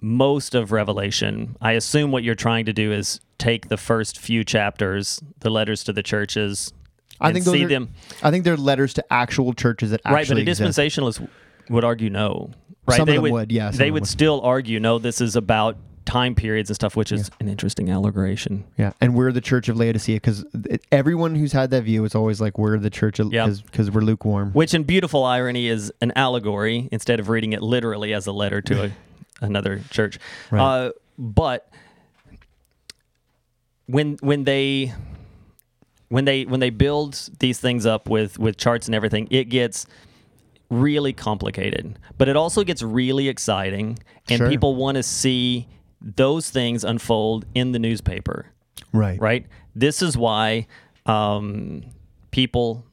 most 0.00 0.54
of 0.54 0.70
Revelation. 0.70 1.56
I 1.60 1.72
assume 1.72 2.12
what 2.12 2.22
you're 2.22 2.36
trying 2.36 2.64
to 2.66 2.72
do 2.72 2.92
is 2.92 3.20
take 3.38 3.68
the 3.68 3.76
first 3.76 4.20
few 4.20 4.44
chapters, 4.44 5.20
the 5.40 5.50
letters 5.50 5.82
to 5.84 5.92
the 5.92 6.02
churches. 6.02 6.72
I 7.20 7.32
think 7.32 7.44
see 7.44 7.64
are, 7.64 7.68
them 7.68 7.90
I 8.22 8.30
think 8.30 8.44
they're 8.44 8.56
letters 8.56 8.94
to 8.94 9.12
actual 9.12 9.52
churches 9.52 9.90
that 9.90 10.00
actually. 10.04 10.14
right, 10.14 10.28
but 10.28 10.36
a 10.38 10.40
exist. 10.40 10.60
dispensationalist 10.78 11.28
would 11.68 11.84
argue 11.84 12.10
no. 12.10 12.50
Right? 12.86 12.96
Some 12.96 13.02
of 13.02 13.06
they 13.08 13.12
them 13.14 13.22
would, 13.22 13.32
would, 13.32 13.52
yeah, 13.52 13.70
they 13.70 13.90
would 13.90 14.02
would. 14.02 14.08
still 14.08 14.40
argue 14.42 14.80
no. 14.80 14.98
This 14.98 15.20
is 15.20 15.36
about 15.36 15.76
time 16.06 16.34
periods 16.34 16.68
and 16.70 16.74
stuff, 16.74 16.96
which 16.96 17.12
is 17.12 17.30
an 17.38 17.48
interesting 17.48 17.88
allegoration. 17.90 18.64
Yeah, 18.76 18.92
and 19.00 19.14
we're 19.14 19.30
the 19.30 19.40
church 19.40 19.68
of 19.68 19.76
Laodicea 19.76 20.16
because 20.16 20.44
everyone 20.90 21.36
who's 21.36 21.52
had 21.52 21.70
that 21.70 21.82
view 21.84 22.04
is 22.04 22.14
always 22.16 22.40
like 22.40 22.58
we're 22.58 22.78
the 22.78 22.90
church 22.90 23.20
of 23.20 23.32
Yeah. 23.32 23.46
because 23.46 23.90
we're 23.92 24.00
lukewarm. 24.00 24.52
Which, 24.52 24.74
in 24.74 24.82
beautiful 24.82 25.22
irony, 25.24 25.68
is 25.68 25.92
an 26.00 26.12
allegory 26.16 26.88
instead 26.90 27.20
of 27.20 27.28
reading 27.28 27.52
it 27.52 27.62
literally 27.62 28.12
as 28.12 28.26
a 28.26 28.32
letter 28.32 28.60
to 28.62 28.84
a, 28.86 28.90
another 29.40 29.82
church. 29.90 30.18
Right. 30.50 30.60
Uh, 30.86 30.92
but 31.16 31.70
when 33.86 34.16
when 34.20 34.44
they 34.44 34.92
when 36.10 36.26
they 36.26 36.44
when 36.44 36.60
they 36.60 36.70
build 36.70 37.30
these 37.38 37.58
things 37.58 37.86
up 37.86 38.08
with 38.08 38.38
with 38.38 38.56
charts 38.58 38.86
and 38.86 38.94
everything, 38.94 39.26
it 39.30 39.44
gets 39.44 39.86
really 40.68 41.12
complicated. 41.12 41.98
But 42.18 42.28
it 42.28 42.36
also 42.36 42.62
gets 42.62 42.82
really 42.82 43.28
exciting, 43.28 43.98
and 44.28 44.38
Sure. 44.38 44.48
people 44.48 44.76
want 44.76 44.96
to 44.96 45.02
see 45.02 45.66
those 46.00 46.50
things 46.50 46.84
unfold 46.84 47.44
in 47.54 47.72
the 47.72 47.78
newspaper 47.78 48.46
Right. 48.92 49.20
right? 49.20 49.46
This 49.74 50.00
is 50.02 50.16
why 50.16 50.66
um, 51.06 51.82
people 52.30 52.84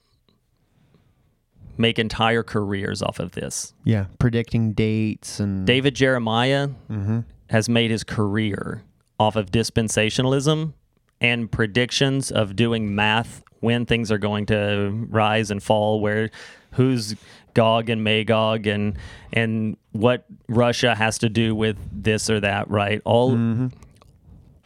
make 1.78 1.99
entire 1.99 2.43
careers 2.43 3.01
off 3.01 3.20
of 3.20 3.32
this. 3.34 3.74
Yeah, 3.84 4.05
predicting 4.20 4.74
dates 4.74 5.39
and 5.39 5.65
David 5.68 5.95
Jeremiah 5.95 6.70
Mm-hmm. 6.89 7.20
has 7.49 7.70
made 7.70 7.91
his 7.91 8.03
career 8.03 8.84
off 9.20 9.36
of 9.36 9.51
dispensationalism 9.51 10.74
and 11.22 11.51
predictions 11.51 12.32
of 12.32 12.55
doing 12.55 12.93
math 12.95 13.43
when 13.59 13.86
things 13.86 14.11
are 14.11 14.18
going 14.20 14.45
to 14.47 15.07
rise 15.09 15.49
and 15.51 15.61
fall, 15.63 15.99
where 15.99 16.30
who's 16.74 17.15
Gog 17.53 17.89
and 17.89 18.03
Magog 18.03 18.68
and 18.68 18.97
and 19.34 19.78
what 19.93 20.26
Russia 20.47 20.93
has 20.93 21.18
to 21.20 21.30
do 21.30 21.55
with 21.55 21.78
this 21.91 22.30
or 22.30 22.39
that, 22.41 22.70
right? 22.70 23.01
All 23.03 23.32
Mm-hmm. 23.32 23.68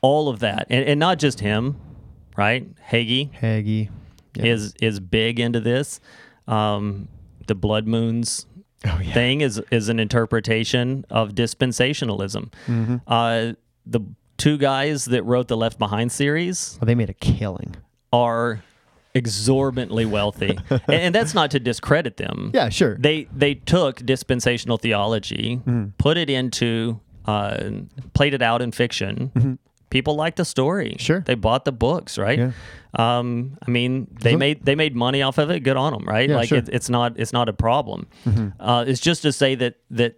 all 0.02 0.28
of 0.30 0.40
that, 0.40 0.68
and, 0.70 0.84
and 0.86 1.00
not 1.00 1.20
just 1.20 1.40
him, 1.40 1.80
right? 2.36 2.68
Hagee 2.90 3.32
Hagee. 3.40 3.90
Is 4.38 4.74
is 4.82 5.00
big 5.00 5.40
into 5.40 5.60
this. 5.60 6.00
Um, 6.48 7.08
the 7.48 7.56
blood 7.56 7.88
moons 7.88 8.46
Oh, 8.86 9.00
yeah. 9.04 9.14
thing 9.14 9.42
is 9.42 9.62
is 9.72 9.90
an 9.90 10.00
interpretation 10.00 11.06
of 11.10 11.32
dispensationalism. 11.32 12.52
Mm-hmm. 12.68 12.96
Uh, 13.08 13.54
the 13.86 14.02
two 14.42 14.58
guys 14.58 15.06
that 15.06 15.24
wrote 15.24 15.48
the 15.48 15.58
Left 15.58 15.78
Behind 15.80 16.12
series 16.12 16.78
Well, 16.80 16.86
they 16.88 16.96
made 16.96 17.10
a 17.10 17.14
killing. 17.14 17.76
are 18.12 18.64
exorbitantly 19.14 20.06
wealthy, 20.06 20.58
and, 20.70 20.82
and 20.88 21.16
that's 21.16 21.34
not 21.34 21.52
to 21.52 21.60
discredit 21.60 22.18
them. 22.18 22.52
Yeah, 22.54 22.70
sure. 22.70 22.96
They 22.98 23.28
they 23.36 23.56
took 23.56 23.98
dispensational 24.06 24.78
theology, 24.78 25.58
Mm-hmm. 25.66 25.90
put 25.98 26.18
it 26.18 26.30
into, 26.30 27.00
uh, 27.26 27.70
played 28.14 28.34
it 28.34 28.42
out 28.42 28.62
in 28.62 28.72
fiction. 28.72 29.58
People 29.90 30.16
liked 30.16 30.38
the 30.38 30.46
story. 30.46 30.92
Mm-hmm. 30.92 30.98
Sure. 31.08 31.20
they 31.26 31.36
bought 31.36 31.66
the 31.66 31.74
books, 31.74 32.18
right? 32.18 32.40
Yeah. 32.40 32.52
Um, 32.94 33.58
I 33.68 33.70
mean, 33.72 34.08
they 34.22 34.36
made 34.38 34.64
they 34.66 34.76
made 34.76 34.96
money 34.96 35.22
off 35.22 35.38
of 35.38 35.50
it. 35.52 35.60
Good 35.62 35.76
on 35.78 35.92
them, 35.94 36.06
right? 36.06 36.30
Yeah, 36.30 36.38
like 36.38 36.50
sure. 36.50 36.60
Mm-hmm. 36.60 36.70
it, 36.72 36.76
it's 36.76 36.90
not 36.90 37.20
it's 37.20 37.34
not 37.34 37.50
a 37.50 37.54
problem. 37.54 38.08
Uh, 38.60 38.86
it's 38.88 39.02
just 39.02 39.22
to 39.24 39.32
say 39.34 39.56
that 39.56 39.76
that 39.92 40.16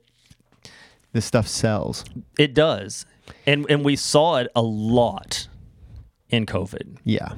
this 1.14 1.26
stuff 1.26 1.48
sells. 1.48 2.06
it 2.40 2.54
does, 2.54 3.06
and 3.48 3.66
and 3.70 3.84
we 3.86 3.96
saw 3.96 4.38
it 4.38 4.50
a 4.56 4.62
lot 4.62 5.48
in 6.30 6.46
COVID, 6.46 6.98
Yeah. 7.04 7.34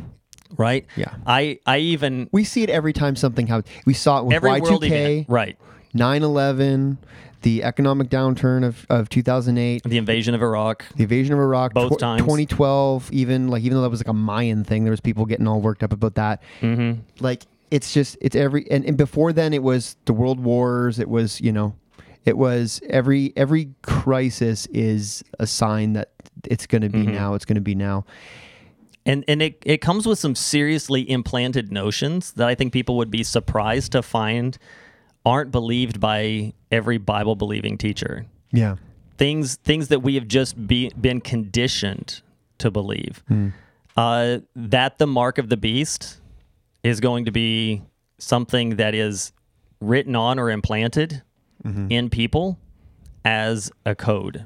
right? 0.57 0.85
Yeah. 0.95 1.13
I 1.25 1.59
I 1.65 1.79
even 1.79 2.29
We 2.31 2.43
see 2.43 2.63
it 2.63 2.69
every 2.69 2.93
time 2.93 3.15
something 3.15 3.47
happens. 3.47 3.67
We 3.85 3.93
saw 3.93 4.19
it 4.19 4.25
with 4.25 4.35
every 4.35 4.51
Y2K, 4.51 4.85
event, 4.85 5.29
right? 5.29 5.57
9/11, 5.93 6.97
the 7.41 7.63
economic 7.63 8.09
downturn 8.09 8.63
of, 8.65 8.85
of 8.89 9.09
2008, 9.09 9.83
The 9.83 9.97
invasion 9.97 10.33
of 10.33 10.41
Iraq. 10.41 10.85
the 10.95 11.03
invasion 11.03 11.33
of 11.33 11.39
Iraq, 11.39 11.73
Both 11.73 11.97
times. 11.99 12.21
2012, 12.21 13.09
even 13.11 13.47
like 13.49 13.63
even 13.63 13.75
though 13.77 13.81
that 13.83 13.89
was 13.89 13.99
like 14.01 14.07
a 14.07 14.13
Mayan 14.13 14.63
thing, 14.63 14.83
there 14.83 14.91
was 14.91 15.01
people 15.01 15.25
getting 15.25 15.47
all 15.47 15.61
worked 15.61 15.83
up 15.83 15.93
about 15.93 16.15
that. 16.15 16.41
Mm-hmm. 16.61 17.01
Like 17.19 17.43
it's 17.71 17.93
just 17.93 18.17
it's 18.21 18.35
every 18.35 18.69
and, 18.71 18.85
and 18.85 18.95
before 18.97 19.33
then 19.33 19.53
it 19.53 19.63
was 19.63 19.95
the 20.05 20.13
world 20.13 20.39
wars. 20.39 20.99
It 20.99 21.09
was 21.09 21.41
you 21.41 21.51
know, 21.51 21.75
it 22.25 22.37
was 22.37 22.81
every 22.89 23.31
every 23.35 23.69
crisis 23.83 24.65
is 24.67 25.23
a 25.39 25.47
sign 25.47 25.93
that 25.93 26.11
it's 26.45 26.65
going 26.67 26.81
to 26.81 26.89
be 26.89 26.99
Mm-hmm. 27.03 27.13
now. 27.13 27.33
It's 27.35 27.45
going 27.45 27.55
to 27.55 27.61
be 27.61 27.75
now. 27.75 28.05
And 29.05 29.23
and 29.27 29.41
it, 29.41 29.61
it 29.65 29.81
comes 29.81 30.07
with 30.07 30.17
some 30.17 30.33
seriously 30.35 31.09
implanted 31.09 31.71
notions 31.71 32.33
that 32.33 32.47
I 32.47 32.55
think 32.55 32.73
people 32.73 32.97
would 32.97 33.11
be 33.11 33.23
surprised 33.23 33.91
to 33.91 34.01
find 34.01 34.57
aren't 35.25 35.51
believed 35.51 35.99
by 35.99 36.53
every 36.71 36.97
Bible 36.97 37.35
believing 37.35 37.77
teacher. 37.77 38.25
Yeah. 38.51 38.77
Things 39.17 39.55
things 39.57 39.89
that 39.89 39.99
we 39.99 40.15
have 40.15 40.27
just 40.27 40.67
be, 40.67 40.89
been 40.99 41.21
conditioned 41.21 42.21
to 42.57 42.71
believe. 42.71 43.23
Hmm. 43.27 43.49
Uh, 43.95 44.39
that 44.55 44.97
the 44.97 45.07
mark 45.07 45.37
of 45.37 45.49
the 45.49 45.57
beast 45.57 46.19
is 46.83 46.99
going 46.99 47.25
to 47.25 47.31
be 47.31 47.81
something 48.17 48.75
that 48.77 48.93
is 48.93 49.31
written 49.79 50.15
on 50.15 50.37
or 50.39 50.49
implanted 50.49 51.21
Mm-hmm. 51.65 51.87
in 51.91 52.09
people 52.11 52.59
as 53.23 53.71
a 53.85 53.95
code, 53.95 54.45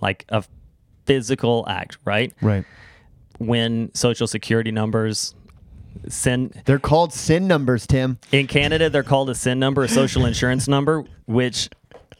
like 0.00 0.24
a 0.28 0.44
physical 1.04 1.64
act, 1.68 1.98
right? 2.04 2.32
Right. 2.40 2.64
When 3.38 3.92
social 3.94 4.28
security 4.28 4.70
numbers 4.70 5.34
send 6.08 6.62
They're 6.64 6.78
called 6.78 7.12
sin 7.12 7.48
numbers, 7.48 7.86
Tim. 7.88 8.18
in 8.30 8.46
Canada, 8.46 8.88
they're 8.88 9.02
called 9.02 9.30
a 9.30 9.34
SIN 9.34 9.58
number, 9.58 9.82
a 9.82 9.88
social 9.88 10.24
insurance 10.26 10.68
number, 10.68 11.04
which 11.26 11.68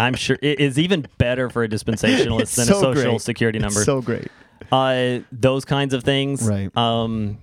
I'm 0.01 0.15
sure 0.15 0.37
is 0.43 0.79
even 0.81 1.07
better 1.19 1.49
for 1.49 1.63
a 1.63 1.69
dispensationalist 1.69 2.41
It's 2.43 2.57
than 2.57 2.67
so 2.67 2.77
a 2.79 2.81
social 2.81 3.11
great. 3.13 3.21
security 3.21 3.59
It's 3.59 3.63
number. 3.75 3.85
so 3.85 4.03
great. 4.03 4.29
uh, 4.73 5.21
those 5.31 5.65
kinds 5.65 5.95
of 5.95 6.03
things, 6.03 6.43
Right. 6.43 6.77
Um, 6.77 7.39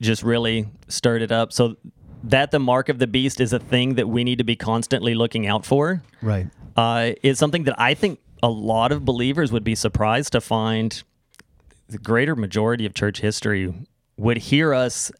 just 0.00 0.22
really 0.22 0.66
stirred 0.88 1.22
it 1.22 1.32
up. 1.32 1.52
So 1.52 1.76
that 2.24 2.50
the 2.50 2.58
mark 2.58 2.88
of 2.88 2.98
the 2.98 3.06
beast 3.06 3.40
is 3.40 3.52
a 3.52 3.58
thing 3.58 3.94
that 3.94 4.08
we 4.08 4.24
need 4.24 4.38
to 4.38 4.44
be 4.44 4.56
constantly 4.56 5.14
looking 5.14 5.46
out 5.46 5.64
for. 5.64 6.02
Right. 6.22 6.48
Uh, 6.76 7.12
is 7.22 7.38
something 7.38 7.64
that 7.64 7.78
I 7.80 7.94
think 7.94 8.20
a 8.42 8.48
lot 8.48 8.92
of 8.92 9.04
believers 9.04 9.52
would 9.52 9.64
be 9.64 9.74
surprised 9.74 10.32
to 10.32 10.40
find. 10.40 11.02
The 11.88 11.98
greater 11.98 12.34
majority 12.34 12.84
of 12.84 12.94
church 12.94 13.20
history 13.20 13.72
would 14.16 14.38
hear 14.38 14.74
us 14.74 15.12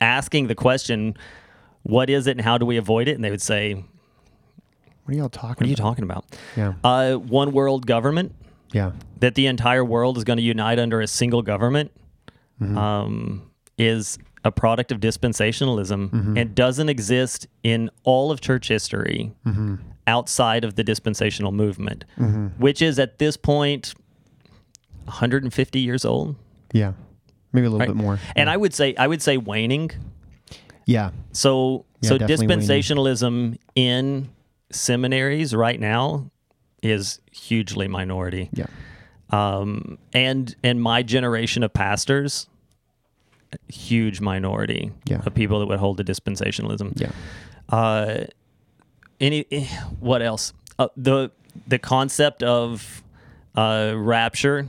asking 0.00 0.46
the 0.46 0.54
question, 0.54 1.16
"What 1.82 2.08
is 2.08 2.26
it, 2.26 2.32
and 2.32 2.40
how 2.40 2.56
do 2.56 2.64
we 2.64 2.76
avoid 2.76 3.08
it?" 3.08 3.16
And 3.16 3.24
they 3.24 3.30
would 3.30 3.42
say, 3.42 3.74
"What 5.04 5.14
are 5.14 5.16
y'all 5.18 5.28
talking 5.28 5.56
What 5.56 5.66
are 5.66 5.68
you 5.68 5.74
about? 5.74 5.82
talking 5.82 6.04
about?" 6.04 6.24
Yeah. 6.56 6.74
Uh, 6.84 7.14
one 7.16 7.50
world 7.52 7.86
government 7.86 8.32
Yeah. 8.72 8.92
that 9.18 9.34
the 9.34 9.46
entire 9.48 9.84
world 9.84 10.16
is 10.18 10.24
going 10.24 10.36
to 10.36 10.42
unite 10.42 10.78
under 10.78 11.00
a 11.00 11.06
single 11.08 11.42
government 11.42 11.90
um, 12.76 13.42
is 13.76 14.18
a 14.44 14.50
product 14.50 14.90
of 14.92 15.00
dispensationalism 15.00 16.10
mm-hmm. 16.10 16.36
and 16.36 16.54
doesn't 16.54 16.88
exist 16.88 17.46
in 17.62 17.90
all 18.04 18.30
of 18.30 18.40
church 18.40 18.68
history 18.68 19.32
mm-hmm. 19.46 19.76
outside 20.06 20.64
of 20.64 20.74
the 20.74 20.84
dispensational 20.84 21.52
movement, 21.52 22.04
mm-hmm. 22.18 22.48
which 22.58 22.82
is 22.82 22.98
at 22.98 23.18
this 23.18 23.36
point 23.36 23.94
150 25.04 25.80
years 25.80 26.04
old. 26.04 26.36
Yeah. 26.72 26.92
Maybe 27.52 27.66
a 27.66 27.70
little 27.70 27.80
right? 27.80 27.88
bit 27.88 27.96
more. 27.96 28.18
And 28.34 28.48
I 28.48 28.56
would 28.56 28.74
say 28.74 28.94
I 28.96 29.06
would 29.06 29.22
say 29.22 29.36
waning. 29.36 29.90
Yeah. 30.86 31.10
So 31.32 31.84
Yeah, 32.00 32.08
so 32.10 32.18
definitely 32.18 32.46
waning. 32.48 32.68
dispensationalism 32.68 33.58
in 33.74 34.28
seminaries 34.70 35.54
right 35.54 35.78
now 35.78 36.30
is 36.82 37.20
hugely 37.30 37.88
minority. 37.88 38.50
Yeah. 38.52 38.66
um, 39.30 39.98
and 40.12 40.54
and 40.62 40.80
my 40.80 41.02
generation 41.02 41.62
of 41.62 41.72
pastors, 41.72 42.48
huge 43.68 44.20
minority 44.20 44.92
Yeah. 45.04 45.22
of 45.26 45.34
people 45.34 45.60
that 45.60 45.66
would 45.66 45.78
hold 45.78 45.98
to 45.98 46.04
dispensationalism. 46.04 46.92
Yeah. 47.00 47.10
Uh, 47.68 48.24
any 49.20 49.46
eh, 49.50 49.66
what 50.00 50.22
else? 50.22 50.52
Uh, 50.78 50.88
the 50.96 51.30
the 51.66 51.78
concept 51.78 52.42
of 52.42 53.02
uh, 53.54 53.92
rapture, 53.96 54.68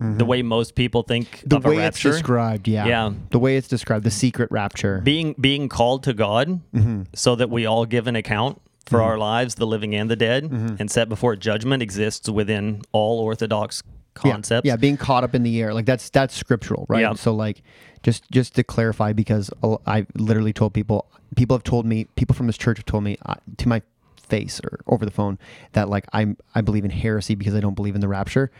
the 0.00 0.24
way 0.24 0.42
most 0.42 0.74
people 0.74 1.02
think 1.02 1.28
Mm-hmm. 1.28 1.48
The 1.48 1.56
of 1.56 1.64
a 1.64 1.68
way 1.68 1.76
it's 1.76 2.04
rapture, 2.04 2.10
described, 2.12 2.68
yeah. 2.68 2.86
Yeah. 2.86 3.12
The 3.30 3.38
way 3.38 3.56
it's 3.56 3.68
described, 3.68 4.04
the 4.04 4.10
secret 4.10 4.50
rapture. 4.50 5.00
being 5.00 5.34
being 5.40 5.68
called 5.68 6.02
to 6.04 6.12
God, 6.12 6.60
Mm-hmm. 6.74 7.02
so 7.14 7.36
that 7.36 7.48
we 7.50 7.64
all 7.66 7.86
give 7.86 8.06
an 8.06 8.16
account 8.16 8.60
for 8.86 9.00
our 9.00 9.16
lives, 9.16 9.54
the 9.54 9.66
living 9.66 9.94
and 9.94 10.10
the 10.10 10.16
dead, 10.16 10.44
Mm-hmm. 10.44 10.76
and 10.78 10.90
set 10.90 11.08
before 11.08 11.36
judgment 11.36 11.82
exists 11.82 12.28
within 12.28 12.82
all 12.92 13.18
Orthodox. 13.20 13.82
Concepts. 14.14 14.66
Yeah, 14.66 14.76
being 14.76 14.96
caught 14.96 15.24
up 15.24 15.34
in 15.34 15.42
the 15.42 15.60
air, 15.60 15.74
like 15.74 15.86
that's 15.86 16.08
that's 16.10 16.34
scriptural, 16.34 16.86
right? 16.88 17.00
Yeah. 17.02 17.14
So 17.14 17.34
like, 17.34 17.62
just 18.02 18.30
just 18.30 18.54
to 18.56 18.64
clarify, 18.64 19.12
because 19.12 19.50
I 19.86 20.06
literally 20.14 20.52
told 20.52 20.72
people, 20.74 21.06
people 21.36 21.56
have 21.56 21.64
told 21.64 21.84
me, 21.86 22.04
people 22.16 22.34
from 22.34 22.46
this 22.46 22.56
church 22.58 22.78
have 22.78 22.86
told 22.86 23.04
me 23.04 23.16
uh, 23.26 23.34
to 23.58 23.68
my 23.68 23.82
face 24.16 24.60
or 24.64 24.80
over 24.86 25.04
the 25.04 25.10
phone 25.10 25.38
that 25.72 25.88
like 25.90 26.06
I'm 26.12 26.36
I 26.54 26.62
believe 26.62 26.84
in 26.84 26.90
heresy 26.90 27.34
because 27.34 27.54
I 27.54 27.60
don't 27.60 27.74
believe 27.74 27.94
in 27.94 28.00
the 28.00 28.08
rapture. 28.08 28.50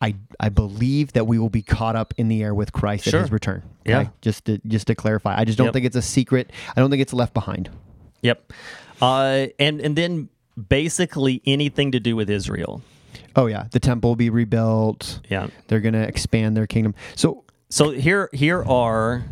I 0.00 0.14
I 0.38 0.48
believe 0.48 1.12
that 1.12 1.26
we 1.26 1.38
will 1.38 1.50
be 1.50 1.62
caught 1.62 1.96
up 1.96 2.14
in 2.16 2.28
the 2.28 2.42
air 2.42 2.54
with 2.54 2.72
Christ 2.72 3.04
Sure. 3.04 3.18
at 3.20 3.22
His 3.24 3.32
return. 3.32 3.62
Yeah. 3.84 4.08
Just 4.22 4.44
to 4.46 4.58
just 4.66 4.86
to 4.86 4.94
clarify, 4.94 5.36
I 5.38 5.44
just 5.44 5.58
don't 5.58 5.66
Yep. 5.66 5.74
think 5.74 5.86
it's 5.86 5.96
a 5.96 6.02
secret. 6.02 6.52
I 6.76 6.80
don't 6.80 6.88
think 6.88 7.02
it's 7.02 7.12
left 7.12 7.34
behind. 7.34 7.68
Yep. 8.22 8.52
Uh, 9.02 9.46
and 9.58 9.80
and 9.80 9.94
then 9.96 10.28
basically 10.68 11.42
anything 11.46 11.92
to 11.92 12.00
do 12.00 12.16
with 12.16 12.30
Israel. 12.30 12.82
Oh 13.38 13.46
yeah, 13.46 13.68
the 13.70 13.78
temple 13.78 14.10
will 14.10 14.16
be 14.16 14.30
rebuilt. 14.30 15.20
Yeah. 15.30 15.46
They're 15.68 15.78
gonna 15.80 16.02
expand 16.02 16.56
their 16.56 16.66
kingdom. 16.66 16.94
So 17.14 17.44
So 17.70 17.90
here 17.90 18.28
here 18.32 18.64
are 18.64 19.24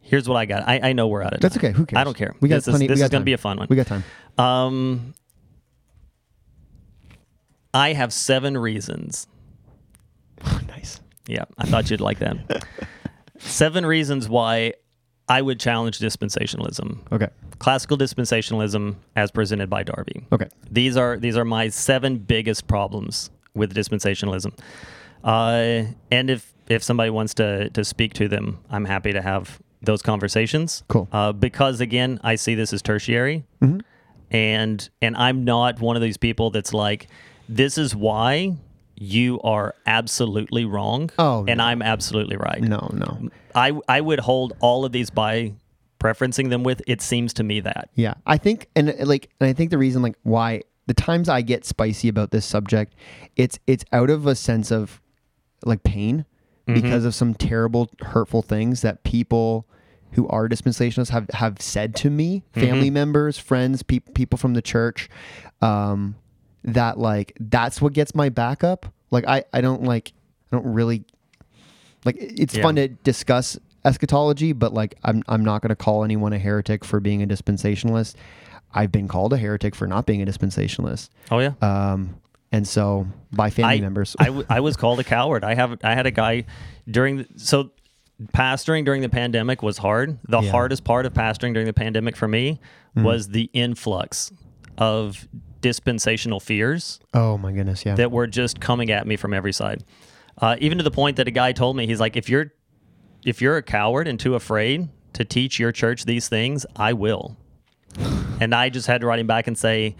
here's 0.00 0.28
what 0.28 0.36
I 0.36 0.46
got. 0.46 0.68
I, 0.68 0.90
I 0.90 0.92
know 0.92 1.08
we're 1.08 1.22
out 1.22 1.34
of 1.34 1.40
that's 1.40 1.56
time. 1.56 1.64
okay. 1.70 1.76
Who 1.76 1.84
cares? 1.84 2.00
I 2.00 2.04
don't 2.04 2.16
care. 2.16 2.34
We 2.40 2.48
got 2.48 2.56
this 2.56 2.66
plenty. 2.66 2.84
is, 2.84 2.90
this 2.90 3.00
is 3.00 3.08
going 3.08 3.22
to 3.22 3.24
be 3.24 3.32
a 3.32 3.38
fun 3.38 3.56
one. 3.56 3.66
We 3.68 3.74
got 3.74 3.86
time. 3.88 4.04
Um, 4.38 5.14
I 7.74 7.92
have 7.92 8.12
seven 8.12 8.56
reasons. 8.56 9.26
nice. 10.68 11.00
Yeah, 11.26 11.44
I 11.58 11.66
thought 11.66 11.90
you'd 11.90 12.00
like 12.00 12.20
that. 12.20 12.64
seven 13.38 13.84
reasons 13.84 14.28
why 14.28 14.74
I 15.36 15.40
would 15.46 15.58
challenge 15.68 15.98
dispensationalism. 15.98 16.88
Okay. 17.12 17.28
Classical 17.58 17.96
dispensationalism 17.96 18.84
as 19.16 19.30
presented 19.30 19.68
by 19.70 19.82
Darby. 19.82 20.26
Okay. 20.32 20.48
These 20.70 20.96
are 21.02 21.12
these 21.24 21.36
are 21.40 21.44
my 21.58 21.68
seven 21.70 22.18
biggest 22.18 22.66
problems 22.66 23.30
with 23.54 23.74
dispensationalism. 23.74 24.52
Uh, 25.24 25.84
and 26.10 26.30
if 26.30 26.52
if 26.68 26.82
somebody 26.82 27.10
wants 27.10 27.34
to 27.34 27.70
to 27.70 27.84
speak 27.84 28.12
to 28.14 28.28
them, 28.28 28.58
I'm 28.70 28.84
happy 28.84 29.12
to 29.12 29.22
have 29.22 29.44
those 29.84 30.02
conversations. 30.02 30.82
Cool. 30.88 31.06
Uh, 31.12 31.32
because 31.32 31.80
again, 31.80 32.20
I 32.22 32.36
see 32.36 32.54
this 32.54 32.72
as 32.72 32.82
tertiary, 32.82 33.44
Mm-hmm. 33.62 33.80
and 34.30 34.90
and 35.00 35.16
I'm 35.16 35.44
not 35.44 35.80
one 35.80 35.96
of 35.96 36.02
these 36.02 36.18
people 36.18 36.50
that's 36.50 36.72
like, 36.74 37.08
this 37.48 37.78
is 37.78 37.94
why 37.96 38.56
you 39.02 39.40
are 39.42 39.74
absolutely 39.86 40.64
wrong. 40.64 41.10
Oh, 41.18 41.44
and 41.46 41.58
no. 41.58 41.64
I'm 41.64 41.82
absolutely 41.82 42.36
right. 42.36 42.62
No, 42.62 42.88
no. 42.92 43.30
I 43.54 43.72
I 43.88 44.00
would 44.00 44.20
hold 44.20 44.54
all 44.60 44.84
of 44.84 44.92
these 44.92 45.10
by 45.10 45.54
preferencing 45.98 46.50
them 46.50 46.62
with. 46.62 46.82
It 46.86 47.02
seems 47.02 47.32
to 47.34 47.42
me 47.42 47.60
that. 47.60 47.90
Yeah, 47.94 48.14
I 48.26 48.38
think, 48.38 48.68
and 48.76 48.90
uh, 48.90 48.94
like, 49.00 49.30
and 49.40 49.50
I 49.50 49.52
think 49.52 49.70
the 49.70 49.78
reason, 49.78 50.02
like, 50.02 50.16
why 50.22 50.62
the 50.86 50.94
times 50.94 51.28
I 51.28 51.42
get 51.42 51.64
spicy 51.64 52.08
about 52.08 52.30
this 52.30 52.46
subject, 52.46 52.94
it's 53.36 53.58
it's 53.66 53.84
out 53.92 54.10
of 54.10 54.26
a 54.26 54.34
sense 54.34 54.70
of 54.70 55.00
like 55.64 55.82
pain 55.82 56.24
because 56.66 57.04
of 57.04 57.14
some 57.14 57.34
terrible, 57.34 57.90
hurtful 58.00 58.40
things 58.40 58.82
that 58.82 59.02
people 59.02 59.66
who 60.12 60.28
are 60.28 60.48
dispensationalists 60.48 61.10
have 61.10 61.28
have 61.34 61.60
said 61.60 61.94
to 61.96 62.08
me, 62.10 62.44
family 62.52 62.88
members, 62.88 63.36
friends, 63.36 63.82
pe- 63.82 63.98
people 63.98 64.38
from 64.38 64.54
the 64.54 64.62
church, 64.62 65.08
um, 65.60 66.14
that 66.64 66.98
like 66.98 67.32
that's 67.40 67.80
what 67.80 67.92
gets 67.92 68.14
my 68.14 68.28
back 68.28 68.62
up. 68.64 68.86
Like, 69.10 69.26
I 69.26 69.44
I 69.52 69.60
don't 69.60 69.82
like 69.84 70.12
I 70.52 70.56
don't 70.56 70.72
really 70.72 71.04
like 72.04 72.16
it's 72.18 72.54
Yeah. 72.54 72.62
fun 72.62 72.76
to 72.76 72.88
discuss 72.88 73.58
eschatology, 73.84 74.52
but 74.52 74.72
like 74.72 74.94
I'm 75.04 75.22
I'm 75.28 75.44
not 75.44 75.62
going 75.62 75.70
to 75.70 75.76
call 75.76 76.04
anyone 76.04 76.32
a 76.32 76.38
heretic 76.38 76.84
for 76.84 77.00
being 77.00 77.22
a 77.22 77.26
dispensationalist. 77.26 78.14
I've 78.74 78.90
been 78.92 79.06
called 79.08 79.32
a 79.32 79.36
heretic 79.36 79.74
for 79.74 79.86
not 79.86 80.06
being 80.06 80.22
a 80.22 80.26
dispensationalist. 80.26 81.10
Oh 81.30 81.38
yeah. 81.40 81.52
Um, 81.60 82.16
and 82.52 82.66
so 82.66 83.06
by 83.32 83.50
family 83.50 83.78
I, 83.78 83.80
members. 83.80 84.14
I, 84.18 84.24
w- 84.26 84.46
I 84.48 84.60
was 84.60 84.76
called 84.76 85.00
a 85.00 85.04
coward. 85.04 85.44
I 85.44 85.54
have 85.54 85.78
I 85.84 85.94
had 85.94 86.06
a 86.06 86.10
guy 86.10 86.44
during 86.90 87.18
the, 87.18 87.26
so 87.36 87.70
pastoring 88.34 88.84
during 88.84 89.02
the 89.02 89.08
pandemic 89.08 89.62
was 89.62 89.78
hard. 89.78 90.18
The 90.28 90.40
Yeah. 90.40 90.50
hardest 90.50 90.84
part 90.84 91.06
of 91.06 91.12
pastoring 91.12 91.52
during 91.54 91.66
the 91.66 91.72
pandemic 91.72 92.16
for 92.16 92.28
me 92.28 92.60
was 92.94 93.28
the 93.28 93.48
influx 93.52 94.32
of 94.78 95.26
dispensational 95.62 96.40
fears 96.40 97.00
oh 97.14 97.38
my 97.38 97.52
goodness, 97.52 97.86
yeah. 97.86 97.94
that 97.94 98.12
were 98.12 98.26
just 98.26 98.60
coming 98.60 98.90
at 98.90 99.06
me 99.06 99.16
from 99.16 99.32
every 99.32 99.52
side. 99.52 99.82
Uh, 100.38 100.56
even 100.58 100.78
to 100.78 100.84
the 100.84 100.90
point 100.90 101.16
that 101.16 101.28
a 101.28 101.30
guy 101.30 101.52
told 101.52 101.76
me 101.76 101.86
he's 101.86 102.00
like, 102.00 102.16
if 102.16 102.28
you're 102.28 102.52
if 103.24 103.40
you're 103.40 103.56
a 103.56 103.62
coward 103.62 104.08
and 104.08 104.20
too 104.20 104.34
afraid 104.34 104.88
to 105.14 105.24
teach 105.24 105.58
your 105.58 105.72
church 105.72 106.04
these 106.04 106.28
things, 106.28 106.66
I 106.76 106.92
will. 106.92 107.36
and 108.40 108.54
I 108.54 108.68
just 108.68 108.86
had 108.86 109.00
to 109.00 109.06
write 109.06 109.20
him 109.20 109.26
back 109.26 109.46
and 109.46 109.56
say, 109.56 109.96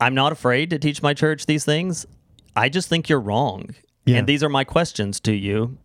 I'm 0.00 0.14
not 0.14 0.32
afraid 0.32 0.70
to 0.70 0.78
teach 0.78 1.02
my 1.02 1.14
church 1.14 1.46
these 1.46 1.64
things. 1.64 2.06
I 2.56 2.68
just 2.68 2.88
think 2.88 3.08
you're 3.08 3.20
wrong. 3.20 3.74
Yeah. 4.04 4.18
And 4.18 4.26
these 4.26 4.42
are 4.42 4.48
my 4.48 4.64
questions 4.64 5.20
to 5.20 5.32
you 5.32 5.78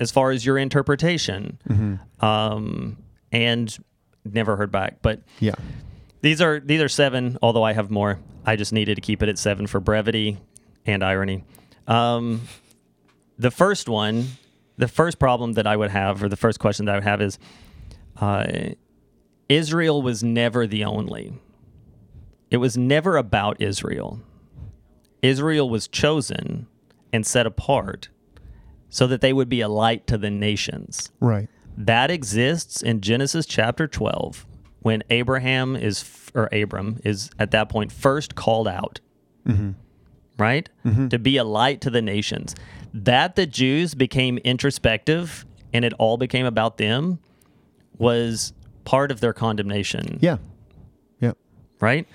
as 0.00 0.10
far 0.10 0.32
as 0.32 0.44
your 0.44 0.58
interpretation. 0.58 1.58
Um, 2.26 2.96
and 3.30 3.76
never 4.24 4.56
heard 4.56 4.72
back. 4.72 4.96
But 5.02 5.20
yeah. 5.38 5.54
These 6.22 6.40
are 6.40 6.58
these 6.60 6.80
are 6.80 6.88
seven, 6.88 7.36
although 7.42 7.62
I 7.62 7.72
have 7.74 7.90
more. 7.90 8.18
I 8.46 8.56
just 8.56 8.72
needed 8.72 8.94
to 8.96 9.00
keep 9.00 9.22
it 9.22 9.28
at 9.28 9.38
seven 9.38 9.66
for 9.66 9.78
brevity 9.80 10.38
and 10.86 11.04
irony. 11.04 11.44
Um, 11.86 12.42
the 13.38 13.50
first 13.50 13.88
one, 13.88 14.26
the 14.76 14.88
first 14.88 15.18
problem 15.18 15.52
that 15.54 15.66
I 15.66 15.76
would 15.76 15.90
have, 15.90 16.22
or 16.22 16.28
the 16.28 16.36
first 16.36 16.58
question 16.58 16.86
that 16.86 16.92
I 16.92 16.94
would 16.96 17.04
have 17.04 17.20
is 17.20 17.38
uh, 18.20 18.46
Israel 19.48 20.00
was 20.02 20.22
never 20.24 20.66
the 20.66 20.84
only. 20.84 21.32
It 22.50 22.56
was 22.58 22.76
never 22.76 23.16
about 23.16 23.60
Israel. 23.60 24.20
Israel 25.22 25.68
was 25.70 25.86
chosen 25.88 26.66
and 27.12 27.24
set 27.26 27.46
apart 27.46 28.08
so 28.88 29.06
that 29.06 29.20
they 29.20 29.32
would 29.32 29.48
be 29.48 29.60
a 29.60 29.68
light 29.68 30.06
to 30.08 30.18
the 30.18 30.30
nations 30.30 31.10
Right. 31.20 31.48
that 31.76 32.10
exists 32.10 32.82
in 32.82 33.00
Genesis 33.00 33.46
chapter 33.46 33.86
12 33.86 34.44
when 34.82 35.02
Abraham 35.10 35.76
is 35.76 36.04
or 36.34 36.48
Abram 36.52 37.00
is 37.04 37.30
at 37.38 37.50
that 37.52 37.68
point 37.68 37.92
first 37.92 38.34
called 38.34 38.68
out. 38.68 39.00
Mm-hmm. 39.46 39.70
right? 40.38 40.68
To 41.08 41.18
be 41.18 41.36
a 41.36 41.44
light 41.44 41.80
to 41.80 41.90
the 41.90 42.00
nations. 42.02 42.54
That 42.94 43.34
the 43.34 43.44
Jews 43.46 43.94
became 43.94 44.38
introspective 44.38 45.44
and 45.72 45.84
it 45.84 45.92
all 45.94 46.16
became 46.16 46.46
about 46.46 46.78
them 46.78 47.18
was 47.98 48.52
part 48.84 49.10
of 49.10 49.20
their 49.20 49.32
condemnation 49.32 50.18
Yeah. 50.20 50.38
Yeah. 51.20 51.32
right? 51.80 52.06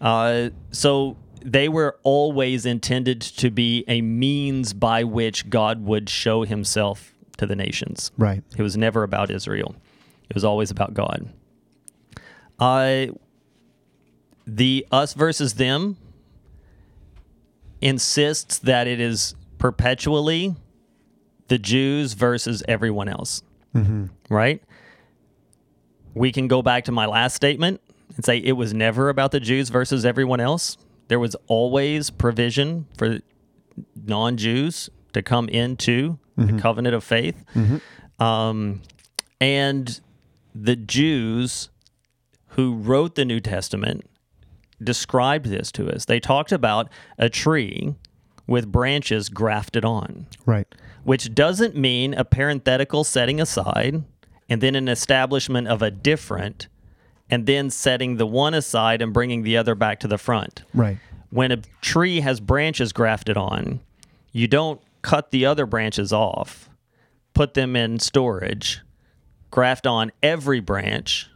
Uh, 0.00 0.50
so 0.70 1.16
they 1.42 1.68
were 1.68 1.98
always 2.02 2.64
intended 2.66 3.20
to 3.20 3.50
be 3.50 3.84
a 3.88 4.00
means 4.00 4.72
by 4.72 5.04
which 5.04 5.48
God 5.50 5.84
would 5.84 6.08
show 6.08 6.42
himself 6.44 7.14
to 7.36 7.46
the 7.46 7.56
nations. 7.56 8.10
Right. 8.16 8.42
It 8.56 8.62
was 8.62 8.76
never 8.76 9.02
about 9.02 9.30
Israel, 9.30 9.74
it 10.28 10.34
was 10.34 10.44
always 10.44 10.70
about 10.70 10.94
God. 10.94 11.28
Uh, 12.64 13.12
the 14.46 14.86
us 14.90 15.12
versus 15.14 15.54
them 15.54 15.96
insists 17.80 18.58
that 18.60 18.86
it 18.86 19.00
is 19.00 19.34
perpetually 19.58 20.54
the 21.48 21.58
Jews 21.58 22.14
versus 22.14 22.62
everyone 22.66 23.08
else. 23.08 23.42
Right? 24.30 24.62
We 26.14 26.32
can 26.32 26.48
go 26.48 26.62
back 26.62 26.84
to 26.84 26.92
my 26.92 27.06
last 27.06 27.34
statement 27.34 27.80
and 28.16 28.24
say 28.24 28.38
it 28.38 28.52
was 28.52 28.72
never 28.72 29.08
about 29.08 29.30
the 29.32 29.40
Jews 29.40 29.68
versus 29.68 30.04
everyone 30.06 30.40
else. 30.40 30.78
There 31.08 31.18
was 31.18 31.36
always 31.48 32.08
provision 32.10 32.86
for 32.96 33.18
non 34.06 34.36
Jews 34.38 34.88
to 35.12 35.22
come 35.22 35.48
into 35.48 36.18
the 36.36 36.52
covenant 36.58 36.94
of 36.94 37.04
faith. 37.04 37.36
Um, 38.18 38.80
and 39.40 40.00
the 40.54 40.76
Jews 40.76 41.68
who 42.54 42.74
wrote 42.74 43.14
the 43.14 43.24
New 43.24 43.40
Testament 43.40 44.04
described 44.82 45.46
this 45.46 45.70
to 45.72 45.90
us. 45.90 46.04
They 46.04 46.20
talked 46.20 46.52
about 46.52 46.88
a 47.18 47.28
tree 47.28 47.94
with 48.46 48.70
branches 48.70 49.28
grafted 49.28 49.84
on, 49.84 50.26
Right. 50.44 50.66
which 51.04 51.34
doesn't 51.34 51.76
mean 51.76 52.12
a 52.14 52.24
parenthetical 52.24 53.04
setting 53.04 53.40
aside 53.40 54.02
and 54.48 54.60
then 54.60 54.74
an 54.74 54.88
establishment 54.88 55.68
of 55.68 55.80
a 55.82 55.90
different 55.90 56.68
and 57.30 57.46
then 57.46 57.70
setting 57.70 58.16
the 58.18 58.26
one 58.26 58.52
aside 58.52 59.00
and 59.00 59.12
bringing 59.14 59.42
the 59.42 59.56
other 59.56 59.74
back 59.74 59.98
to 60.00 60.08
the 60.08 60.18
front. 60.18 60.62
Right. 60.74 60.98
When 61.30 61.50
a 61.52 61.56
tree 61.80 62.20
has 62.20 62.38
branches 62.38 62.92
grafted 62.92 63.36
on, 63.38 63.80
you 64.32 64.46
don't 64.46 64.80
cut 65.02 65.30
the 65.30 65.46
other 65.46 65.64
branches 65.64 66.12
off, 66.12 66.68
put 67.32 67.54
them 67.54 67.74
in 67.76 67.98
storage, 67.98 68.80
graft 69.50 69.86
on 69.86 70.12
every 70.22 70.60
branch. 70.60 71.28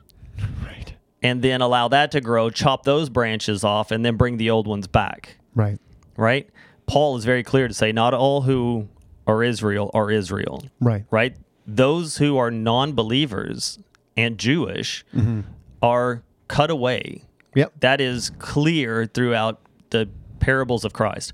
And 1.22 1.42
then 1.42 1.60
allow 1.60 1.88
that 1.88 2.10
to 2.12 2.20
grow, 2.20 2.50
chop 2.50 2.84
those 2.84 3.08
branches 3.08 3.64
off, 3.64 3.90
and 3.90 4.04
then 4.04 4.16
bring 4.16 4.36
the 4.36 4.50
old 4.50 4.66
ones 4.66 4.86
back. 4.86 5.36
Right. 5.54 5.78
Right? 6.16 6.48
Paul 6.86 7.16
is 7.16 7.24
very 7.24 7.42
clear 7.42 7.68
to 7.68 7.74
say 7.74 7.92
not 7.92 8.14
all 8.14 8.42
who 8.42 8.88
are 9.26 9.42
Israel 9.42 9.90
are 9.94 10.10
Israel. 10.10 10.64
Right. 10.80 11.04
Right? 11.10 11.36
Those 11.66 12.16
who 12.16 12.38
are 12.38 12.50
non 12.50 12.92
believers 12.94 13.78
and 14.16 14.38
Jewish 14.38 15.04
mm-hmm. 15.14 15.42
are 15.82 16.22
cut 16.48 16.70
away. 16.70 17.22
Yep. 17.54 17.72
That 17.80 18.00
is 18.00 18.30
clear 18.38 19.06
throughout 19.06 19.60
the 19.90 20.08
parables 20.40 20.84
of 20.84 20.92
Christ. 20.92 21.32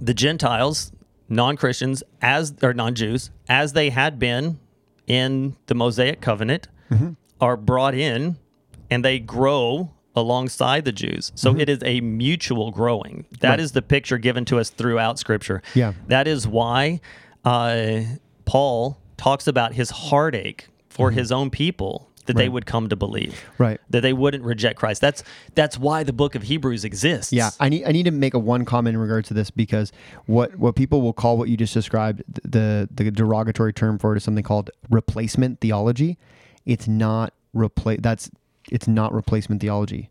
The 0.00 0.14
Gentiles, 0.14 0.92
non 1.28 1.56
Christians, 1.56 2.02
as 2.20 2.54
or 2.62 2.74
non 2.74 2.94
Jews, 2.94 3.30
as 3.48 3.72
they 3.72 3.90
had 3.90 4.18
been 4.18 4.58
in 5.06 5.56
the 5.66 5.74
Mosaic 5.74 6.20
covenant, 6.20 6.68
mm-hmm. 6.90 7.12
Are 7.40 7.56
brought 7.56 7.94
in 7.94 8.36
and 8.90 9.04
they 9.04 9.18
grow 9.18 9.90
alongside 10.16 10.84
the 10.84 10.92
Jews. 10.92 11.32
So 11.34 11.56
it 11.56 11.68
is 11.68 11.80
a 11.84 12.00
mutual 12.00 12.70
growing. 12.70 13.24
That 13.40 13.58
is 13.58 13.70
Right. 13.70 13.74
the 13.74 13.82
picture 13.82 14.18
given 14.18 14.44
to 14.46 14.58
us 14.60 14.70
throughout 14.70 15.18
Scripture. 15.18 15.60
Yeah. 15.74 15.94
That 16.06 16.28
is 16.28 16.46
why 16.46 17.00
uh, 17.44 18.00
Paul 18.44 18.98
talks 19.16 19.46
about 19.46 19.74
his 19.74 19.90
heartache 19.90 20.68
for 20.88 21.10
his 21.10 21.32
own 21.32 21.50
people 21.50 22.10
that 22.26 22.36
they 22.36 22.48
would 22.48 22.64
come 22.64 22.88
to 22.88 22.96
believe 22.96 23.38
Right. 23.58 23.78
that 23.90 24.00
they 24.00 24.14
wouldn't 24.14 24.44
reject 24.44 24.78
Christ. 24.78 25.00
That's 25.02 25.22
that's 25.54 25.76
why 25.76 26.04
the 26.04 26.12
book 26.12 26.34
of 26.34 26.44
Hebrews 26.44 26.82
exists. 26.84 27.32
Yeah, 27.34 27.50
I 27.60 27.68
need 27.68 27.84
I 27.84 27.92
need 27.92 28.04
to 28.04 28.10
make 28.12 28.32
a 28.32 28.38
one 28.38 28.64
comment 28.64 28.94
in 28.94 29.00
regards 29.00 29.28
to 29.28 29.34
this 29.34 29.50
because 29.50 29.92
what 30.26 30.56
what 30.56 30.74
people 30.74 31.02
will 31.02 31.12
call 31.12 31.36
what 31.36 31.48
you 31.50 31.56
just 31.58 31.74
described 31.74 32.22
the 32.44 32.88
the 32.94 33.10
derogatory 33.10 33.74
term 33.74 33.98
for 33.98 34.14
it 34.14 34.16
is 34.16 34.24
something 34.24 34.44
called 34.44 34.70
replacement 34.88 35.60
theology. 35.60 36.16
It's 36.66 36.88
not 36.88 37.34
replace 37.52 38.00
that's 38.02 38.30
it's 38.70 38.88
not 38.88 39.12
replacement 39.12 39.60
theology. 39.60 40.10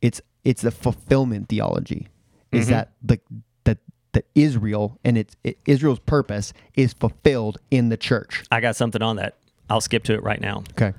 It's 0.00 0.20
it's 0.44 0.62
the 0.62 0.70
fulfillment 0.70 1.48
theology. 1.48 2.08
Is 2.52 2.64
mm-hmm. 2.64 2.72
that 2.72 2.92
like 3.08 3.22
that 3.64 3.78
that 4.12 4.26
Israel 4.34 4.98
and 5.04 5.16
its 5.16 5.36
it, 5.44 5.58
Israel's 5.66 6.00
purpose 6.00 6.52
is 6.74 6.92
fulfilled 6.92 7.58
in 7.70 7.88
the 7.88 7.96
church. 7.96 8.42
I 8.50 8.60
got 8.60 8.76
something 8.76 9.02
on 9.02 9.16
that. 9.16 9.36
I'll 9.68 9.80
skip 9.80 10.04
to 10.04 10.14
it 10.14 10.22
right 10.22 10.40
now. 10.40 10.64
Okay. 10.72 10.92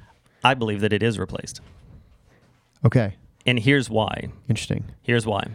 I 0.43 0.53
believe 0.53 0.81
that 0.81 0.93
it 0.93 1.03
is 1.03 1.19
replaced. 1.19 1.61
Okay. 2.85 3.15
And 3.45 3.59
here's 3.59 3.89
why. 3.89 4.29
Interesting. 4.49 4.85
Here's 5.01 5.25
why. 5.25 5.47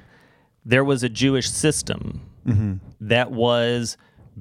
There 0.65 0.85
was 0.85 1.03
a 1.03 1.09
Jewish 1.09 1.49
system 1.49 2.21
mm-hmm. 2.47 2.75
that 3.01 3.31
was 3.31 3.97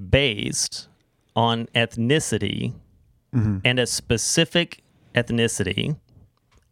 based 0.09 0.88
on 1.36 1.67
ethnicity 1.67 2.73
Mm-hmm. 3.36 3.58
and 3.66 3.80
a 3.80 3.86
specific 3.86 4.82
ethnicity 5.14 5.98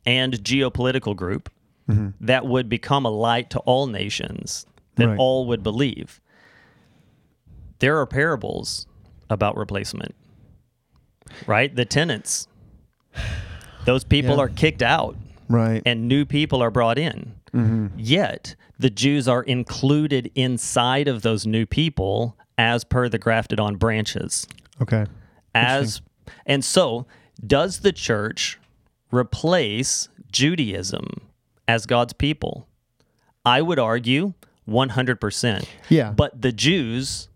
and 0.06 0.34
geopolitical 0.36 1.14
group 1.16 1.50
mm-hmm. 1.90 2.10
that 2.22 2.46
would 2.46 2.70
become 2.70 3.06
a 3.06 3.10
light 3.10 3.50
to 3.50 3.60
all 3.60 3.86
nations 3.88 4.66
that 4.96 5.08
Right. 5.10 5.18
all 5.20 5.46
would 5.48 5.62
believe. 5.62 6.22
There 7.80 7.98
are 8.00 8.06
parables 8.06 8.88
about 9.30 9.58
replacement, 9.58 10.16
right? 11.48 11.74
The 11.76 11.86
tenants, 11.86 12.48
those 13.86 14.04
people 14.04 14.36
Yeah. 14.38 14.44
are 14.44 14.50
kicked 14.50 14.82
out 14.82 15.18
Right. 15.50 15.82
and 15.86 16.08
new 16.08 16.26
people 16.26 16.62
are 16.62 16.72
brought 16.72 16.98
in. 16.98 17.34
Mm-hmm. 17.54 17.88
Yet 17.98 18.56
the 18.80 18.90
Jews 18.90 19.28
are 19.28 19.44
included 19.44 20.32
inside 20.36 21.08
of 21.08 21.22
those 21.24 21.46
new 21.46 21.66
people 21.66 22.38
as 22.58 22.84
per 22.84 23.10
the 23.10 23.18
grafted 23.20 23.60
on 23.60 23.76
branches. 23.76 24.48
okay. 24.82 25.06
As 25.56 26.02
and 26.46 26.64
so 26.64 27.06
does 27.46 27.80
the 27.80 27.92
church 27.92 28.60
replace 29.12 30.10
Judaism 30.32 31.08
as 31.68 31.86
God's 31.86 32.14
people? 32.14 32.68
I 33.46 33.62
would 33.62 33.80
argue 33.80 34.34
100%. 34.68 35.66
Yeah. 35.90 36.12
But 36.12 36.42
the 36.42 36.52
Jews 36.52 37.28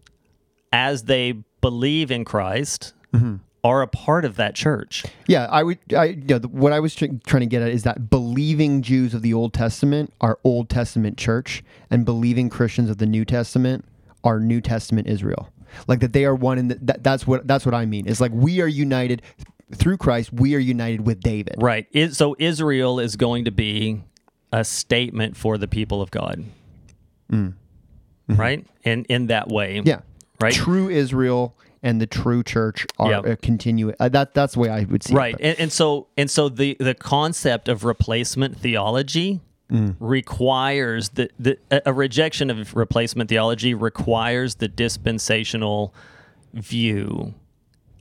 as 0.72 1.04
they 1.04 1.34
believe 1.62 2.12
in 2.12 2.26
Christ 2.26 2.94
Mm-hmm. 3.14 3.36
are 3.64 3.82
a 3.82 3.88
part 3.88 4.26
of 4.26 4.36
that 4.36 4.54
church. 4.54 5.06
Yeah, 5.28 5.46
I 5.50 5.64
would. 5.64 5.80
I 5.98 6.06
you 6.08 6.16
know, 6.28 6.40
what 6.40 6.74
I 6.74 6.82
was 6.82 6.94
tr- 6.94 7.06
trying 7.26 7.40
to 7.40 7.46
get 7.48 7.62
at 7.62 7.70
is 7.70 7.84
that 7.84 8.10
believing 8.10 8.82
Jews 8.82 9.14
of 9.14 9.22
the 9.22 9.34
Old 9.34 9.54
Testament 9.54 10.12
are 10.20 10.38
Old 10.44 10.70
Testament 10.70 11.18
church, 11.18 11.64
and 11.90 12.04
believing 12.04 12.50
Christians 12.50 12.90
of 12.90 12.98
the 12.98 13.06
New 13.06 13.24
Testament 13.24 13.86
are 14.26 14.42
New 14.42 14.60
Testament 14.60 15.08
Israel. 15.08 15.50
Like 15.88 16.00
that, 16.02 16.14
they 16.14 16.26
are 16.26 16.36
one, 16.36 16.58
and 16.58 16.72
that, 16.72 17.04
that's 17.04 17.26
what 17.28 17.48
that's 17.48 17.66
what 17.66 17.76
I 17.76 17.86
mean. 17.86 18.08
It's 18.08 18.22
like 18.22 18.32
we 18.34 18.62
are 18.62 18.68
united 18.68 19.22
through 19.76 19.98
Christ. 19.98 20.32
We 20.34 20.56
are 20.56 20.60
united 20.60 21.06
with 21.06 21.20
David. 21.22 21.56
Right. 21.58 21.88
So 22.14 22.36
Israel 22.40 23.00
is 23.00 23.16
going 23.16 23.46
to 23.46 23.52
be 23.52 24.04
a 24.54 24.64
statement 24.64 25.36
for 25.36 25.58
the 25.58 25.68
people 25.68 26.02
of 26.02 26.10
God. 26.12 26.44
Right? 28.30 28.66
And 28.84 29.06
in 29.08 29.28
that 29.28 29.48
way. 29.50 29.76
Mm. 29.76 29.80
Mm-hmm. 29.80 29.88
Yeah. 29.88 30.00
Right. 30.40 30.54
True 30.54 30.90
Israel 30.90 31.56
and 31.84 32.02
the 32.02 32.08
true 32.08 32.44
church 32.44 32.86
are 32.98 33.10
Yeah. 33.12 33.20
uh, 33.20 33.36
continue. 33.42 33.94
Uh, 34.00 34.10
that 34.10 34.34
that's 34.34 34.54
the 34.54 34.60
way 34.60 34.70
I 34.70 34.84
would 34.84 35.04
see 35.04 35.14
Right. 35.14 35.34
it. 35.36 35.38
but- 35.40 35.46
And, 35.46 35.60
and 35.62 35.72
so 35.72 36.08
and 36.18 36.30
so 36.30 36.50
the 36.50 36.76
the 36.80 36.94
concept 36.94 37.68
of 37.70 37.84
replacement 37.84 38.58
theology 38.58 39.42
Mm. 39.70 39.98
requires 40.00 41.10
the, 41.10 41.30
the 41.38 41.58
a- 41.70 41.82
a 41.88 41.94
rejection 41.94 42.50
of 42.50 42.74
replacement 42.74 43.30
theology 43.30 43.74
requires 43.74 44.56
the 44.56 44.70
dispensational 44.70 45.94
view 46.54 47.34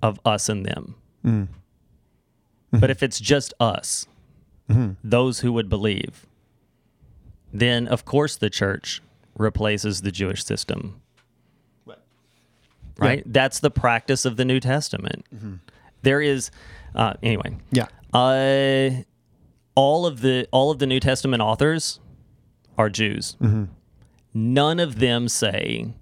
of 0.01 0.21
us 0.25 0.49
and 0.49 0.65
them. 0.65 0.95
Mm. 1.25 1.31
Mm-hmm. 1.33 2.79
But 2.79 2.91
if 2.91 3.03
it's 3.03 3.19
just 3.19 3.53
us, 3.59 4.07
those 5.03 5.41
who 5.41 5.53
would 5.53 5.69
believe, 5.69 6.27
then 7.53 7.89
of 7.89 8.05
course 8.05 8.37
the 8.37 8.51
church 8.51 9.03
replaces 9.37 10.03
the 10.03 10.13
Jewish 10.13 10.45
system. 10.45 11.01
Right? 12.99 13.23
That's 13.27 13.59
the 13.61 13.71
practice 13.71 14.25
of 14.25 14.37
the 14.37 14.45
New 14.45 14.61
Testament. 14.61 15.27
There 16.03 16.21
is, 16.23 16.51
uh, 16.95 17.15
anyway. 17.23 17.57
yeah. 17.71 17.89
Uh, 18.15 19.03
all 19.77 20.05
of 20.07 20.21
the 20.23 20.49
all 20.51 20.73
of 20.73 20.81
the 20.81 20.87
New 20.87 20.99
Testament 20.99 21.41
authors 21.41 22.01
are 22.77 22.91
Jews. 22.91 23.37
Mm-hmm. 23.41 23.65
None 24.35 24.81
of 24.81 24.99
them 24.99 25.29
say 25.29 25.95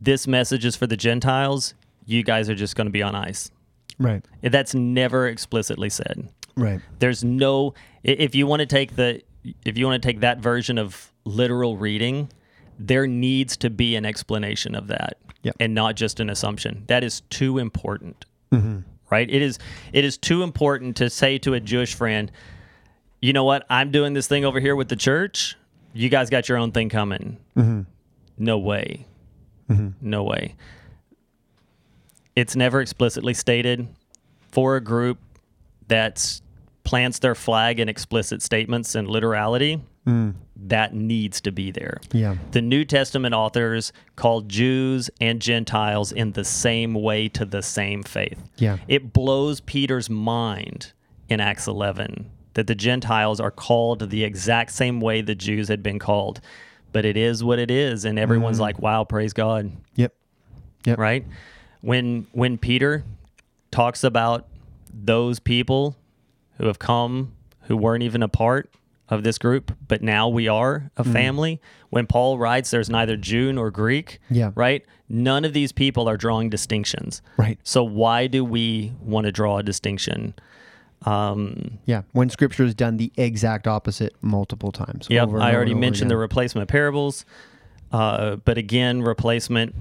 this 0.00 0.26
message 0.28 0.64
is 0.64 0.76
for 0.76 0.86
the 0.86 0.96
Gentiles. 0.96 1.74
You 2.06 2.22
guys 2.22 2.48
are 2.48 2.54
just 2.54 2.76
going 2.76 2.86
to 2.86 2.92
be 2.92 3.02
on 3.02 3.14
ice. 3.16 3.50
Right. 3.98 4.24
That's 4.42 4.74
never 4.74 5.26
explicitly 5.28 5.90
said. 5.90 6.28
Right. 6.56 6.80
There's 7.00 7.24
no 7.24 7.74
if 8.04 8.34
you 8.34 8.46
want 8.46 8.60
to 8.60 8.66
take 8.66 8.96
the 8.96 9.22
if 9.64 9.76
you 9.76 9.86
want 9.86 10.00
to 10.02 10.06
take 10.08 10.20
that 10.20 10.38
version 10.38 10.78
of 10.78 11.12
literal 11.24 11.76
reading, 11.76 12.30
there 12.78 13.06
needs 13.06 13.56
to 13.58 13.70
be 13.70 13.96
an 13.96 14.04
explanation 14.04 14.74
of 14.74 14.86
that 14.88 15.16
Yep. 15.42 15.56
and 15.58 15.74
not 15.74 15.96
just 15.96 16.20
an 16.20 16.30
assumption. 16.30 16.84
That 16.86 17.02
is 17.02 17.22
too 17.22 17.58
important. 17.58 18.24
Mm-hmm. 18.52 18.80
Right? 19.10 19.28
It 19.28 19.42
is 19.42 19.58
it 19.92 20.04
is 20.04 20.16
too 20.16 20.42
important 20.42 20.96
to 20.96 21.10
say 21.10 21.36
to 21.38 21.54
a 21.54 21.60
Jewish 21.60 21.94
friend, 21.94 22.30
you 23.22 23.32
know 23.32 23.44
what? 23.44 23.64
I'm 23.70 23.90
doing 23.90 24.12
this 24.12 24.26
thing 24.26 24.44
over 24.44 24.60
here 24.60 24.76
with 24.76 24.88
the 24.88 24.96
church. 24.96 25.56
You 25.94 26.08
guys 26.08 26.28
got 26.28 26.48
your 26.48 26.58
own 26.58 26.72
thing 26.72 26.88
coming. 26.88 27.38
Mm-hmm. 27.56 27.82
No 28.36 28.58
way. 28.58 29.06
Mm-hmm. 29.70 29.90
No 30.00 30.24
way. 30.24 30.56
It's 32.34 32.56
never 32.56 32.80
explicitly 32.80 33.32
stated 33.32 33.86
for 34.50 34.76
a 34.76 34.80
group 34.80 35.18
that 35.86 36.40
plants 36.82 37.20
their 37.20 37.36
flag 37.36 37.78
in 37.78 37.88
explicit 37.88 38.42
statements 38.42 38.94
and 38.96 39.08
literality. 39.08 39.80
Mm. 40.06 40.34
That 40.56 40.94
needs 40.94 41.40
to 41.42 41.52
be 41.52 41.70
there. 41.70 42.00
Yeah. 42.10 42.36
The 42.50 42.62
New 42.62 42.84
Testament 42.84 43.34
authors 43.34 43.92
called 44.16 44.48
Jews 44.48 45.10
and 45.20 45.40
Gentiles 45.40 46.10
in 46.10 46.32
the 46.32 46.44
same 46.44 46.94
way 46.94 47.28
to 47.28 47.44
the 47.44 47.62
same 47.62 48.02
faith. 48.02 48.38
Yeah. 48.56 48.78
It 48.88 49.12
blows 49.12 49.60
Peter's 49.60 50.10
mind 50.10 50.92
in 51.28 51.40
Acts 51.40 51.68
11 51.68 52.30
that 52.54 52.66
the 52.66 52.74
Gentiles 52.74 53.40
are 53.40 53.50
called 53.50 54.10
the 54.10 54.24
exact 54.24 54.72
same 54.72 55.00
way 55.00 55.20
the 55.20 55.34
Jews 55.34 55.68
had 55.68 55.82
been 55.82 55.98
called. 55.98 56.40
But 56.92 57.04
it 57.04 57.16
is 57.16 57.42
what 57.42 57.58
it 57.58 57.70
is. 57.70 58.04
And 58.04 58.18
everyone's 58.18 58.58
mm. 58.58 58.62
like, 58.62 58.78
wow, 58.78 59.04
praise 59.04 59.32
God. 59.32 59.72
Yep. 59.96 60.14
Yep. 60.84 60.98
Right? 60.98 61.24
When 61.80 62.26
when 62.32 62.58
Peter 62.58 63.04
talks 63.70 64.04
about 64.04 64.46
those 64.92 65.40
people 65.40 65.96
who 66.58 66.66
have 66.66 66.78
come 66.78 67.32
who 67.62 67.76
weren't 67.76 68.02
even 68.02 68.22
a 68.22 68.28
part 68.28 68.70
of 69.08 69.24
this 69.24 69.38
group, 69.38 69.76
but 69.88 70.02
now 70.02 70.28
we 70.28 70.48
are 70.48 70.90
a 70.96 71.04
mm. 71.04 71.12
family. 71.12 71.60
When 71.90 72.06
Paul 72.06 72.38
writes 72.38 72.70
there's 72.70 72.88
neither 72.88 73.16
Jew 73.16 73.52
nor 73.52 73.70
Greek, 73.70 74.20
Yeah. 74.30 74.52
right? 74.54 74.84
None 75.08 75.44
of 75.44 75.52
these 75.52 75.72
people 75.72 76.08
are 76.08 76.16
drawing 76.16 76.48
distinctions. 76.48 77.20
Right. 77.36 77.58
So 77.62 77.84
why 77.84 78.26
do 78.26 78.44
we 78.44 78.92
want 79.00 79.26
to 79.26 79.32
draw 79.32 79.58
a 79.58 79.62
distinction? 79.62 80.34
Um, 81.04 81.78
Yeah. 81.86 82.02
When 82.12 82.28
scripture 82.30 82.64
has 82.64 82.74
done 82.74 82.96
the 82.96 83.12
exact 83.16 83.66
opposite 83.66 84.14
multiple 84.22 84.72
times. 84.72 85.06
And 85.24 85.42
I 85.42 85.54
already 85.54 85.74
mentioned 85.74 86.10
the 86.10 86.16
replacement 86.16 86.68
parables, 86.68 87.24
uh, 87.92 88.36
but 88.36 88.58
again, 88.58 89.02
replacement 89.02 89.74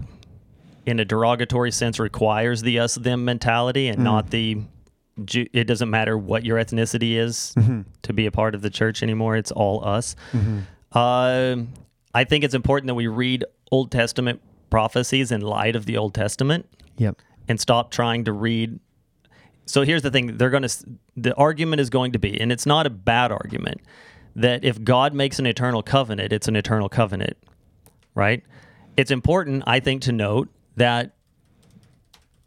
in 0.86 1.00
a 1.00 1.06
derogatory 1.06 1.72
sense 1.72 2.00
requires 2.00 2.62
the 2.64 2.80
us 2.80 2.96
them 2.96 3.24
mentality 3.26 3.88
and 3.88 4.04
not 4.04 4.32
the. 4.32 4.58
It 5.28 5.66
doesn't 5.68 5.90
matter 5.90 6.18
what 6.18 6.46
your 6.46 6.58
ethnicity 6.58 7.16
is 7.18 7.54
to 8.02 8.14
be 8.14 8.26
a 8.26 8.32
part 8.32 8.56
of 8.56 8.62
the 8.62 8.70
church 8.72 9.04
anymore. 9.04 9.36
It's 9.38 9.52
all 9.52 9.86
us. 9.86 10.16
Um 10.92 11.70
I 12.14 12.24
think 12.26 12.44
it's 12.44 12.54
important 12.56 12.88
that 12.88 12.96
we 12.96 13.08
read 13.08 13.46
Old 13.72 13.92
Testament 13.92 14.42
prophecies 14.70 15.32
in 15.32 15.42
light 15.42 15.76
of 15.78 15.86
the 15.86 15.98
Old 15.98 16.14
Testament 16.14 16.66
Yep. 16.98 17.18
and 17.48 17.60
stop 17.60 17.92
trying 17.92 18.26
to 18.26 18.34
read. 18.34 18.80
So 19.72 19.84
here's 19.84 20.02
the 20.02 20.12
thing: 20.12 20.38
they're 20.38 20.50
going 20.50 20.64
to. 20.64 20.86
The 21.16 21.34
argument 21.36 21.80
is 21.80 21.90
going 21.90 22.12
to 22.12 22.20
be, 22.20 22.40
and 22.40 22.52
it's 22.52 22.66
not 22.66 22.86
a 22.86 22.90
bad 22.90 23.32
argument, 23.32 23.82
that 24.36 24.66
if 24.66 24.84
God 24.84 25.14
makes 25.14 25.40
an 25.40 25.46
eternal 25.46 25.82
covenant, 25.82 26.34
it's 26.34 26.48
an 26.48 26.56
eternal 26.56 26.90
covenant, 26.90 27.38
right? 28.14 28.44
It's 28.98 29.12
important, 29.12 29.64
I 29.66 29.80
think, 29.80 30.02
to 30.04 30.12
note 30.12 30.50
that 30.76 31.12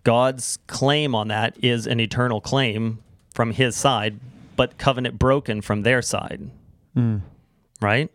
God's 0.05 0.59
claim 0.67 1.15
on 1.15 1.29
that 1.29 1.57
is 1.65 1.87
an 1.87 1.99
eternal 1.99 2.43
claim 2.43 3.03
from 3.33 3.53
His 3.53 3.75
side, 3.75 4.21
but 4.55 4.77
covenant 4.77 5.19
broken 5.19 5.63
from 5.63 5.83
their 5.83 6.03
side, 6.03 6.51
hmm. 6.93 7.19
right? 7.81 8.11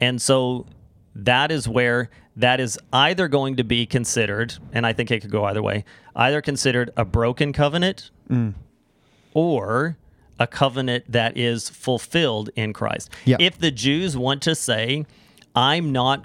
And 0.00 0.22
so 0.22 0.66
that 1.14 1.50
is 1.50 1.68
where 1.68 2.10
that 2.36 2.60
is 2.60 2.78
either 2.92 3.28
going 3.28 3.56
to 3.56 3.64
be 3.64 3.86
considered, 3.86 4.54
and 4.72 4.86
I 4.86 4.92
think 4.92 5.10
it 5.10 5.20
could 5.20 5.30
go 5.30 5.44
either 5.44 5.62
way, 5.62 5.84
either 6.16 6.40
considered 6.40 6.90
a 6.96 7.04
broken 7.04 7.52
covenant 7.52 8.10
mm. 8.28 8.54
or 9.34 9.96
a 10.38 10.46
covenant 10.46 11.04
that 11.12 11.36
is 11.36 11.68
fulfilled 11.68 12.50
in 12.56 12.72
Christ. 12.72 13.10
Yeah. 13.24 13.36
If 13.38 13.58
the 13.58 13.70
Jews 13.70 14.16
want 14.16 14.42
to 14.42 14.54
say, 14.54 15.04
I'm 15.54 15.92
not 15.92 16.24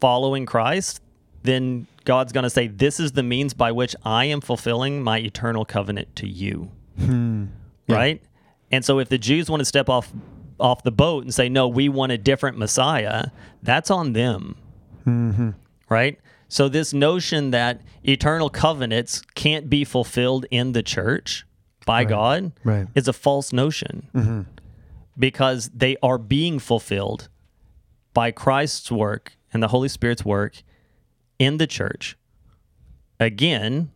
following 0.00 0.46
Christ, 0.46 1.00
then 1.42 1.86
God's 2.04 2.32
going 2.32 2.44
to 2.44 2.50
say, 2.50 2.66
This 2.66 3.00
is 3.00 3.12
the 3.12 3.22
means 3.22 3.54
by 3.54 3.72
which 3.72 3.96
I 4.04 4.26
am 4.26 4.40
fulfilling 4.40 5.02
my 5.02 5.18
eternal 5.18 5.64
covenant 5.64 6.14
to 6.16 6.28
you. 6.28 6.70
Hmm. 6.98 7.46
Right? 7.88 8.22
And 8.70 8.84
so 8.84 9.00
if 9.00 9.08
the 9.08 9.18
Jews 9.18 9.50
want 9.50 9.60
to 9.60 9.64
step 9.64 9.88
off 9.88 10.12
off 10.60 10.82
the 10.82 10.92
boat 10.92 11.24
and 11.24 11.34
say, 11.34 11.48
No, 11.48 11.68
we 11.68 11.88
want 11.88 12.12
a 12.12 12.18
different 12.18 12.58
Messiah, 12.58 13.26
that's 13.62 13.90
on 13.90 14.12
them. 14.12 14.56
Mm-hmm. 15.06 15.50
Right? 15.88 16.18
So 16.48 16.68
this 16.68 16.92
notion 16.92 17.52
that 17.52 17.80
eternal 18.02 18.50
covenants 18.50 19.22
can't 19.34 19.70
be 19.70 19.84
fulfilled 19.84 20.46
in 20.50 20.72
the 20.72 20.82
church 20.82 21.46
by 21.86 22.04
God 22.04 22.52
Right. 22.64 22.88
is 22.94 23.08
a 23.08 23.12
false 23.12 23.52
notion 23.52 24.08
mm-hmm. 24.14 24.42
because 25.18 25.70
they 25.74 25.96
are 26.02 26.18
being 26.18 26.58
fulfilled 26.58 27.28
by 28.12 28.30
Christ's 28.30 28.90
work 28.90 29.36
and 29.52 29.62
the 29.62 29.68
Holy 29.68 29.88
Spirit's 29.88 30.24
work 30.24 30.62
in 31.38 31.58
the 31.58 31.66
church. 31.66 32.16
Again, 33.18 33.90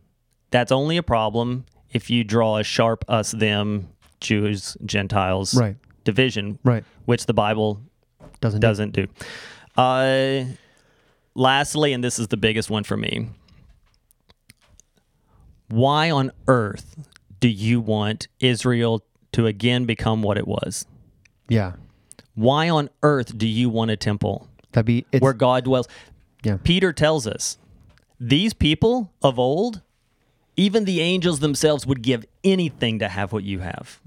that's 0.51 0.71
only 0.71 0.97
a 0.97 1.03
problem 1.03 1.65
if 1.91 2.09
you 2.09 2.23
draw 2.23 2.57
a 2.57 2.63
sharp 2.63 3.05
us 3.07 3.31
them 3.31 3.89
Jews 4.19 4.77
Gentiles 4.85 5.53
Right. 5.53 5.75
Division, 6.05 6.57
Right. 6.63 6.85
which 7.03 7.25
the 7.25 7.33
Bible 7.33 7.81
Doesn't 8.39 8.61
do- 8.61 8.67
doesn't 8.67 8.93
do. 8.93 9.07
Uh, 9.77 10.45
lastly, 11.35 11.91
and 11.91 12.01
this 12.01 12.17
is 12.17 12.29
the 12.29 12.37
biggest 12.37 12.69
one 12.69 12.85
for 12.85 12.95
me. 12.95 13.27
Why 15.67 16.09
on 16.11 16.31
earth 16.47 16.95
do 17.39 17.47
you 17.49 17.81
want 17.81 18.27
Israel 18.39 19.03
to 19.33 19.47
again 19.47 19.85
become 19.85 20.21
what 20.21 20.37
it 20.37 20.47
was? 20.47 20.85
Yeah. 21.49 21.73
Why 22.35 22.69
on 22.69 22.89
earth 23.03 23.37
do 23.37 23.47
you 23.47 23.69
want 23.69 23.91
a 23.91 23.97
temple 23.97 24.47
That'd 24.71 24.85
be 24.85 25.05
it's 25.11 25.21
where 25.21 25.33
God 25.33 25.63
dwells? 25.65 25.87
yeah. 26.43 26.57
Peter 26.63 26.93
tells 26.93 27.25
us 27.27 27.57
these 28.19 28.53
people 28.53 29.11
of 29.21 29.39
old, 29.39 29.81
even 30.55 30.85
the 30.85 31.01
angels 31.01 31.39
themselves 31.39 31.85
would 31.85 32.01
give 32.01 32.25
anything 32.43 32.99
to 32.99 33.07
have 33.09 33.33
what 33.33 33.43
you 33.43 33.59
have. 33.59 33.99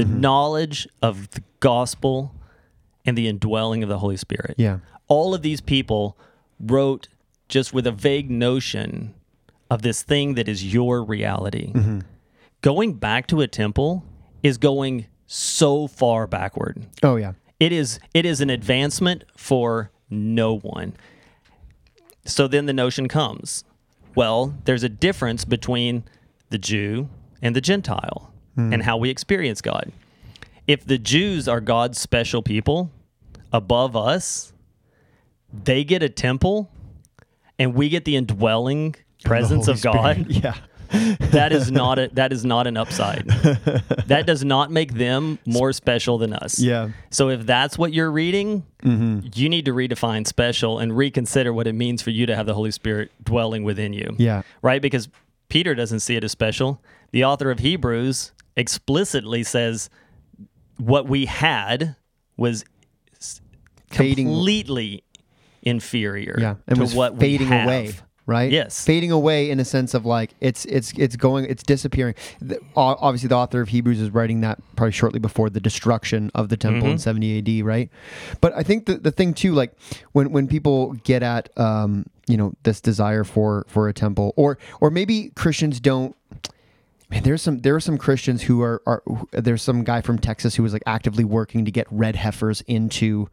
The 0.00 0.06
mm-hmm. 0.06 0.20
knowledge 0.20 0.88
of 1.02 1.30
the 1.32 1.42
gospel 1.60 2.34
and 3.04 3.18
the 3.18 3.28
indwelling 3.28 3.82
of 3.82 3.90
the 3.90 3.98
Holy 3.98 4.16
Spirit. 4.16 4.54
Yeah. 4.56 4.78
All 5.08 5.34
of 5.34 5.42
these 5.42 5.60
people 5.60 6.16
wrote 6.58 7.08
just 7.50 7.74
with 7.74 7.86
a 7.86 7.92
vague 7.92 8.30
notion 8.30 9.12
of 9.70 9.82
this 9.82 10.02
thing 10.02 10.36
that 10.36 10.48
is 10.48 10.72
your 10.72 11.04
reality. 11.04 11.70
Mm-hmm. 11.74 11.98
Going 12.62 12.94
back 12.94 13.26
to 13.26 13.42
a 13.42 13.46
temple 13.46 14.02
is 14.42 14.56
going 14.56 15.06
so 15.26 15.86
far 15.86 16.26
backward. 16.26 16.86
Oh 17.02 17.16
yeah. 17.16 17.34
It 17.58 17.70
is 17.70 18.00
it 18.14 18.24
is 18.24 18.40
an 18.40 18.48
advancement 18.48 19.24
for 19.36 19.90
no 20.08 20.56
one. 20.56 20.94
So 22.24 22.48
then 22.48 22.64
the 22.64 22.72
notion 22.72 23.06
comes. 23.06 23.64
Well, 24.14 24.54
there's 24.64 24.82
a 24.82 24.88
difference 24.88 25.44
between 25.44 26.04
the 26.48 26.56
Jew 26.56 27.10
and 27.42 27.54
the 27.54 27.60
Gentile 27.60 28.29
Hmm. 28.54 28.72
and 28.72 28.82
how 28.82 28.96
we 28.96 29.10
experience 29.10 29.60
God. 29.60 29.92
If 30.66 30.84
the 30.84 30.98
Jews 30.98 31.48
are 31.48 31.60
God's 31.60 31.98
special 31.98 32.42
people 32.42 32.90
above 33.52 33.96
us, 33.96 34.52
they 35.52 35.84
get 35.84 36.02
a 36.02 36.08
temple 36.08 36.70
and 37.58 37.74
we 37.74 37.88
get 37.88 38.04
the 38.04 38.16
indwelling 38.16 38.94
presence 39.24 39.66
Holy 39.66 39.76
of 39.76 39.82
God 39.82 40.16
Spirit. 40.16 40.30
Yeah. 40.44 40.54
that 41.30 41.52
is 41.52 41.70
not 41.70 42.00
a 42.00 42.10
that 42.14 42.32
is 42.32 42.44
not 42.44 42.66
an 42.66 42.76
upside. 42.76 43.24
that 44.06 44.24
does 44.26 44.44
not 44.44 44.72
make 44.72 44.94
them 44.94 45.38
more 45.46 45.72
special 45.72 46.18
than 46.18 46.32
us. 46.32 46.58
Yeah. 46.58 46.88
So 47.10 47.28
if 47.28 47.46
that's 47.46 47.78
what 47.78 47.92
you're 47.92 48.10
reading, 48.10 48.66
mm-hmm. 48.82 49.28
you 49.32 49.48
need 49.48 49.66
to 49.66 49.72
redefine 49.72 50.26
special 50.26 50.80
and 50.80 50.96
reconsider 50.96 51.52
what 51.52 51.68
it 51.68 51.74
means 51.74 52.02
for 52.02 52.10
you 52.10 52.26
to 52.26 52.34
have 52.34 52.46
the 52.46 52.54
Holy 52.54 52.72
Spirit 52.72 53.12
dwelling 53.22 53.62
within 53.62 53.92
you. 53.92 54.16
Yeah. 54.18 54.42
Right? 54.62 54.82
Because 54.82 55.08
Peter 55.48 55.76
doesn't 55.76 56.00
see 56.00 56.16
it 56.16 56.24
as 56.24 56.32
special. 56.32 56.82
The 57.12 57.24
author 57.24 57.52
of 57.52 57.60
Hebrews 57.60 58.32
explicitly 58.60 59.42
says 59.42 59.88
what 60.78 61.06
we 61.08 61.26
had 61.26 61.96
was 62.36 62.64
Fading- 63.90 64.26
completely 64.28 65.02
inferior 65.62 66.36
Yeah. 66.38 66.54
And 66.68 66.76
to 66.76 66.82
was 66.82 66.94
what 66.94 67.18
fading 67.18 67.48
we 67.48 67.54
have. 67.56 67.66
away. 67.66 67.92
Right. 68.26 68.52
Yes. 68.52 68.84
Fading 68.84 69.10
away 69.10 69.50
in 69.50 69.58
a 69.58 69.64
sense 69.64 69.92
of 69.92 70.06
like 70.06 70.34
it's 70.40 70.64
it's 70.66 70.92
it's 70.96 71.16
going 71.16 71.46
it's 71.46 71.64
disappearing. 71.64 72.14
The, 72.40 72.60
obviously, 72.76 73.26
the 73.28 73.34
author 73.34 73.60
of 73.60 73.68
Hebrews 73.70 74.00
is 74.00 74.10
writing 74.10 74.42
that 74.42 74.60
probably 74.76 74.92
shortly 74.92 75.18
before 75.18 75.50
the 75.50 75.58
destruction 75.58 76.30
of 76.32 76.48
the 76.48 76.56
temple 76.56 76.82
Mm-hmm. 76.82 76.92
in 76.92 76.98
70 76.98 77.38
AD. 77.60 77.66
Right. 77.66 77.90
But 78.40 78.52
I 78.54 78.62
think 78.62 78.86
the 78.86 78.98
the 78.98 79.10
thing 79.10 79.34
too, 79.34 79.52
like 79.52 79.72
when 80.12 80.30
when 80.30 80.46
people 80.46 80.92
get 81.02 81.24
at 81.24 81.48
um 81.58 82.06
you 82.28 82.36
know 82.36 82.52
this 82.62 82.80
desire 82.80 83.24
for 83.24 83.64
for 83.66 83.88
a 83.88 83.92
temple 83.92 84.32
or 84.36 84.58
or 84.80 84.90
maybe 84.92 85.32
Christians 85.34 85.80
don't 85.80 86.14
Man, 87.10 87.22
there's 87.24 87.42
some 87.42 87.58
there 87.58 87.74
are 87.74 87.80
some 87.80 87.98
Christians 87.98 88.42
who 88.42 88.62
are 88.62 88.82
are 88.86 89.02
there's 89.32 89.62
some 89.62 89.82
guy 89.84 90.00
from 90.00 90.18
Texas 90.18 90.54
who 90.54 90.62
was 90.62 90.72
like 90.72 90.82
actively 90.86 91.24
working 91.24 91.64
to 91.64 91.70
get 91.70 91.86
red 91.90 92.16
heifers 92.16 92.60
into 92.62 93.28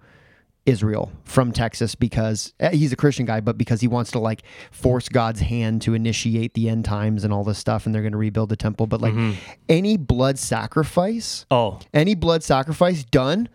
Israel 0.65 1.11
from 1.23 1.51
Texas 1.51 1.95
because 1.95 2.53
eh, 2.59 2.71
he's 2.71 2.91
a 2.91 2.95
Christian 2.95 3.25
guy, 3.25 3.39
but 3.39 3.57
because 3.57 3.79
he 3.79 3.87
wants 3.87 4.11
to 4.11 4.19
like 4.19 4.43
force 4.71 5.07
God's 5.07 5.39
hand 5.39 5.81
to 5.83 5.93
initiate 5.93 6.53
the 6.55 6.69
end 6.69 6.85
times 6.85 7.23
and 7.23 7.31
all 7.31 7.43
this 7.43 7.57
stuff, 7.57 7.85
and 7.85 7.95
they're 7.95 8.01
going 8.01 8.11
to 8.11 8.17
rebuild 8.17 8.49
the 8.49 8.57
temple. 8.57 8.87
But 8.87 8.99
like 9.01 9.13
any 9.69 9.95
blood 9.95 10.37
sacrifice, 10.37 11.45
Oh, 11.51 11.79
any 11.93 12.15
blood 12.15 12.43
sacrifice 12.43 13.03
done 13.05 13.47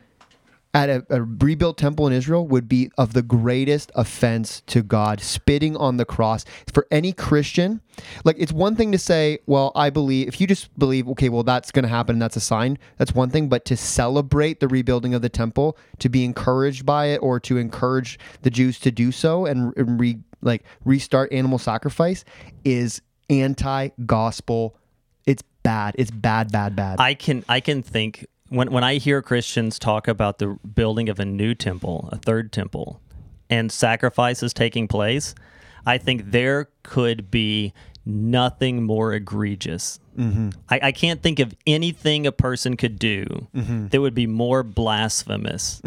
at 0.74 0.88
a, 0.88 1.04
a 1.10 1.22
rebuilt 1.22 1.76
temple 1.76 2.06
in 2.06 2.12
Israel 2.12 2.46
would 2.46 2.68
be 2.68 2.90
of 2.96 3.12
the 3.12 3.22
greatest 3.22 3.92
offense 3.94 4.62
to 4.66 4.82
God. 4.82 5.20
Spitting 5.20 5.76
on 5.76 5.98
the 5.98 6.04
cross 6.04 6.44
for 6.72 6.86
any 6.90 7.12
Christian, 7.12 7.80
like 8.24 8.36
it's 8.38 8.52
one 8.52 8.74
thing 8.74 8.92
to 8.92 8.98
say, 8.98 9.38
"Well, 9.46 9.72
I 9.74 9.90
believe." 9.90 10.28
If 10.28 10.40
you 10.40 10.46
just 10.46 10.76
believe, 10.78 11.08
okay, 11.10 11.28
well, 11.28 11.42
that's 11.42 11.70
going 11.70 11.82
to 11.82 11.88
happen, 11.88 12.18
that's 12.18 12.36
a 12.36 12.40
sign. 12.40 12.78
That's 12.96 13.14
one 13.14 13.30
thing. 13.30 13.48
But 13.48 13.64
to 13.66 13.76
celebrate 13.76 14.60
the 14.60 14.68
rebuilding 14.68 15.14
of 15.14 15.22
the 15.22 15.28
temple, 15.28 15.76
to 15.98 16.08
be 16.08 16.24
encouraged 16.24 16.86
by 16.86 17.06
it, 17.06 17.18
or 17.18 17.38
to 17.40 17.58
encourage 17.58 18.18
the 18.42 18.50
Jews 18.50 18.80
to 18.80 18.90
do 18.90 19.12
so 19.12 19.46
and, 19.46 19.76
and 19.76 20.00
re, 20.00 20.18
like 20.40 20.64
restart 20.84 21.32
animal 21.32 21.58
sacrifice, 21.58 22.24
is 22.64 23.02
anti-gospel. 23.28 24.76
It's 25.26 25.42
bad. 25.62 25.94
It's 25.98 26.10
bad, 26.10 26.50
bad, 26.50 26.74
bad. 26.74 26.98
I 26.98 27.14
can 27.14 27.44
I 27.48 27.60
can 27.60 27.82
think 27.82 28.26
when 28.52 28.70
when 28.70 28.84
I 28.84 28.94
hear 28.96 29.22
Christians 29.22 29.78
talk 29.78 30.08
about 30.08 30.38
the 30.38 30.58
building 30.74 31.08
of 31.08 31.18
a 31.18 31.24
new 31.24 31.54
temple, 31.54 32.08
a 32.12 32.16
third 32.18 32.52
temple, 32.52 33.00
and 33.50 33.70
sacrifices 33.72 34.52
taking 34.52 34.88
place, 34.88 35.34
I 35.86 35.98
think 35.98 36.30
there 36.30 36.68
could 36.82 37.30
be 37.30 37.72
nothing 38.04 38.82
more 38.82 39.12
egregious. 39.14 39.98
Mm-hmm. 40.18 40.50
I, 40.68 40.80
I 40.82 40.92
can't 40.92 41.22
think 41.22 41.38
of 41.38 41.54
anything 41.66 42.26
a 42.26 42.32
person 42.32 42.76
could 42.76 42.98
do 42.98 43.48
Mm-hmm. 43.54 43.88
that 43.88 44.00
would 44.00 44.14
be 44.14 44.26
more 44.26 44.62
blasphemous 44.62 45.80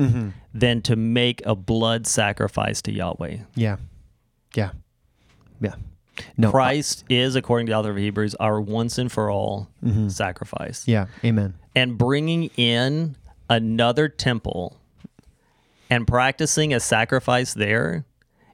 than 0.53 0.81
to 0.83 0.95
make 0.95 1.45
a 1.45 1.55
blood 1.55 2.07
sacrifice 2.07 2.81
to 2.83 2.91
Yahweh. 2.91 3.37
yeah, 3.55 3.77
yeah, 4.55 4.71
yeah. 5.61 5.75
No, 6.37 6.51
Christ 6.51 7.03
is, 7.09 7.35
according 7.35 7.67
to 7.67 7.71
the 7.71 7.77
author 7.77 7.91
of 7.91 7.97
Hebrews, 7.97 8.35
our 8.35 8.59
once 8.61 8.97
and 8.97 9.11
for 9.11 9.29
all 9.29 9.69
sacrifice. 10.07 10.81
Mm-hmm. 10.81 10.91
Yeah, 10.91 11.05
amen. 11.23 11.55
and 11.75 11.97
bringing 11.97 12.49
in 12.57 13.15
another 13.49 14.09
temple 14.09 14.77
and 15.89 16.07
practicing 16.07 16.73
a 16.73 16.79
sacrifice 16.79 17.53
there 17.53 18.05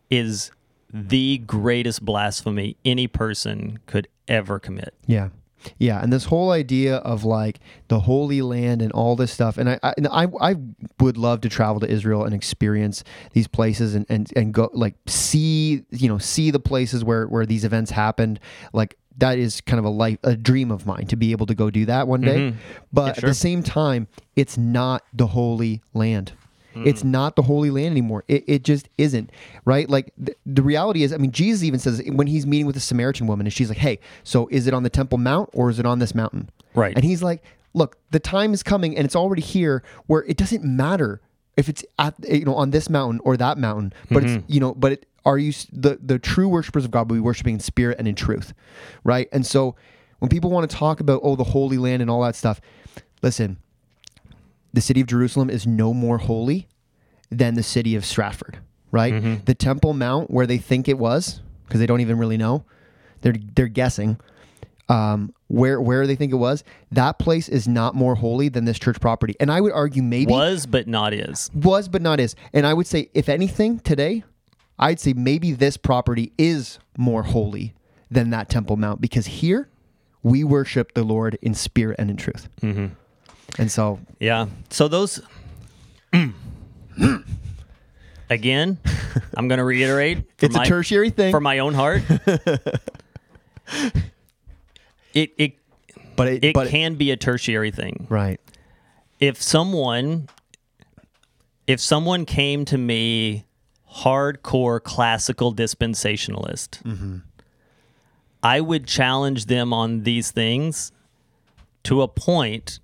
is 0.10 0.52
the 0.94 1.38
greatest 1.40 2.04
blasphemy 2.04 2.76
any 2.84 3.08
person 3.08 3.80
could 3.86 4.08
ever 4.28 4.60
commit. 4.60 4.94
Yeah. 5.08 5.30
Yeah, 5.78 6.02
and 6.02 6.12
this 6.12 6.26
whole 6.26 6.52
idea 6.52 6.98
of 6.98 7.24
like 7.24 7.60
the 7.88 8.02
Holy 8.02 8.42
Land 8.42 8.82
and 8.82 8.92
all 8.92 9.16
this 9.16 9.32
stuff, 9.32 9.58
and 9.58 9.70
I, 9.70 9.80
I, 9.84 9.94
and 9.98 10.08
I, 10.08 10.28
I 10.40 10.56
would 11.00 11.18
love 11.18 11.42
to 11.42 11.50
travel 11.50 11.80
to 11.82 11.90
Israel 11.90 12.24
and 12.24 12.34
experience 12.34 13.04
these 13.34 13.48
places 13.48 13.96
and, 13.96 14.06
and, 14.10 14.32
and 14.36 14.54
go 14.54 14.70
like 14.74 14.96
see, 15.08 15.84
you 15.90 16.08
know, 16.08 16.18
see 16.18 16.52
the 16.52 16.60
places 16.60 17.04
where, 17.04 17.28
where 17.28 17.46
these 17.46 17.64
events 17.64 17.92
happened. 17.92 18.40
Like 18.74 18.98
that 19.18 19.38
is 19.38 19.62
kind 19.62 19.80
of 19.80 19.86
a 19.86 19.90
life, 19.90 20.18
a 20.24 20.36
dream 20.36 20.72
of 20.72 20.86
mine 20.86 21.08
to 21.08 21.16
be 21.16 21.32
able 21.32 21.46
to 21.46 21.56
go 21.56 21.70
do 21.70 21.86
that 21.86 22.08
one 22.08 22.22
day. 22.22 22.38
Mm-hmm. 22.38 22.58
But 22.92 23.18
Yeah, 23.18 23.24
at 23.24 23.30
the 23.30 23.34
same 23.34 23.64
time, 23.64 24.08
it's 24.36 24.58
not 24.58 25.04
the 25.14 25.28
Holy 25.28 25.82
Land. 25.94 26.34
It's 26.76 27.02
hmm. 27.02 27.12
not 27.12 27.36
the 27.36 27.42
Holy 27.42 27.70
Land 27.70 27.92
anymore. 27.92 28.24
It, 28.28 28.44
it 28.48 28.64
just 28.64 28.90
isn't, 28.98 29.32
right? 29.66 29.90
Like 29.90 30.14
th- 30.24 30.38
the 30.46 30.62
reality 30.62 31.04
is, 31.04 31.14
I 31.14 31.18
mean, 31.18 31.32
Jesus 31.32 31.64
even 31.64 31.80
says 31.80 32.02
when 32.08 32.28
he's 32.28 32.46
meeting 32.46 32.66
with 32.66 32.76
the 32.76 32.82
Samaritan 32.82 33.28
woman, 33.28 33.46
and 33.46 33.54
she's 33.54 33.70
like, 33.70 33.78
"Hey, 33.78 34.00
so 34.24 34.48
is 34.52 34.68
it 34.68 34.74
on 34.74 34.84
the 34.84 34.90
Temple 34.90 35.18
Mount 35.18 35.50
or 35.54 35.70
is 35.70 35.80
it 35.80 35.86
on 35.86 36.00
this 36.00 36.16
mountain?" 36.16 36.50
Right. 36.74 36.96
And 36.96 37.04
he's 37.04 37.22
like, 37.22 37.44
"Look, 37.74 37.98
the 38.12 38.20
time 38.20 38.54
is 38.54 38.64
coming, 38.64 38.96
and 38.96 39.06
it's 39.06 39.16
already 39.16 39.42
here, 39.42 39.84
where 40.08 40.24
it 40.24 40.38
doesn't 40.38 40.64
matter 40.64 41.22
if 41.58 41.70
it's 41.70 41.84
at 42.00 42.16
you 42.28 42.46
know 42.46 42.56
on 42.56 42.72
this 42.72 42.90
mountain 42.90 43.20
or 43.24 43.38
that 43.38 43.58
mountain, 43.58 43.94
but 44.10 44.24
it's 44.24 44.34
mm-hmm. 44.34 44.52
you 44.52 44.60
know, 44.60 44.74
but 44.74 44.94
it, 44.94 45.06
are 45.26 45.38
you 45.38 45.54
the 45.72 46.00
the 46.02 46.20
true 46.20 46.48
worshipers 46.48 46.86
of 46.86 46.92
God 46.92 47.10
will 47.10 47.18
be 47.18 47.22
worshiping 47.22 47.56
in 47.56 47.60
spirit 47.60 47.98
and 48.00 48.08
in 48.08 48.16
truth, 48.16 48.54
right? 49.04 49.28
And 49.32 49.46
so 49.46 49.76
when 50.20 50.30
people 50.30 50.50
want 50.50 50.70
to 50.70 50.76
talk 50.76 51.00
about 51.00 51.22
oh 51.24 51.36
the 51.36 51.44
Holy 51.44 51.78
Land 51.78 52.02
and 52.02 52.10
all 52.10 52.22
that 52.22 52.36
stuff, 52.36 52.62
listen, 53.22 53.58
the 54.74 54.82
city 54.82 55.02
of 55.02 55.08
Jerusalem 55.08 55.50
is 55.50 55.66
no 55.68 55.94
more 55.94 56.18
holy 56.18 56.68
than 57.30 57.56
the 57.56 57.64
city 57.64 57.96
of 57.96 58.06
Stratford, 58.06 58.60
right? 58.92 59.46
The 59.46 59.56
Temple 59.56 59.94
Mount, 59.94 60.32
where 60.32 60.46
they 60.48 60.58
think 60.58 60.88
it 60.88 60.98
was, 60.98 61.42
because 61.66 61.80
they 61.80 61.86
don't 61.86 62.02
even 62.02 62.18
really 62.18 62.38
know, 62.38 62.66
they're 63.22 63.36
they're 63.56 63.68
guessing 63.68 64.18
um, 64.90 65.34
where 65.48 65.80
where 65.80 66.06
they 66.08 66.16
think 66.16 66.32
it 66.34 66.38
was. 66.38 66.64
That 66.92 67.18
place 67.20 67.48
is 67.48 67.68
not 67.68 67.96
more 67.96 68.16
holy 68.16 68.50
than 68.50 68.66
this 68.66 68.78
church 68.80 69.00
property, 69.00 69.36
and 69.40 69.52
I 69.52 69.62
would 69.62 69.72
argue 69.72 70.04
maybe 70.04 70.32
Was 70.32 70.66
but 70.66 70.88
not 70.88 71.14
is. 71.14 71.50
was 71.54 71.88
but 71.88 72.02
not 72.02 72.20
is. 72.20 72.36
And 72.54 72.66
I 72.68 72.74
would 72.74 72.88
say, 72.88 73.10
if 73.14 73.30
anything, 73.30 73.80
today, 73.80 74.24
I'd 74.80 75.00
say 75.00 75.14
maybe 75.14 75.54
this 75.54 75.78
property 75.78 76.34
is 76.38 76.80
more 76.98 77.24
holy 77.24 77.74
than 78.10 78.32
that 78.32 78.50
Temple 78.50 78.76
Mount 78.76 79.00
because 79.00 79.26
here 79.26 79.70
we 80.24 80.44
worship 80.44 80.94
the 80.94 81.04
Lord 81.04 81.38
in 81.42 81.54
spirit 81.54 81.96
and 81.98 82.10
in 82.10 82.18
truth. 82.18 82.50
Mm-hmm. 82.62 82.88
And 83.58 83.72
so, 83.72 84.00
Yeah. 84.20 84.48
So 84.70 84.88
those 84.88 85.22
again, 88.30 88.78
I'm 89.36 89.48
going 89.48 89.60
to 89.60 89.64
reiterate 89.64 90.24
it's 90.40 90.56
my, 90.56 90.64
a 90.64 90.66
tertiary 90.66 91.10
thing, 91.10 91.32
for 91.32 91.40
my 91.40 91.60
own 91.60 91.74
heart. 91.74 92.04
it 95.14 95.32
it 95.38 95.54
but 96.16 96.28
it, 96.28 96.44
it 96.44 96.54
but 96.54 96.68
can 96.70 96.96
be 96.96 97.12
a 97.12 97.18
tertiary 97.18 97.72
thing. 97.72 98.08
right, 98.10 98.40
if 99.22 99.42
someone 99.42 100.28
if 101.68 101.80
someone 101.80 102.26
came 102.26 102.66
to 102.66 102.78
me 102.78 103.46
hardcore 103.90 104.84
classical 104.84 105.54
dispensationalist 105.54 106.82
mm-hmm. 106.82 107.18
i 108.42 108.60
would 108.60 108.88
challenge 108.88 109.46
them 109.46 109.72
on 109.72 110.04
these 110.04 110.32
things 110.32 110.92
to 111.84 112.02
a 112.02 112.08
point 112.08 112.80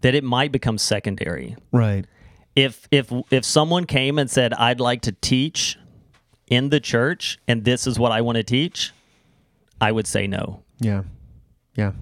that 0.00 0.14
it 0.14 0.24
might 0.24 0.52
become 0.52 0.78
secondary 0.78 1.56
right, 1.72 2.06
if 2.54 2.88
if 2.90 3.12
if 3.30 3.44
someone 3.44 3.84
came 3.84 4.18
and 4.18 4.30
said 4.30 4.52
i'd 4.54 4.80
like 4.80 5.02
to 5.02 5.12
teach 5.12 5.78
in 6.48 6.70
the 6.70 6.80
church 6.80 7.38
and 7.46 7.64
this 7.64 7.86
is 7.86 7.98
what 7.98 8.12
i 8.12 8.20
want 8.20 8.36
to 8.36 8.42
teach 8.42 8.92
i 9.80 9.90
would 9.92 10.06
say 10.06 10.26
no 10.26 10.62
yeah, 10.80 11.02
yeah. 11.74 11.92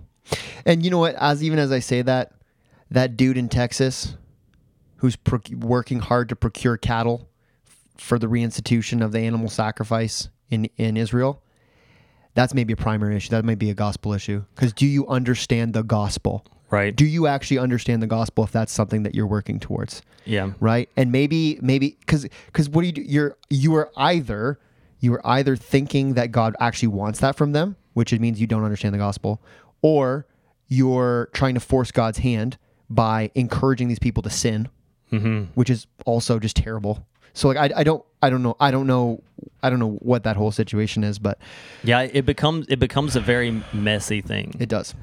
And 0.64 0.84
you 0.84 0.90
know 0.90 0.98
what? 0.98 1.14
As 1.14 1.42
even 1.42 1.58
as 1.58 1.72
I 1.72 1.78
say 1.78 2.02
that, 2.02 2.32
that 2.90 3.16
dude 3.16 3.38
in 3.38 3.48
Texas 3.48 4.16
who's 4.96 5.16
proc- 5.16 5.48
working 5.50 6.00
hard 6.00 6.28
to 6.30 6.36
procure 6.36 6.76
cattle 6.76 7.28
f- 7.66 7.76
for 7.96 8.18
the 8.18 8.26
reinstitution 8.26 9.04
of 9.04 9.12
the 9.12 9.20
animal 9.20 9.48
sacrifice 9.48 10.28
in 10.50 10.68
in 10.76 10.96
Israel. 10.96 11.42
That's 12.34 12.52
maybe 12.52 12.74
a 12.74 12.76
primary 12.76 13.16
issue. 13.16 13.30
That 13.30 13.44
might 13.44 13.58
be 13.58 13.70
a 13.70 13.74
gospel 13.74 14.12
issue. 14.12 14.44
Because 14.54 14.72
do 14.72 14.86
you 14.86 15.06
understand 15.06 15.72
the 15.72 15.82
gospel? 15.82 16.44
Right. 16.70 16.94
Do 16.94 17.04
you 17.04 17.26
actually 17.26 17.58
understand 17.58 18.02
the 18.02 18.06
gospel 18.06 18.44
if 18.44 18.52
that's 18.52 18.72
something 18.72 19.02
that 19.04 19.14
you're 19.14 19.26
working 19.26 19.60
towards? 19.60 20.02
yeah. 20.24 20.50
Right? 20.60 20.88
And 20.96 21.12
maybe 21.12 21.58
maybe 21.62 21.96
because 22.00 22.26
because 22.46 22.68
what 22.68 22.82
do 22.82 22.86
you 22.86 22.92
do? 22.92 23.02
You're 23.02 23.36
you 23.48 23.74
are 23.76 23.90
either 23.96 24.58
you 25.00 25.14
are 25.14 25.26
either 25.26 25.56
thinking 25.56 26.14
that 26.14 26.32
god 26.32 26.56
actually 26.58 26.88
wants 26.88 27.20
that 27.20 27.36
from 27.36 27.52
them 27.52 27.76
which 27.92 28.12
it 28.12 28.20
means 28.20 28.40
you 28.40 28.46
don't 28.46 28.64
understand 28.64 28.94
the 28.94 28.98
gospel 28.98 29.40
or 29.82 30.26
you're 30.68 31.28
trying 31.32 31.54
to 31.54 31.60
force 31.60 31.90
god's 31.90 32.18
hand 32.18 32.56
by 32.88 33.30
encouraging 33.34 33.88
these 33.88 33.98
people 33.98 34.22
to 34.22 34.30
sin 34.30 34.68
mm-hmm. 35.12 35.44
which 35.54 35.70
is 35.70 35.86
also 36.04 36.38
just 36.38 36.56
terrible. 36.56 37.06
So 37.34 37.48
like 37.48 37.56
I, 37.58 37.80
I 37.80 37.84
don't 37.84 38.02
i 38.22 38.30
don't 38.30 38.42
know 38.42 38.56
i 38.58 38.70
don't 38.70 38.86
know 38.86 39.22
i 39.62 39.68
don't 39.68 39.78
know 39.78 39.92
what 40.00 40.24
that 40.24 40.36
whole 40.36 40.50
situation 40.50 41.04
is 41.04 41.18
but 41.18 41.38
yeah 41.84 42.00
it 42.00 42.24
becomes 42.24 42.66
it 42.70 42.78
becomes 42.78 43.14
a 43.14 43.20
very 43.20 43.62
messy 43.74 44.22
thing. 44.22 44.54
It 44.58 44.70
does 44.70 44.94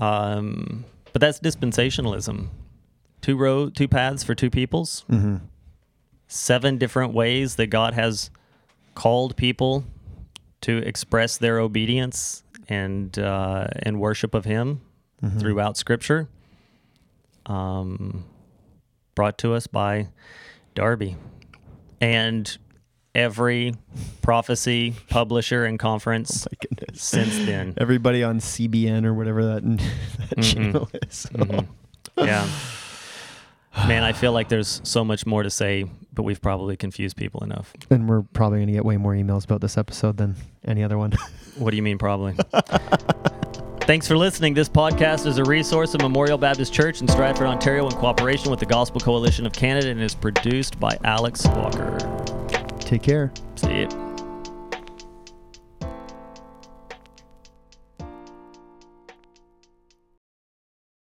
Um, 0.00 0.84
but 1.12 1.20
that's 1.20 1.38
dispensationalism. 1.40 2.48
Two 3.20 3.36
road, 3.36 3.76
two 3.76 3.86
paths 3.88 4.24
for 4.24 4.34
two 4.34 4.50
peoples. 4.50 5.04
Mm-hmm. 5.10 5.36
Seven 6.26 6.78
different 6.78 7.12
ways 7.12 7.56
that 7.56 7.66
God 7.66 7.94
has 7.94 8.30
called 8.94 9.36
people 9.36 9.84
to 10.62 10.78
express 10.78 11.36
their 11.36 11.58
obedience 11.58 12.42
and 12.68 13.18
uh, 13.18 13.66
and 13.82 14.00
worship 14.00 14.34
of 14.34 14.44
Him 14.44 14.80
Mm-hmm. 15.22 15.38
throughout 15.38 15.76
Scripture. 15.76 16.28
Um, 17.44 18.24
brought 19.14 19.36
to 19.38 19.52
us 19.52 19.66
by 19.66 20.08
Darby, 20.74 21.16
and 22.00 22.56
every 23.14 23.74
prophecy 24.22 24.94
publisher 25.08 25.64
and 25.64 25.78
conference 25.78 26.46
oh 26.46 26.56
goodness 26.60 27.02
since 27.02 27.36
then. 27.44 27.74
everybody 27.78 28.22
on 28.22 28.38
cbn 28.38 29.04
or 29.04 29.12
whatever 29.12 29.44
that, 29.44 29.62
that 29.64 29.78
mm-hmm. 29.78 30.40
channel 30.40 30.88
is 30.94 31.26
mm-hmm. 31.32 31.66
Yeah. 32.16 32.48
Man, 33.86 34.02
I 34.02 34.12
feel 34.12 34.32
like 34.32 34.48
there's 34.48 34.80
so 34.84 35.04
much 35.04 35.26
more 35.26 35.42
to 35.42 35.50
say, 35.50 35.84
but 36.12 36.24
we've 36.24 36.40
probably 36.40 36.76
confused 36.76 37.16
people 37.16 37.42
enough. 37.44 37.72
And 37.88 38.08
we're 38.08 38.22
probably 38.22 38.58
going 38.58 38.66
to 38.66 38.72
get 38.72 38.84
way 38.84 38.96
more 38.96 39.12
emails 39.12 39.44
about 39.44 39.60
this 39.60 39.78
episode 39.78 40.16
than 40.16 40.36
any 40.64 40.82
other 40.82 40.98
one. 40.98 41.12
What 41.58 41.72
do 41.72 41.76
you 41.76 41.82
mean, 41.82 41.98
probably? 41.98 42.36
Thanks 43.80 44.06
for 44.06 44.16
listening. 44.16 44.54
This 44.54 44.68
podcast 44.68 45.26
is 45.26 45.36
a 45.36 45.44
resource 45.44 45.92
of 45.94 46.00
Memorial 46.00 46.38
Baptist 46.38 46.72
Church 46.72 47.02
in 47.02 47.08
Stratford, 47.08 47.48
Ontario, 47.48 47.86
in 47.86 47.92
cooperation 47.96 48.50
with 48.50 48.60
the 48.60 48.66
Gospel 48.66 49.00
Coalition 49.00 49.44
of 49.46 49.52
Canada 49.52 49.90
and 49.90 50.00
is 50.00 50.14
produced 50.14 50.78
by 50.80 50.96
Alex 51.04 51.44
Walker. 51.48 52.19
Take 52.90 53.02
care. 53.02 53.30
See 53.54 53.82
you. 53.82 54.09